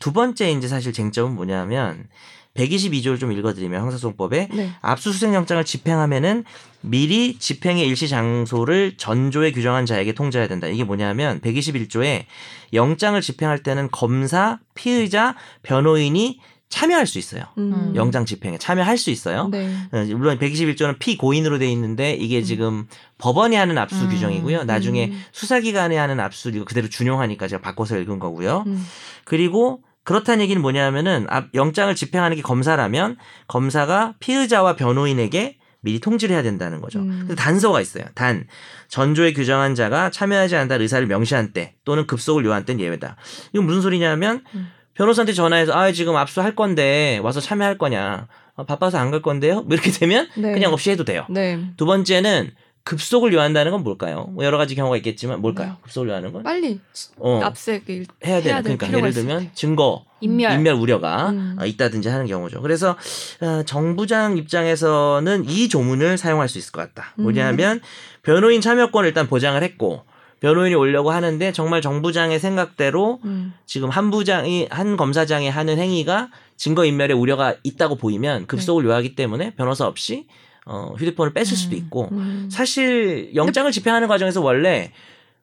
두 0.01 0.13
번째 0.13 0.51
이제 0.51 0.69
사실 0.69 0.93
쟁점은 0.93 1.35
뭐냐면 1.35 2.09
122조를 2.57 3.21
좀 3.21 3.33
읽어드리면 3.33 3.81
형사소송법에 3.81 4.49
네. 4.53 4.71
압수수색 4.81 5.35
영장을 5.35 5.63
집행하면은 5.63 6.45
미리 6.81 7.39
집행의 7.39 7.87
일시 7.87 8.09
장소를 8.09 8.97
전조에 8.97 9.53
규정한 9.53 9.87
자에게 9.87 10.15
통지해야 10.15 10.49
된다. 10.49 10.67
이게 10.67 10.85
뭐냐면 10.85 11.41
121조에 11.41 12.25
영장을 12.73 13.21
집행할 13.21 13.63
때는 13.63 13.91
검사, 13.91 14.59
피의자, 14.75 15.37
변호인이 15.63 16.41
참여할 16.69 17.07
수 17.07 17.19
있어요. 17.19 17.45
음. 17.59 17.93
영장 17.95 18.25
집행에 18.27 18.59
참여할 18.59 18.99
수 18.99 19.11
있어요. 19.11 19.49
네. 19.49 19.73
어, 19.93 20.05
물론 20.17 20.39
121조는 20.39 20.99
피고인으로 20.99 21.59
돼 21.59 21.71
있는데 21.73 22.13
이게 22.13 22.43
지금 22.43 22.87
법원이 23.19 23.55
하는 23.57 23.79
압수 23.79 24.05
음. 24.05 24.09
규정이고요. 24.11 24.65
나중에 24.65 25.07
음. 25.07 25.23
수사기관이 25.33 25.95
하는 25.97 26.19
압수 26.21 26.51
이거 26.51 26.65
그대로 26.65 26.89
준용하니까 26.89 27.47
제가 27.49 27.63
바꿔서 27.63 27.99
읽은 27.99 28.19
거고요. 28.19 28.65
음. 28.67 28.85
그리고 29.25 29.81
그렇다는 30.03 30.43
얘기는 30.43 30.61
뭐냐면은 30.61 31.27
앞- 31.31 31.55
영장을 31.55 31.95
집행하는 31.95 32.37
게 32.37 32.43
검사라면 32.43 33.17
검사가 33.49 34.15
피의자와 34.21 34.77
변호인에게 34.77 35.59
미리 35.81 36.01
통지를 36.01 36.35
해야 36.35 36.43
된다는 36.43 36.81
거죠. 36.81 36.99
음. 36.99 37.21
그래서 37.27 37.35
단서가 37.37 37.81
있어요. 37.81 38.05
단 38.15 38.47
전조에 38.89 39.33
규정한 39.33 39.77
자가 39.77 40.11
참여하지 40.11 40.57
않는다 40.57 40.77
의사를 40.77 41.07
명시한 41.07 41.53
때 41.53 41.75
또는 41.85 42.07
급속을 42.09 42.45
요한 42.45 42.65
때는 42.65 42.81
예외다. 42.85 43.17
이건 43.53 43.67
무슨 43.67 43.83
소리냐면 43.83 44.43
음. 44.55 44.69
변호사한테 44.97 45.33
전화해서 45.33 45.73
아 45.73 45.93
지금 45.93 46.17
압수할 46.17 46.55
건데 46.55 47.21
와서 47.23 47.41
참여할 47.41 47.79
거냐 47.79 48.27
아, 48.57 48.65
바빠서 48.65 48.99
안 48.99 49.11
갈 49.11 49.21
건데요. 49.23 49.63
뭐 49.63 49.69
이렇게 49.75 49.91
되면 49.91 50.29
네. 50.37 50.53
그냥 50.53 50.73
없이 50.73 50.91
해도 50.91 51.05
돼요. 51.05 51.25
네. 51.29 51.61
두 51.77 51.85
번째는 51.87 52.51
급속을 52.85 53.33
요한다는 53.35 53.73
건 53.73 53.83
뭘까요? 53.83 54.29
뭐 54.31 54.45
여러 54.45 54.59
가지 54.59 54.75
경우가 54.77 54.97
있겠지만 54.99 55.41
뭘까요? 55.41 55.71
네. 55.71 55.75
급속을 55.83 56.09
요하는 56.09 56.33
건 56.33 56.45
빨리 56.45 56.79
어, 57.19 57.41
압색을 57.43 58.07
해야 58.25 58.41
되는 58.41 58.63
그러니까 58.63 58.87
예를 58.97 59.13
들면 59.13 59.41
때. 59.41 59.51
증거 59.55 60.05
인멸. 60.21 60.53
인멸 60.53 60.75
우려가 60.75 61.31
음. 61.31 61.57
어, 61.61 61.67
있다든지 61.67 62.09
하는 62.09 62.27
경우죠. 62.27 62.63
그래서 62.63 62.97
어, 63.41 63.63
정부장 63.67 64.39
입장에서는 64.39 65.45
이 65.49 65.69
조문을 65.69 66.17
사용할 66.17 66.49
수 66.49 66.59
있을 66.59 66.71
것 66.73 66.81
같다. 66.81 67.13
음. 67.19 67.25
뭐냐면 67.25 67.81
변호인 68.23 68.61
참여권을 68.61 69.09
일단 69.09 69.27
보장을 69.27 69.61
했고 69.63 70.05
변호인이 70.47 70.77
오려고 70.77 71.11
하는데 71.11 71.53
정말 71.53 71.83
정부장의 71.83 72.39
생각대로 72.39 73.19
음. 73.25 73.53
지금 73.67 73.89
한 73.89 74.13
부장이 74.13 74.69
한 74.71 74.97
검사장이 74.97 75.49
하는 75.51 75.79
행위가 75.79 76.29
증거 76.57 76.85
인멸의 76.85 77.17
우려가 77.17 77.57
있다고 77.65 77.97
보이면 77.97 78.47
급속을 78.47 78.85
요하기 78.85 79.17
때문에 79.17 79.55
변호사 79.57 79.87
없이 79.89 80.29
어, 80.65 80.95
휴대폰을 80.97 81.33
뺏을 81.33 81.57
수도 81.57 81.75
음. 81.75 81.79
있고 81.79 82.09
음. 82.13 82.49
사실 82.49 83.33
영장을 83.35 83.71
집행하는 83.73 84.07
과정에서 84.07 84.41
원래 84.41 84.93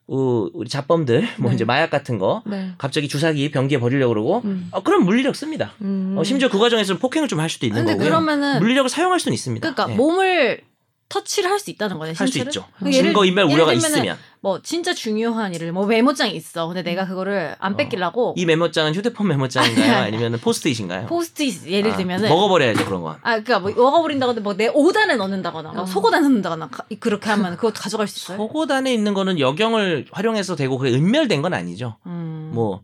어, 0.06 0.48
우리 0.54 0.70
자범들 0.70 1.28
뭐 1.36 1.50
네. 1.50 1.54
이제 1.54 1.66
마약 1.66 1.90
같은 1.90 2.18
거 2.18 2.42
네. 2.46 2.72
갑자기 2.78 3.06
주사기 3.06 3.50
병기에 3.50 3.80
버리려고 3.80 4.14
그러고 4.14 4.42
음. 4.46 4.68
어, 4.70 4.82
그럼 4.82 5.04
물리력 5.04 5.36
씁니다. 5.36 5.72
음. 5.82 6.14
어, 6.16 6.24
심지어 6.24 6.48
그 6.48 6.58
과정에서 6.58 6.96
폭행을 6.96 7.28
좀 7.28 7.40
할 7.40 7.50
수도 7.50 7.66
있는 7.66 7.84
거고요. 7.84 8.04
그러면은 8.04 8.58
물리력을 8.58 8.88
사용할 8.88 9.20
수는 9.20 9.34
있습니다. 9.34 9.70
그러니까 9.70 9.92
예. 9.92 9.96
몸을 9.96 10.62
터치를 11.14 11.48
할 11.50 11.58
수 11.60 11.70
있다는 11.70 11.98
거네. 11.98 12.12
할 12.16 12.26
수? 12.28 12.38
있죠. 12.38 12.64
그러니까 12.78 12.98
예를- 13.00 13.04
증거 13.06 13.24
인멸 13.24 13.44
예를 13.44 13.54
우려가 13.54 13.72
있으면 13.72 14.16
뭐 14.40 14.60
진짜 14.62 14.92
중요한 14.92 15.54
일을 15.54 15.70
뭐 15.72 15.86
메모장이 15.86 16.34
있어. 16.34 16.66
근데 16.66 16.82
내가 16.82 17.06
그거를 17.06 17.54
안 17.60 17.74
어. 17.74 17.76
뺏기려고 17.76 18.34
이 18.36 18.44
메모장은 18.44 18.94
휴대폰 18.94 19.28
메모장인가요? 19.28 19.84
아니, 19.84 19.94
아니. 19.94 20.16
아니면 20.16 20.40
포스트잇인가요? 20.40 21.06
포스트잇 21.06 21.66
예를 21.68 21.92
아, 21.92 21.96
들면은 21.96 22.28
먹어버려야죠 22.28 22.84
그런 22.84 23.02
건. 23.02 23.16
아 23.22 23.40
그러니까 23.40 23.60
뭐 23.60 23.70
먹어버린다고 23.70 24.30
하는데 24.30 24.42
뭐내 24.42 24.68
오단에 24.74 25.16
넣는다거나 25.16 25.72
막 25.72 25.82
어. 25.82 25.86
속옷에 25.86 26.18
넣는다거나 26.20 26.68
가- 26.68 26.84
그렇게 26.98 27.30
하면 27.30 27.56
그것도 27.56 27.74
가져갈 27.74 28.08
수 28.08 28.18
있어요. 28.18 28.36
속옷 28.38 28.70
안에 28.70 28.92
있는 28.92 29.14
거는 29.14 29.38
여경을 29.38 30.06
활용해서 30.10 30.56
되고 30.56 30.76
그게 30.78 30.94
인멸된 30.96 31.40
건 31.42 31.54
아니죠. 31.54 31.96
음. 32.06 32.50
뭐, 32.52 32.82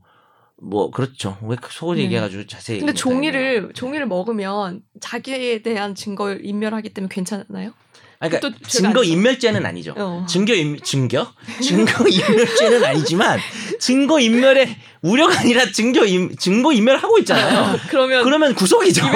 뭐, 0.62 0.90
그렇죠. 0.90 1.36
왜 1.42 1.56
속옷 1.70 1.96
네. 1.96 2.04
얘기해가지고 2.04 2.46
자세히. 2.46 2.78
근데. 2.80 2.92
종이를 2.92 3.72
종이를 3.74 4.06
먹으면 4.06 4.82
자기에 5.00 5.62
대한 5.62 5.94
증거를 5.94 6.40
인멸하기 6.44 6.90
때문에 6.90 7.12
괜찮나요? 7.12 7.72
아, 8.22 8.28
그러니까 8.28 8.50
증거. 8.68 9.02
인멸죄는 9.02 9.64
아니죠. 9.64 9.94
어. 9.96 10.26
증거 10.28 10.52
인 10.52 10.78
증거 10.82 11.32
증거 11.62 12.04
인멸죄는 12.06 12.84
아니지만 12.84 13.38
증거 13.78 14.20
인멸의 14.20 14.76
우려가 15.00 15.40
아니라 15.40 15.64
증거 15.72 16.04
인 16.04 16.36
증거 16.38 16.70
인멸을 16.70 17.02
하고 17.02 17.16
있잖아요. 17.20 17.78
그러면 17.88 18.22
그러면 18.22 18.54
구속이죠. 18.54 19.06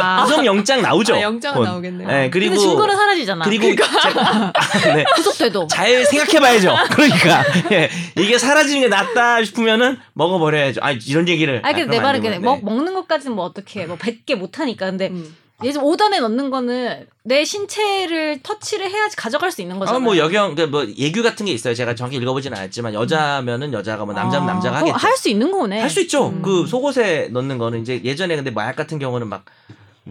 아. 0.00 0.24
구속 0.24 0.46
영장 0.46 0.80
나오죠. 0.80 1.16
아, 1.16 1.20
영장은 1.20 1.58
곧. 1.58 1.64
나오겠네요. 1.64 2.08
네, 2.08 2.30
그리고 2.30 2.54
근데 2.54 2.66
증거는 2.66 2.96
사라지잖아. 2.96 3.44
그리고 3.44 3.66
제가- 3.68 4.16
아, 4.16 4.52
네. 4.94 5.04
구속돼도. 5.16 5.66
잘 5.66 6.06
생각해봐야죠. 6.06 6.74
그러니까 6.92 7.44
예, 7.72 7.90
이게 8.18 8.38
사라지는 8.38 8.80
게 8.80 8.88
낫다 8.88 9.44
싶으면은 9.44 9.98
먹어버려야죠. 10.14 10.80
아 10.82 10.92
이런 10.92 11.28
얘기를. 11.28 11.60
아, 11.62 11.72
근데 11.74 11.82
아, 11.82 11.86
내 11.90 12.00
말은 12.00 12.20
안 12.20 12.22
그냥 12.22 12.40
되고, 12.40 12.56
먹, 12.56 12.64
먹는 12.64 12.94
것까지는 12.94 13.36
뭐 13.36 13.44
어떻게 13.44 13.84
뭐 13.84 13.96
뱉게 13.96 14.34
못하니까. 14.36 14.86
근데 14.86 15.08
음. 15.08 15.25
예전 15.64 15.84
5단에 15.84 16.20
넣는 16.20 16.50
거는 16.50 17.06
내 17.22 17.44
신체를 17.44 18.40
터치를 18.42 18.90
해야지 18.90 19.16
가져갈 19.16 19.50
수 19.50 19.62
있는 19.62 19.76
네. 19.76 19.80
거잖아요. 19.80 19.96
아, 20.00 20.04
뭐 20.04 20.16
여경, 20.18 20.54
그뭐 20.54 20.86
예규 20.98 21.22
같은 21.22 21.46
게 21.46 21.52
있어요. 21.52 21.74
제가 21.74 21.94
정확히 21.94 22.16
읽어보진 22.16 22.52
않았지만 22.52 22.92
여자면은 22.92 23.72
여자가 23.72 24.04
뭐 24.04 24.12
남자면 24.14 24.46
남자가 24.46 24.78
하겠죠. 24.80 24.96
할 24.98 25.16
수 25.16 25.30
있는 25.30 25.50
거네. 25.50 25.80
할 25.80 25.88
수 25.88 26.00
있죠. 26.02 26.28
음. 26.28 26.42
그 26.42 26.66
속옷에 26.66 27.28
넣는 27.32 27.56
거는 27.56 27.80
이제 27.80 28.00
예전에 28.04 28.36
근데 28.36 28.50
마약 28.50 28.76
같은 28.76 28.98
경우는 28.98 29.28
막뭐 29.28 29.42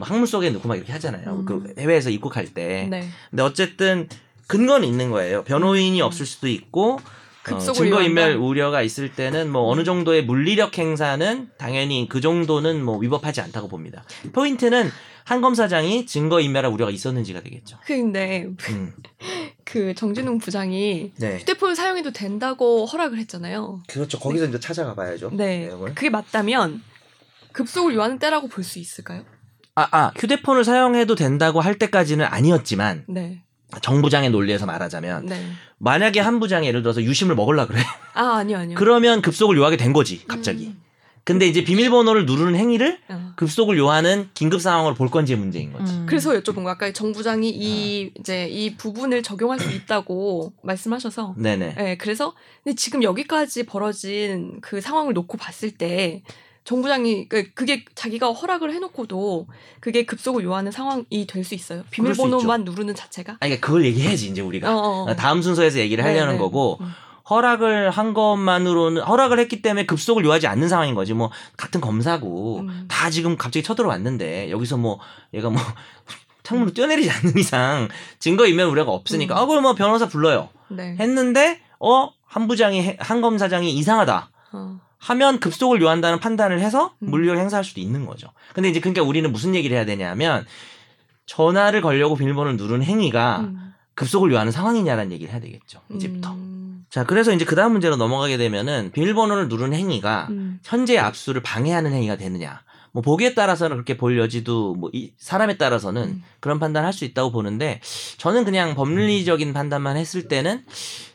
항문 0.02 0.26
속에 0.26 0.50
넣고 0.50 0.68
막 0.68 0.76
이렇게 0.78 0.92
하잖아요. 0.94 1.30
음. 1.30 1.46
그 1.46 1.74
해외에서 1.78 2.10
입국할 2.10 2.48
때. 2.54 2.88
네. 2.90 3.08
근데 3.30 3.44
어쨌든 3.44 4.10
근거는 4.48 4.88
있는 4.88 5.12
거예요. 5.12 5.44
변호인이 5.44 6.02
없을 6.02 6.26
수도 6.26 6.48
있고 6.48 7.00
어, 7.46 7.56
급속을 7.56 7.74
증거 7.76 8.02
인멸 8.02 8.32
이용한다? 8.32 8.46
우려가 8.46 8.82
있을 8.82 9.12
때는 9.14 9.52
뭐 9.52 9.70
어느 9.70 9.84
정도의 9.84 10.24
물리력 10.26 10.78
행사는 10.78 11.50
당연히 11.58 12.08
그 12.10 12.22
정도는 12.22 12.84
뭐 12.84 12.98
위법하지 12.98 13.42
않다고 13.42 13.68
봅니다. 13.68 14.04
포인트는 14.34 14.90
한 15.26 15.42
검사장이 15.42 16.06
증거 16.06 16.40
인멸할 16.40 16.72
우려가 16.72 16.92
있었는지가 16.92 17.42
되겠죠. 17.42 17.78
근데 17.86 18.48
음. 18.70 18.94
그 19.66 19.94
정진웅 19.96 20.38
부장이 20.38 21.14
네. 21.18 21.38
휴대폰을 21.40 21.76
사용해도 21.76 22.12
된다고 22.12 22.86
허락을 22.86 23.18
했잖아요. 23.20 23.82
그렇죠. 23.88 24.20
거기서 24.20 24.46
이제 24.46 24.60
찾아가 24.60 24.94
봐야죠. 24.94 25.32
네. 25.34 25.70
그게 25.96 26.10
맞다면 26.10 26.82
급속을 27.54 27.96
요하는 27.96 28.20
때라고 28.20 28.48
볼 28.48 28.64
수 28.64 28.80
있을까요? 28.80 29.24
아, 29.78 29.88
아, 29.92 30.12
휴대폰을 30.18 30.64
사용해도 30.64 31.16
된다고 31.16 31.60
할 31.60 31.78
때까지는 31.78 32.26
아니었지만 32.26 33.06
네. 33.08 33.44
정부장의 33.82 34.30
논리에서 34.30 34.66
말하자면 34.66 35.26
네. 35.26 35.46
만약에 35.78 36.20
한 36.20 36.40
부장이 36.40 36.68
예를 36.68 36.82
들어서 36.82 37.02
유심을 37.02 37.36
먹으려 37.36 37.68
그래. 37.68 37.82
아, 38.14 38.38
아니요, 38.38 38.58
아니요. 38.58 38.78
그러면 38.78 39.22
급속을 39.22 39.58
요하게 39.58 39.78
된 39.78 39.94
거지, 39.94 40.26
갑자기. 40.28 40.68
음. 40.68 40.82
근데 41.26 41.48
이제 41.48 41.64
비밀번호를 41.64 42.28
누르는 42.28 42.56
행위를 42.56 43.00
어. 43.10 43.34
급속을 43.36 43.80
요하는 43.80 44.30
긴급 44.36 44.62
상황으로 44.62 44.94
볼 44.94 45.10
건지의 45.10 45.40
문제인 45.40 45.74
거지. 45.74 45.92
음. 45.92 46.06
그래서 46.08 46.32
여쭤본 46.34 46.64
거 46.64 46.70
아까 46.70 46.92
정 46.94 47.14
부장이 47.14 47.50
이 47.50 48.12
아. 48.16 48.20
이제 48.20 48.48
이 48.48 48.78
부분을 48.78 49.24
적용할 49.24 49.60
수 49.60 49.72
있다고 49.72 50.54
말씀하셔서 50.62 51.34
네네. 51.36 51.74
네, 51.74 51.98
그래서 51.98 52.36
근데 52.64 52.76
지금 52.76 53.02
여기까지 53.02 53.64
벌어진 53.64 54.60
그 54.62 54.80
상황을 54.80 55.14
놓고 55.14 55.38
봤을 55.38 55.72
때 55.72 56.22
정부장이 56.66 57.30
그 57.30 57.52
그게 57.54 57.86
자기가 57.96 58.32
허락을 58.34 58.74
해놓고도 58.74 59.48
그게 59.80 60.04
급속을 60.06 60.44
요하는 60.44 60.72
상황이 60.72 61.26
될 61.28 61.44
수 61.46 61.54
있어요. 61.56 61.84
비밀번호만 61.92 62.64
누르는 62.66 62.96
자체가. 62.96 63.34
아니, 63.40 63.52
그러니까 63.52 63.68
그걸 63.68 63.86
얘기해야지, 63.86 64.28
이제 64.30 64.42
우리가. 64.42 64.76
어, 64.76 65.04
어. 65.08 65.16
다음 65.16 65.42
순서에서 65.44 65.78
얘기를 65.80 66.04
하려는 66.04 66.28
네, 66.28 66.34
네. 66.34 66.38
거고, 66.40 66.80
음. 66.82 66.92
허락을 67.30 67.92
한 67.92 68.14
것만으로는, 68.16 69.04
허락을 69.04 69.38
했기 69.40 69.62
때문에 69.62 69.86
급속을 69.86 70.26
요하지 70.26 70.48
않는 70.48 70.68
상황인 70.68 70.96
거지. 70.96 71.14
뭐, 71.14 71.32
같은 71.56 71.82
검사고, 71.82 72.60
음. 72.62 72.86
다 72.88 73.12
지금 73.12 73.38
갑자기 73.38 73.64
쳐들어왔는데, 73.64 74.50
여기서 74.50 74.78
뭐, 74.78 75.00
얘가 75.36 75.50
뭐, 75.52 75.62
창문으로 76.44 76.74
뛰어내리지 76.74 77.10
않는 77.12 77.38
이상 77.38 77.90
증거인멸 78.20 78.66
우려가 78.68 78.92
없으니까, 78.92 79.36
음. 79.36 79.38
아, 79.38 79.46
그럼 79.46 79.62
뭐 79.64 79.76
변호사 79.76 80.08
불러요. 80.08 80.50
네. 80.70 80.96
했는데, 81.00 81.62
어, 81.80 82.10
한 82.26 82.48
부장이, 82.48 82.82
해- 82.82 82.98
한 83.00 83.22
검사장이 83.22 83.72
이상하다. 83.72 84.32
어. 84.54 84.80
하면 84.98 85.40
급속을 85.40 85.82
요한다는 85.82 86.20
판단을 86.20 86.60
해서 86.60 86.94
음. 87.00 87.12
물리력을 87.12 87.40
행사할 87.40 87.64
수도 87.64 87.80
있는 87.80 88.06
거죠. 88.06 88.30
근데 88.54 88.70
이제 88.70 88.80
그러니까 88.80 89.04
우리는 89.04 89.32
무슨 89.32 89.56
얘기를 89.56 89.76
해야 89.76 89.86
되냐면 89.86 90.46
전화를 91.26 91.82
걸려고 91.82 92.16
비밀번호를 92.16 92.58
누르는 92.58 92.84
행위가 92.86 93.40
음. 93.42 93.74
급속을 93.96 94.32
요하는 94.32 94.52
상황이냐라는 94.52 95.12
얘기를 95.12 95.32
해야 95.32 95.42
되겠죠. 95.42 95.82
이제부터. 95.94 96.34
음. 96.34 96.86
자, 96.90 97.04
그래서 97.04 97.32
이제 97.34 97.46
그 97.46 97.56
다음 97.56 97.72
문제로 97.74 97.96
넘어가게 97.96 98.38
되면은 98.38 98.92
비밀번호를 98.92 99.48
누르는 99.48 99.78
행위가 99.78 100.28
음. 100.30 100.60
현재 100.64 100.98
압수를 100.98 101.42
방해하는 101.42 101.94
행위가 101.94 102.16
되느냐. 102.18 102.62
뭐 102.92 103.02
보기에 103.02 103.34
따라서는 103.34 103.76
그렇게 103.76 103.98
볼 103.98 104.18
여지도 104.18 104.76
뭐 104.76 104.90
이 104.94 105.12
사람에 105.18 105.58
따라서는 105.58 106.04
음. 106.04 106.24
그런 106.40 106.60
판단을 106.60 106.86
할수 106.86 107.04
있다고 107.04 107.32
보는데 107.32 107.82
저는 108.18 108.46
그냥 108.46 108.74
법리적인 108.76 109.52
판단만 109.54 109.98
했을 109.98 110.30
때는 110.30 110.64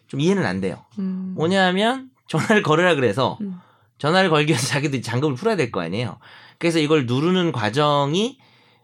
좀 0.07 0.21
이해는 0.21 0.45
안 0.45 0.61
돼요. 0.61 0.85
음. 0.99 1.33
뭐냐면 1.37 2.11
전화를 2.29 2.63
걸으라 2.63 2.97
그래서 2.97 3.39
음. 3.41 3.59
전화를 4.01 4.31
걸기 4.31 4.51
위해서 4.51 4.67
자기들이 4.67 5.03
잔금을 5.03 5.37
풀어야 5.37 5.55
될 5.57 5.71
거 5.71 5.81
아니에요. 5.81 6.19
그래서 6.59 6.79
이걸 6.81 7.07
누르는 7.07 7.53
과정이 7.53 8.39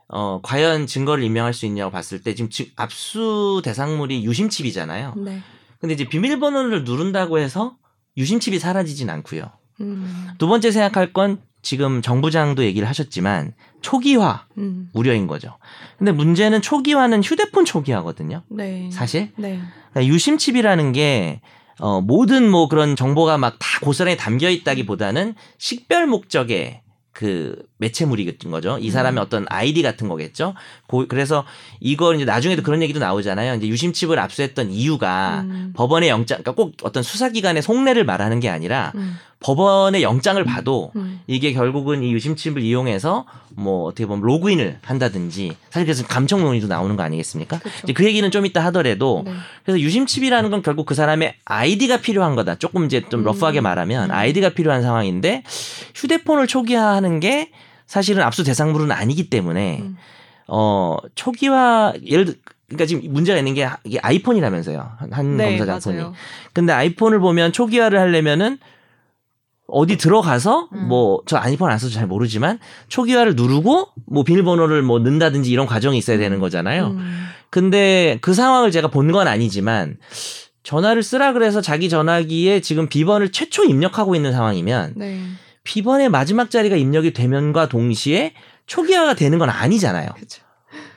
어 0.09 0.41
과연 0.43 0.87
증거를 0.87 1.25
인명할 1.25 1.53
수 1.53 1.67
있냐고 1.67 1.91
봤을 1.91 2.23
때 2.23 2.35
지금 2.37 2.49
지- 2.49 2.73
압수 2.77 3.61
대상물이 3.65 4.25
유심칩이잖아요. 4.25 5.15
네. 5.17 5.41
근데 5.81 5.95
이제 5.95 6.09
비밀번호를 6.09 6.85
누른다고 6.85 7.39
해서 7.39 7.77
유심칩이 8.17 8.59
사라지진 8.61 9.11
않고요. 9.11 9.51
음. 9.81 10.29
두 10.39 10.47
번째 10.47 10.71
생각할 10.71 11.13
건 11.13 11.39
지금 11.61 12.01
정부장도 12.03 12.65
얘기를 12.65 12.87
하셨지만 12.89 13.53
초기화 13.83 14.47
음. 14.59 14.89
우려인 14.95 15.27
거죠. 15.27 15.59
근데 15.99 16.13
문제는 16.13 16.63
초기화는 16.63 17.23
휴대폰 17.25 17.65
초기화거든요. 17.65 18.43
네. 18.49 18.89
사실 18.93 19.33
네. 19.37 19.61
그러니까 19.91 20.07
유심칩이라는 20.15 20.93
게 20.93 21.41
어, 21.81 22.01
모든 22.01 22.49
뭐 22.51 22.69
그런 22.69 22.97
정보가 22.97 23.39
막 23.39 23.57
다 23.59 23.81
고스란히 23.81 24.17
담겨 24.17 24.49
있다기보다는 24.51 25.35
식별 25.59 26.07
목적의 26.07 26.81
그 27.13 27.57
매체물이 27.79 28.27
같은 28.27 28.51
거죠. 28.51 28.77
이 28.79 28.91
사람의 28.91 29.21
음. 29.21 29.25
어떤 29.25 29.47
아이디 29.49 29.81
같은 29.83 30.07
거겠죠. 30.09 30.53
고- 30.87 31.07
그래서 31.09 31.47
이걸 31.81 32.17
이제 32.17 32.27
나중에도 32.27 32.63
그런 32.63 32.83
얘기도 32.83 32.99
나오잖아요. 33.01 33.55
이제 33.55 33.67
유심칩을 33.69 34.19
압수했던 34.19 34.71
이유가 34.71 35.41
음. 35.47 35.73
법원의 35.75 36.11
영장, 36.11 36.43
그러니까 36.43 36.53
꼭 36.63 36.75
어떤 36.83 37.03
수사기관의 37.03 37.63
속내를 37.63 38.05
말하는 38.05 38.39
게 38.41 38.51
아니라 38.51 38.93
음. 38.97 39.17
법원의 39.41 40.03
영장을 40.03 40.43
봐도 40.45 40.93
음. 40.97 41.21
이게 41.27 41.53
결국은 41.53 42.03
이 42.03 42.13
유심칩을 42.13 42.63
이용해서 42.63 43.27
뭐 43.55 43.85
어떻게 43.85 44.07
보면 44.07 44.23
로그인을 44.25 44.79
한다든지 44.83 45.57
사실 45.71 45.85
그래서 45.87 46.07
감청 46.07 46.41
논의도 46.41 46.67
나오는 46.69 46.97
거 46.97 47.03
아니겠습니까? 47.03 47.59
그렇죠. 47.59 47.79
이제 47.85 47.93
그 47.93 48.05
얘기는 48.05 48.29
좀 48.31 48.47
이따 48.47 48.65
하더라도 48.67 49.23
네. 49.27 49.33
그래서 49.65 49.79
유심칩이라는 49.81 50.51
건 50.51 50.63
결국 50.63 50.87
그 50.87 50.95
사람의 50.95 51.35
아이디가 51.45 51.99
필요한 51.99 52.35
거다. 52.35 52.55
조금 52.57 52.87
이제 52.87 53.03
좀 53.11 53.21
음. 53.21 53.25
러프하게 53.25 53.61
말하면 53.61 54.11
음. 54.11 54.15
아이디가 54.15 54.51
필요한 54.51 54.83
상황인데 54.83 55.43
휴대폰을 55.95 56.47
초기화하는 56.47 57.21
게 57.21 57.51
사실은 57.87 58.23
압수 58.23 58.43
대상물은 58.43 58.91
아니기 58.91 59.29
때문에 59.31 59.81
음. 59.83 59.97
어 60.49 60.97
초기화 61.15 61.93
예를 62.05 62.25
들 62.25 62.35
그러니까 62.69 62.87
지금 62.87 63.13
문제가 63.13 63.39
있는 63.39 63.55
게 63.55 63.63
하- 63.63 63.77
이게 63.85 63.99
아이폰이라면서요. 64.01 64.91
한, 64.99 65.13
한 65.13 65.37
네, 65.37 65.57
검사 65.57 65.67
장 65.67 65.79
폰이. 65.79 65.97
맞아요. 65.99 66.15
근데 66.53 66.73
아이폰을 66.73 67.21
보면 67.21 67.53
초기화를 67.53 67.99
하려면은 68.01 68.59
어디 69.69 69.97
들어가서 69.97 70.69
음. 70.73 70.89
뭐저 70.89 71.37
아이폰 71.39 71.71
안 71.71 71.79
써서 71.79 71.93
잘 71.93 72.07
모르지만 72.07 72.59
초기화를 72.89 73.35
누르고 73.35 73.89
뭐 74.07 74.23
비밀번호를 74.25 74.83
뭐 74.83 74.99
넣는다든지 74.99 75.51
이런 75.51 75.67
과정이 75.67 75.99
있어야 75.99 76.19
되는 76.19 76.39
거잖아요. 76.39 76.89
음. 76.89 77.27
근데 77.51 78.19
그 78.21 78.35
상황을 78.35 78.71
제가 78.71 78.89
본 78.89 79.11
건 79.13 79.29
아니지만 79.29 79.97
전화를 80.63 81.03
쓰라 81.03 81.33
그래서 81.33 81.61
자기 81.61 81.89
전화기에 81.89 82.61
지금 82.61 82.89
비번을 82.89 83.31
최초 83.31 83.65
입력하고 83.65 84.15
있는 84.17 84.33
상황이면 84.33 84.95
네. 84.97 85.21
비번의 85.63 86.09
마지막 86.11 86.51
자리가 86.51 86.77
입력이 86.77 87.13
되면과 87.13 87.69
동시에 87.69 88.35
초기화가 88.67 89.15
되는 89.15 89.39
건 89.39 89.49
아니잖아요. 89.49 90.11
그렇죠. 90.15 90.43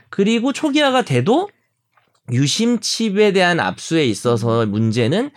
그리고 0.09 0.53
초기화가 0.53 1.03
돼도 1.03 1.49
유심칩에 2.31 3.31
대한 3.31 3.59
압수에 3.59 4.05
있어서 4.05 4.65
문제는 4.65 5.31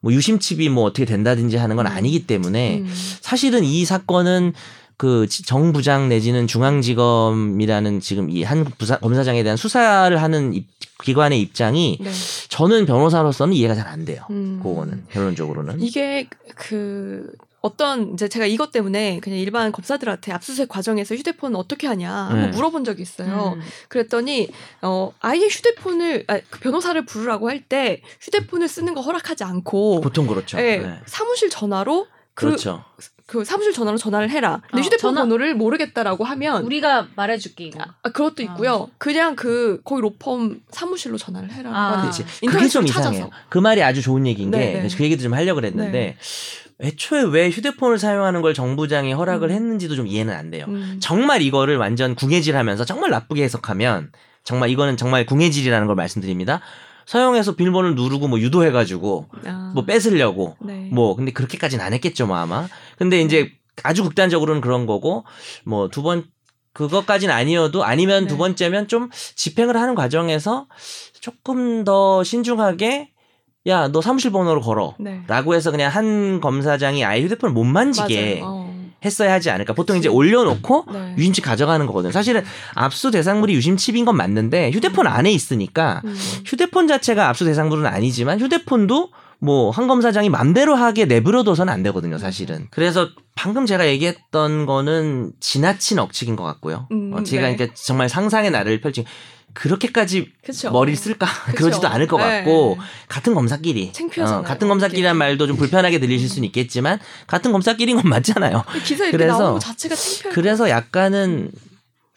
뭐 0.00 0.12
유심칩이 0.12 0.68
뭐 0.68 0.84
어떻게 0.84 1.04
된다든지 1.04 1.56
하는 1.56 1.76
건 1.76 1.86
아니기 1.86 2.26
때문에 2.26 2.78
음. 2.78 2.92
사실은 3.20 3.64
이 3.64 3.84
사건은 3.84 4.52
그 4.96 5.26
정 5.28 5.72
부장 5.72 6.08
내지는 6.08 6.46
중앙지검이라는 6.48 8.00
지금 8.00 8.30
이 8.30 8.42
한 8.42 8.64
검사장에 9.00 9.42
대한 9.42 9.56
수사를 9.56 10.20
하는 10.20 10.54
입- 10.54 10.66
기관의 11.04 11.40
입장이 11.40 11.98
네. 12.00 12.10
저는 12.48 12.84
변호사로서는 12.86 13.54
이해가 13.54 13.74
잘 13.76 13.86
안 13.86 14.04
돼요. 14.04 14.22
음. 14.30 14.58
그거는 14.62 15.04
결론적으로는. 15.12 15.80
이게 15.80 16.28
그 16.56 17.30
어떤 17.68 18.14
이제 18.14 18.28
제가 18.28 18.46
이것 18.46 18.72
때문에 18.72 19.20
그냥 19.20 19.38
일반 19.38 19.70
검사들한테 19.72 20.32
압수수색 20.32 20.68
과정에서 20.68 21.14
휴대폰 21.14 21.54
어떻게 21.54 21.86
하냐 21.86 22.12
한번 22.12 22.50
네. 22.50 22.56
물어본 22.56 22.84
적이 22.84 23.02
있어요. 23.02 23.54
음. 23.56 23.62
그랬더니 23.88 24.48
어 24.82 25.12
아예 25.20 25.46
휴대폰을 25.46 26.24
아, 26.28 26.40
그 26.50 26.60
변호사를 26.60 27.04
부르라고 27.04 27.48
할 27.48 27.58
때 27.68 28.00
휴대폰을 28.20 28.66
쓰는 28.68 28.94
거 28.94 29.00
허락하지 29.02 29.44
않고 29.44 30.00
보통 30.00 30.26
그렇죠. 30.26 30.58
예, 30.58 30.78
네. 30.78 31.00
사무실 31.06 31.50
전화로 31.50 32.06
그, 32.34 32.46
그렇죠. 32.46 32.84
그 33.26 33.44
사무실 33.44 33.72
전화로 33.74 33.98
전화를 33.98 34.30
해라. 34.30 34.62
근데 34.70 34.80
어, 34.80 34.84
휴대폰 34.84 35.10
전화- 35.14 35.20
번호를 35.22 35.54
모르겠다라고 35.54 36.24
하면 36.24 36.62
우리가 36.64 37.08
말해줄게 37.16 37.64
이거. 37.64 37.80
아, 38.02 38.08
그것도 38.10 38.36
아. 38.38 38.42
있고요. 38.44 38.88
그냥 38.96 39.36
그 39.36 39.80
거기 39.84 40.00
로펌 40.00 40.54
사무실로 40.70 41.18
전화를 41.18 41.50
해라. 41.52 41.70
아. 41.74 42.00
그렇지. 42.00 42.24
그게 42.46 42.68
좀 42.68 42.86
찾아서. 42.86 43.10
이상해요. 43.10 43.30
그 43.50 43.58
말이 43.58 43.82
아주 43.82 44.00
좋은 44.00 44.26
얘기인 44.26 44.50
게 44.52 44.56
네, 44.56 44.66
네. 44.72 44.78
그래서 44.78 44.96
그 44.96 45.04
얘기도 45.04 45.22
좀 45.24 45.34
하려고 45.34 45.56
그랬는데 45.56 45.90
네. 45.92 46.16
애초에 46.80 47.22
왜 47.22 47.50
휴대폰을 47.50 47.98
사용하는 47.98 48.40
걸 48.42 48.54
정부장이 48.54 49.12
허락을 49.12 49.50
음. 49.50 49.54
했는지도 49.54 49.96
좀 49.96 50.06
이해는 50.06 50.32
안 50.34 50.50
돼요. 50.50 50.64
음. 50.68 50.98
정말 51.00 51.42
이거를 51.42 51.76
완전 51.76 52.14
궁예질하면서 52.14 52.84
정말 52.84 53.10
나쁘게 53.10 53.42
해석하면 53.42 54.12
정말 54.44 54.70
이거는 54.70 54.96
정말 54.96 55.26
궁예질이라는 55.26 55.86
걸 55.86 55.96
말씀드립니다. 55.96 56.60
서영에서 57.06 57.56
비밀번호를 57.56 57.94
누르고 57.96 58.28
뭐 58.28 58.38
유도해가지고 58.38 59.28
아. 59.46 59.72
뭐 59.74 59.84
뺏으려고 59.86 60.56
네. 60.60 60.88
뭐 60.92 61.16
근데 61.16 61.32
그렇게까지는 61.32 61.84
안 61.84 61.92
했겠죠 61.94 62.26
뭐 62.26 62.36
아마. 62.36 62.68
근데 62.96 63.20
이제 63.22 63.50
아주 63.82 64.04
극단적으로는 64.04 64.60
그런 64.60 64.86
거고 64.86 65.24
뭐 65.64 65.88
두 65.88 66.02
번 66.02 66.24
그것까지는 66.74 67.34
아니어도 67.34 67.82
아니면 67.82 68.24
네. 68.24 68.28
두 68.28 68.36
번째면 68.36 68.86
좀 68.86 69.08
집행을 69.34 69.76
하는 69.76 69.96
과정에서 69.96 70.66
조금 71.20 71.82
더 71.82 72.22
신중하게 72.22 73.10
야 73.68 73.88
너 73.88 74.00
사무실 74.00 74.32
번호로 74.32 74.60
걸어. 74.60 74.94
네. 74.98 75.20
라고 75.26 75.54
해서 75.54 75.70
그냥 75.70 75.92
한 75.92 76.40
검사장이 76.40 77.04
아예 77.04 77.22
휴대폰을 77.22 77.52
못 77.52 77.64
만지게. 77.64 78.40
어. 78.42 78.68
했어야 79.04 79.32
하지 79.34 79.48
않을까. 79.50 79.74
보통 79.74 79.96
이제 79.96 80.08
그치. 80.08 80.16
올려놓고 80.16 80.86
네. 80.92 81.14
유심칩 81.16 81.44
가져가는 81.44 81.86
거거든요. 81.86 82.10
사실은 82.10 82.42
압수 82.74 83.12
대상물이 83.12 83.54
유심칩인 83.54 84.04
건 84.04 84.16
맞는데 84.16 84.72
휴대폰 84.72 85.06
안에 85.06 85.30
있으니까 85.30 86.02
음. 86.04 86.16
휴대폰 86.44 86.88
자체가 86.88 87.28
압수 87.28 87.44
대상물은 87.44 87.86
아니지만 87.86 88.40
휴대폰도 88.40 89.10
뭐 89.38 89.70
한 89.70 89.86
검사장이 89.86 90.30
맘대로 90.30 90.74
하게 90.74 91.04
내버려둬서는 91.04 91.72
안 91.72 91.84
되거든요, 91.84 92.18
사실은. 92.18 92.66
그래서 92.72 93.08
방금 93.36 93.66
제가 93.66 93.86
얘기했던 93.86 94.66
거는 94.66 95.30
지나친 95.38 96.00
억측인 96.00 96.34
것 96.34 96.42
같고요. 96.42 96.88
음, 96.90 97.12
어, 97.14 97.22
제가 97.22 97.46
네. 97.46 97.54
그러니까 97.54 97.76
정말 97.80 98.08
상상의 98.08 98.50
나를 98.50 98.80
펼친 98.80 99.04
그렇게까지 99.54 100.32
그쵸. 100.44 100.70
머리를 100.70 100.96
쓸까. 100.96 101.26
그러지도 101.56 101.88
않을 101.88 102.06
것 102.06 102.18
네. 102.18 102.38
같고 102.38 102.78
같은 103.08 103.34
검사끼리. 103.34 103.92
어, 104.20 104.42
같은 104.42 104.68
검사끼리란. 104.68 105.16
말도 105.16 105.46
좀 105.46 105.56
불편하게 105.56 105.98
들리실 106.00 106.28
수는 106.28 106.46
있겠지만 106.46 106.98
같은 107.26 107.52
검사끼리인 107.52 107.96
건 108.00 108.08
맞잖아요. 108.10 108.64
기사 108.84 109.04
이렇게 109.04 109.16
그래서- 109.16 109.38
나오는 109.38 109.52
거 109.54 109.58
자체가 109.58 109.94
창피할 109.94 110.34
그래서 110.34 110.68
약간은 110.70 111.50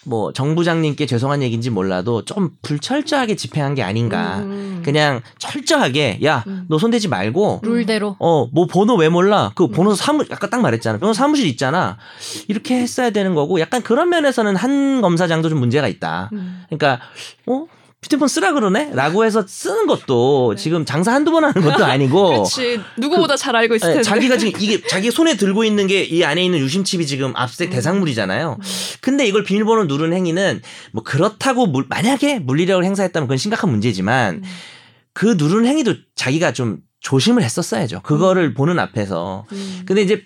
뭐 0.06 0.34
정부장님께 0.34 1.06
죄송한 1.06 1.44
얘기인지 1.44 1.70
몰라도 1.70 2.26
좀 2.26 2.52
불철저하게 2.62 3.36
집행한 3.36 3.76
게 3.76 3.84
아닌가. 3.84 4.40
음. 4.40 4.82
그냥 4.84 5.22
철저하게 5.38 6.20
야 6.24 6.44
음. 6.48 6.66
너 6.68 6.78
손대지 6.78 7.08
말고 7.08 7.62
룰대로. 7.64 8.16
어뭐 8.20 8.68
번호 8.68 8.96
왜 8.96 9.10
몰라 9.10 9.52
그 9.56 9.66
음. 9.66 9.72
번호 9.72 9.94
사무 9.94 10.24
아까 10.32 10.50
딱 10.50 10.62
말했잖아 10.62 10.98
번호 10.98 11.14
사무실 11.14 11.46
있잖아 11.48 11.98
이렇게 12.48 12.80
했어야 12.80 13.12
되는 13.12 13.36
거고 13.36 13.60
약간 13.60 13.84
그런 13.84 14.10
면에서는 14.10 14.56
한 14.56 15.02
검사장도 15.02 15.50
좀 15.50 15.60
문제가 15.60 15.88
있다 15.88 16.30
음. 16.34 16.64
그러니까 16.68 17.00
어 17.46 17.68
휴대폰 18.04 18.28
쓰라 18.28 18.54
그러네 18.54 18.92
라고 18.96 19.24
해서 19.26 19.46
쓰는 19.46 19.86
것도 19.86 20.56
네. 20.58 20.62
지금 20.64 20.86
장사 20.86 21.14
한두 21.14 21.30
번 21.30 21.44
하는 21.44 21.62
것도 21.62 21.86
아니고 21.86 22.30
그렇지. 22.50 22.80
누구보다 22.98 23.38
잘 23.38 23.56
알고 23.56 23.76
있을 23.76 23.90
예, 23.90 23.94
텐데. 23.94 24.04
자기가 24.04 24.38
지금 24.38 24.60
이게 24.60 24.82
자기 24.88 25.12
손에 25.12 25.38
들고 25.38 25.64
있는 25.64 25.86
게 25.86 26.02
이 26.02 26.24
안에 26.24 26.44
있는 26.44 26.58
유심칩이 26.60 27.06
지금 27.06 27.32
압수색 27.36 27.70
음. 27.70 27.74
대상물이잖아요. 27.74 28.58
근데 29.02 29.28
이걸 29.28 29.44
비밀번호 29.44 29.84
누른 29.86 30.14
행위는 30.14 30.62
뭐 30.94 31.04
그렇다고 31.04 31.68
물- 31.68 31.86
만약에 31.90 32.40
물리력을 32.40 32.84
행사했다면 32.84 33.28
그건 33.28 33.38
심각한 33.38 33.70
문제지만 33.70 34.36
음. 34.38 34.44
그 35.14 35.36
누른 35.38 35.68
행위도 35.68 35.94
자기가 36.16 36.54
좀 36.54 36.78
조심을 37.02 37.44
했었어야죠. 37.44 38.02
그거를 38.02 38.56
보는 38.56 38.80
앞에서. 38.80 39.46
음. 39.52 39.84
근데 39.86 40.02
이제 40.02 40.24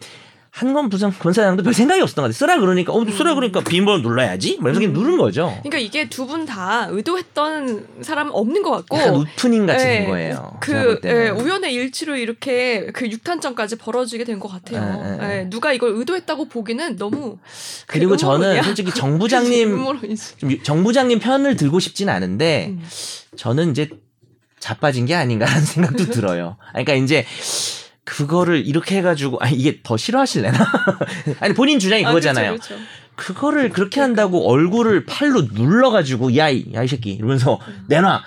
한건 0.58 0.88
부장 0.88 1.12
권사장도 1.12 1.64
별 1.64 1.74
생각이 1.74 2.00
없었던 2.02 2.22
것 2.24 2.28
같아요. 2.28 2.38
쓰라 2.38 2.60
그러니까 2.62 2.94
어 2.94 3.04
쓰라 3.12 3.36
그러니까 3.36 3.60
비밀번호 3.60 4.02
눌러야지. 4.08 4.58
뭐 4.62 4.70
이러면서 4.70 4.80
그냥 4.80 4.92
음. 4.96 5.02
누른 5.04 5.18
거죠. 5.18 5.48
그러니까 5.64 5.80
이게 5.80 6.08
두 6.08 6.26
분 6.28 6.46
다 6.46 6.88
의도했던 6.92 7.88
사람 8.02 8.30
없는 8.32 8.62
것 8.64 8.72
같고. 8.72 8.98
약간 8.98 9.16
우프닝 9.16 9.66
같이 9.66 9.84
된 9.84 10.04
예, 10.04 10.06
거예요. 10.08 10.58
그. 10.62 11.02
예, 11.04 11.28
우연의 11.30 11.74
일치로 11.74 12.16
이렇게 12.16 12.86
그 12.94 13.10
육탄전까지 13.12 13.76
벌어지게 13.76 14.24
된 14.24 14.40
것 14.40 14.48
같아요. 14.48 15.20
예, 15.22 15.26
예, 15.28 15.40
예, 15.42 15.50
누가 15.50 15.74
이걸 15.74 15.92
의도했다고 15.92 16.48
보기는 16.48 16.96
너무 16.96 17.38
그리고 17.88 18.12
그 18.12 18.18
저는. 18.18 18.64
솔직히 18.64 18.92
정 18.96 19.20
부장님 19.20 19.74
음모론이지. 19.74 20.38
좀 20.38 20.64
정부장님 20.64 21.20
편을 21.20 21.58
들고 21.58 21.82
싶진 21.82 22.08
않은데 22.08 22.68
음. 22.70 22.82
저는 23.36 23.72
이제 23.72 23.90
자빠진 24.60 25.06
게 25.06 25.16
아닌가라는 25.16 25.62
생각도 25.66 26.06
들어요. 26.06 26.56
그러니까 26.72 26.94
이제 26.94 27.26
그거를 28.06 28.66
이렇게 28.66 28.98
해가지고 28.98 29.40
아 29.42 29.50
이게 29.50 29.82
더 29.84 29.98
싫어하실래나? 29.98 30.58
아니 31.42 31.54
본인 31.54 31.80
주장이 31.80 32.06
아, 32.06 32.10
그거잖아요. 32.10 32.52
그렇죠, 32.52 32.76
그렇죠. 32.76 32.86
그거를 33.16 33.70
그렇게 33.70 34.00
한다고 34.00 34.48
얼굴을 34.50 35.06
팔로 35.06 35.44
눌러가지고 35.54 36.38
야이 36.38 36.68
야이 36.74 36.88
새끼 36.88 37.14
이러면서 37.14 37.60
음. 37.68 37.86
내놔 37.88 38.22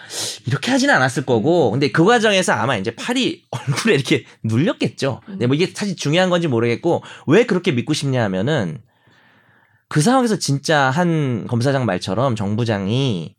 이렇게 0.47 0.71
하지는 0.73 0.95
않았을 0.95 1.25
거고 1.25 1.71
근데 1.71 1.93
그 1.93 2.05
과정에서 2.05 2.55
아마 2.55 2.77
이제 2.77 2.91
팔이 2.95 3.45
얼굴에 3.51 3.95
이렇게 3.95 4.25
눌렸겠죠. 4.43 5.21
근데 5.25 5.47
뭐 5.47 5.55
이게 5.55 5.71
사실 5.73 5.95
중요한 5.95 6.29
건지 6.29 6.49
모르겠고 6.49 7.03
왜 7.27 7.47
그렇게 7.47 7.71
믿고 7.71 7.93
싶냐 7.93 8.23
하면은 8.25 8.79
그 9.89 10.01
상황에서 10.01 10.39
진짜 10.39 10.91
한 10.91 11.47
검사장 11.47 11.87
말처럼 11.87 12.35
정부장이 12.35 13.37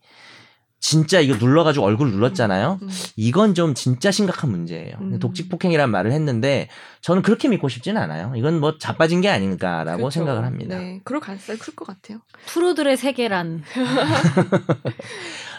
진짜 0.80 1.20
이거 1.20 1.36
눌러가지고 1.36 1.84
얼굴 1.84 2.10
눌렀잖아요. 2.10 2.78
음. 2.80 2.88
이건 3.16 3.54
좀 3.54 3.74
진짜 3.74 4.10
심각한 4.10 4.50
문제예요. 4.50 4.96
음. 5.00 5.18
독직 5.18 5.50
폭행이란 5.50 5.90
말을 5.90 6.10
했는데 6.12 6.68
저는 7.02 7.20
그렇게 7.22 7.48
믿고 7.48 7.68
싶지는 7.68 8.00
않아요. 8.00 8.32
이건 8.34 8.58
뭐 8.60 8.78
자빠진 8.78 9.20
게 9.20 9.28
아닌가라고 9.28 9.98
그렇죠. 9.98 10.10
생각을 10.10 10.44
합니다. 10.44 10.78
네, 10.78 11.00
그럴 11.04 11.20
가능성이 11.20 11.58
클 11.58 11.74
것 11.74 11.86
같아요. 11.86 12.20
프로들의 12.46 12.96
세계란. 12.96 13.62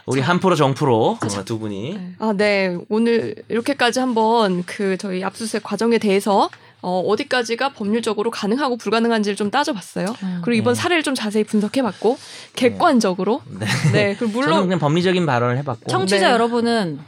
우리 0.06 0.22
한프로 0.22 0.56
정프로 0.56 1.18
어, 1.22 1.46
두 1.46 1.60
분이 1.60 1.94
네. 1.94 2.14
아, 2.20 2.34
네. 2.36 2.78
오늘 2.90 3.36
이렇게까지 3.50 4.00
한번 4.00 4.64
그 4.66 4.98
저희 4.98 5.24
압수수색 5.24 5.64
과정에 5.64 5.98
대해서 5.98 6.50
어, 6.82 7.00
어디까지가 7.00 7.74
법률적으로 7.74 8.32
가능하고 8.32 8.78
불가능한지를 8.78 9.36
좀 9.36 9.52
따져봤어요. 9.52 10.16
그리고 10.44 10.60
이번 10.60 10.74
네. 10.74 10.82
사례를 10.82 11.04
좀 11.04 11.14
자세히 11.14 11.44
분석해봤고 11.44 12.18
객관적으로 12.56 13.42
네. 13.48 13.66
네. 13.94 14.16
그리고 14.18 14.42
저는 14.42 14.48
물론 14.48 14.62
그냥 14.64 14.80
법리적인 14.80 15.26
발언을 15.26 15.58
해봤고 15.60 15.90
청취자 15.90 16.28
네. 16.28 16.34
여러분은 16.34 17.00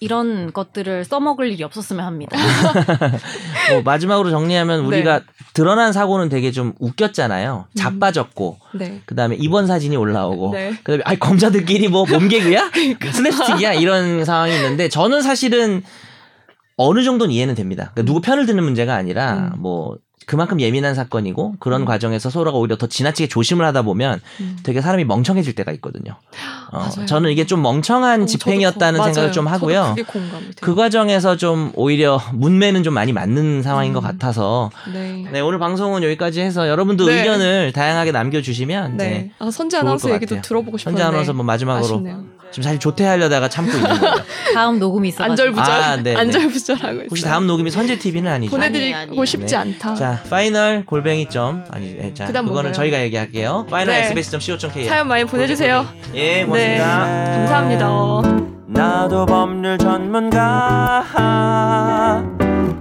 이런 0.00 0.52
것들을 0.52 1.04
써먹을 1.04 1.50
일이 1.52 1.62
없었으면 1.62 2.04
합니다. 2.04 2.36
뭐 3.70 3.82
마지막으로 3.82 4.30
정리하면 4.30 4.82
네. 4.82 4.86
우리가 4.86 5.22
드러난 5.54 5.92
사고는 5.92 6.28
되게 6.28 6.50
좀 6.50 6.74
웃겼잖아요. 6.78 7.66
자빠졌고 7.74 8.58
네. 8.74 9.00
그 9.06 9.14
다음에 9.14 9.36
입원 9.36 9.66
사진이 9.66 9.96
올라오고 9.96 10.52
네. 10.52 10.74
그 10.82 10.92
다음에 10.92 11.02
아 11.06 11.14
검사들끼리 11.14 11.88
뭐 11.88 12.04
몸개그야 12.06 12.70
슬랩스틱이야 13.00 13.80
이런 13.80 14.24
상황이 14.24 14.54
있는데 14.54 14.88
저는 14.88 15.22
사실은 15.22 15.82
어느 16.76 17.02
정도는 17.02 17.32
이해는 17.32 17.54
됩니다. 17.54 17.90
그러니까 17.94 18.02
누구 18.02 18.20
편을 18.20 18.44
드는 18.44 18.62
문제가 18.62 18.94
아니라 18.94 19.52
음. 19.54 19.62
뭐 19.62 19.96
그만큼 20.24 20.60
예민한 20.60 20.94
사건이고 20.94 21.56
그런 21.60 21.82
음. 21.82 21.84
과정에서 21.84 22.30
서로가 22.30 22.58
오히려 22.58 22.76
더 22.76 22.86
지나치게 22.86 23.28
조심을 23.28 23.64
하다 23.66 23.82
보면 23.82 24.20
음. 24.40 24.56
되게 24.62 24.80
사람이 24.80 25.04
멍청해질 25.04 25.54
때가 25.54 25.70
있거든요. 25.72 26.16
어. 26.72 26.88
저는 27.06 27.30
이게 27.30 27.44
좀 27.46 27.62
멍청한 27.62 28.22
어, 28.22 28.26
집행이었다는 28.26 28.98
저도 28.98 29.12
생각을. 29.12 29.32
좀 29.32 29.46
하고요. 29.46 29.94
그 30.60 30.74
과정에서 30.74 31.36
좀 31.36 31.70
오히려 31.74 32.20
문매는 32.32 32.82
좀 32.82 32.94
많이 32.94 33.12
맞는 33.12 33.62
상황인 33.62 33.92
것 33.92 34.00
음. 34.00 34.02
같아서 34.04 34.70
네. 34.92 35.24
네, 35.30 35.40
오늘 35.40 35.58
방송은 35.58 36.02
여기까지 36.02 36.40
해서 36.40 36.66
여러분도 36.68 37.06
네. 37.06 37.18
의견을 37.18 37.72
다양하게 37.72 38.10
남겨주시면 38.12 38.96
네. 38.96 39.10
네. 39.10 39.32
아, 39.38 39.50
선재 39.50 39.76
아나운서 39.76 40.08
것 40.08 40.14
얘기도. 40.14 40.40
들어보고 40.40 40.78
싶었는데. 40.78 41.02
현재 41.04 41.14
아나운서 41.14 41.34
뭐 41.34 41.44
마지막으로 41.44 41.84
아쉽네요. 41.84 42.24
지금 42.50 42.62
사실 42.62 42.78
조퇴하려다가 42.78 43.48
참고 43.48 43.72
있는 43.76 43.98
거예요. 43.98 44.14
다음 44.54 44.78
녹음이 44.78 45.08
있어가지고. 45.08 45.32
안절부절. 45.32 45.74
아, 45.74 45.96
네, 45.96 46.02
네. 46.02 46.16
안절부절하고 46.16 46.92
있어요. 46.94 47.06
혹시 47.10 47.24
다음 47.24 47.46
녹음이 47.46 47.70
선재 47.70 47.98
TV는 47.98 48.30
아니죠? 48.30 48.50
보내드리고 48.50 48.96
아니, 48.96 49.18
아니. 49.18 49.26
싶지 49.26 49.46
네. 49.54 49.56
않다. 49.56 49.94
자, 49.94 50.22
final 50.30 50.84
골뱅이 50.86 51.28
점 51.28 51.64
아니, 51.70 51.94
네, 51.94 52.14
자, 52.14 52.26
그다음 52.26 52.46
그거는 52.46 52.70
뭔가요? 52.70 52.72
저희가 52.72 53.00
얘기할게요. 53.02 53.66
final 53.68 53.94
네. 53.94 54.06
sbs.co.kr 54.06 54.84
사연 54.86 55.08
많이 55.08 55.24
보내주세요. 55.24 55.86
예, 56.14 56.44
고맙습니다. 56.44 56.86
감사합니다. 56.86 57.86
나도 58.68 59.26
법률 59.26 59.78
전문가 59.78 61.04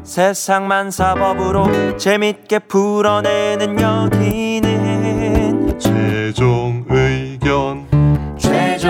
세상만 0.04 0.92
사법으로 0.92 1.98
재밌게 1.98 2.60
풀어내는 2.60 3.80
여기는 3.80 5.80
최종 5.80 6.86
의견 6.90 7.85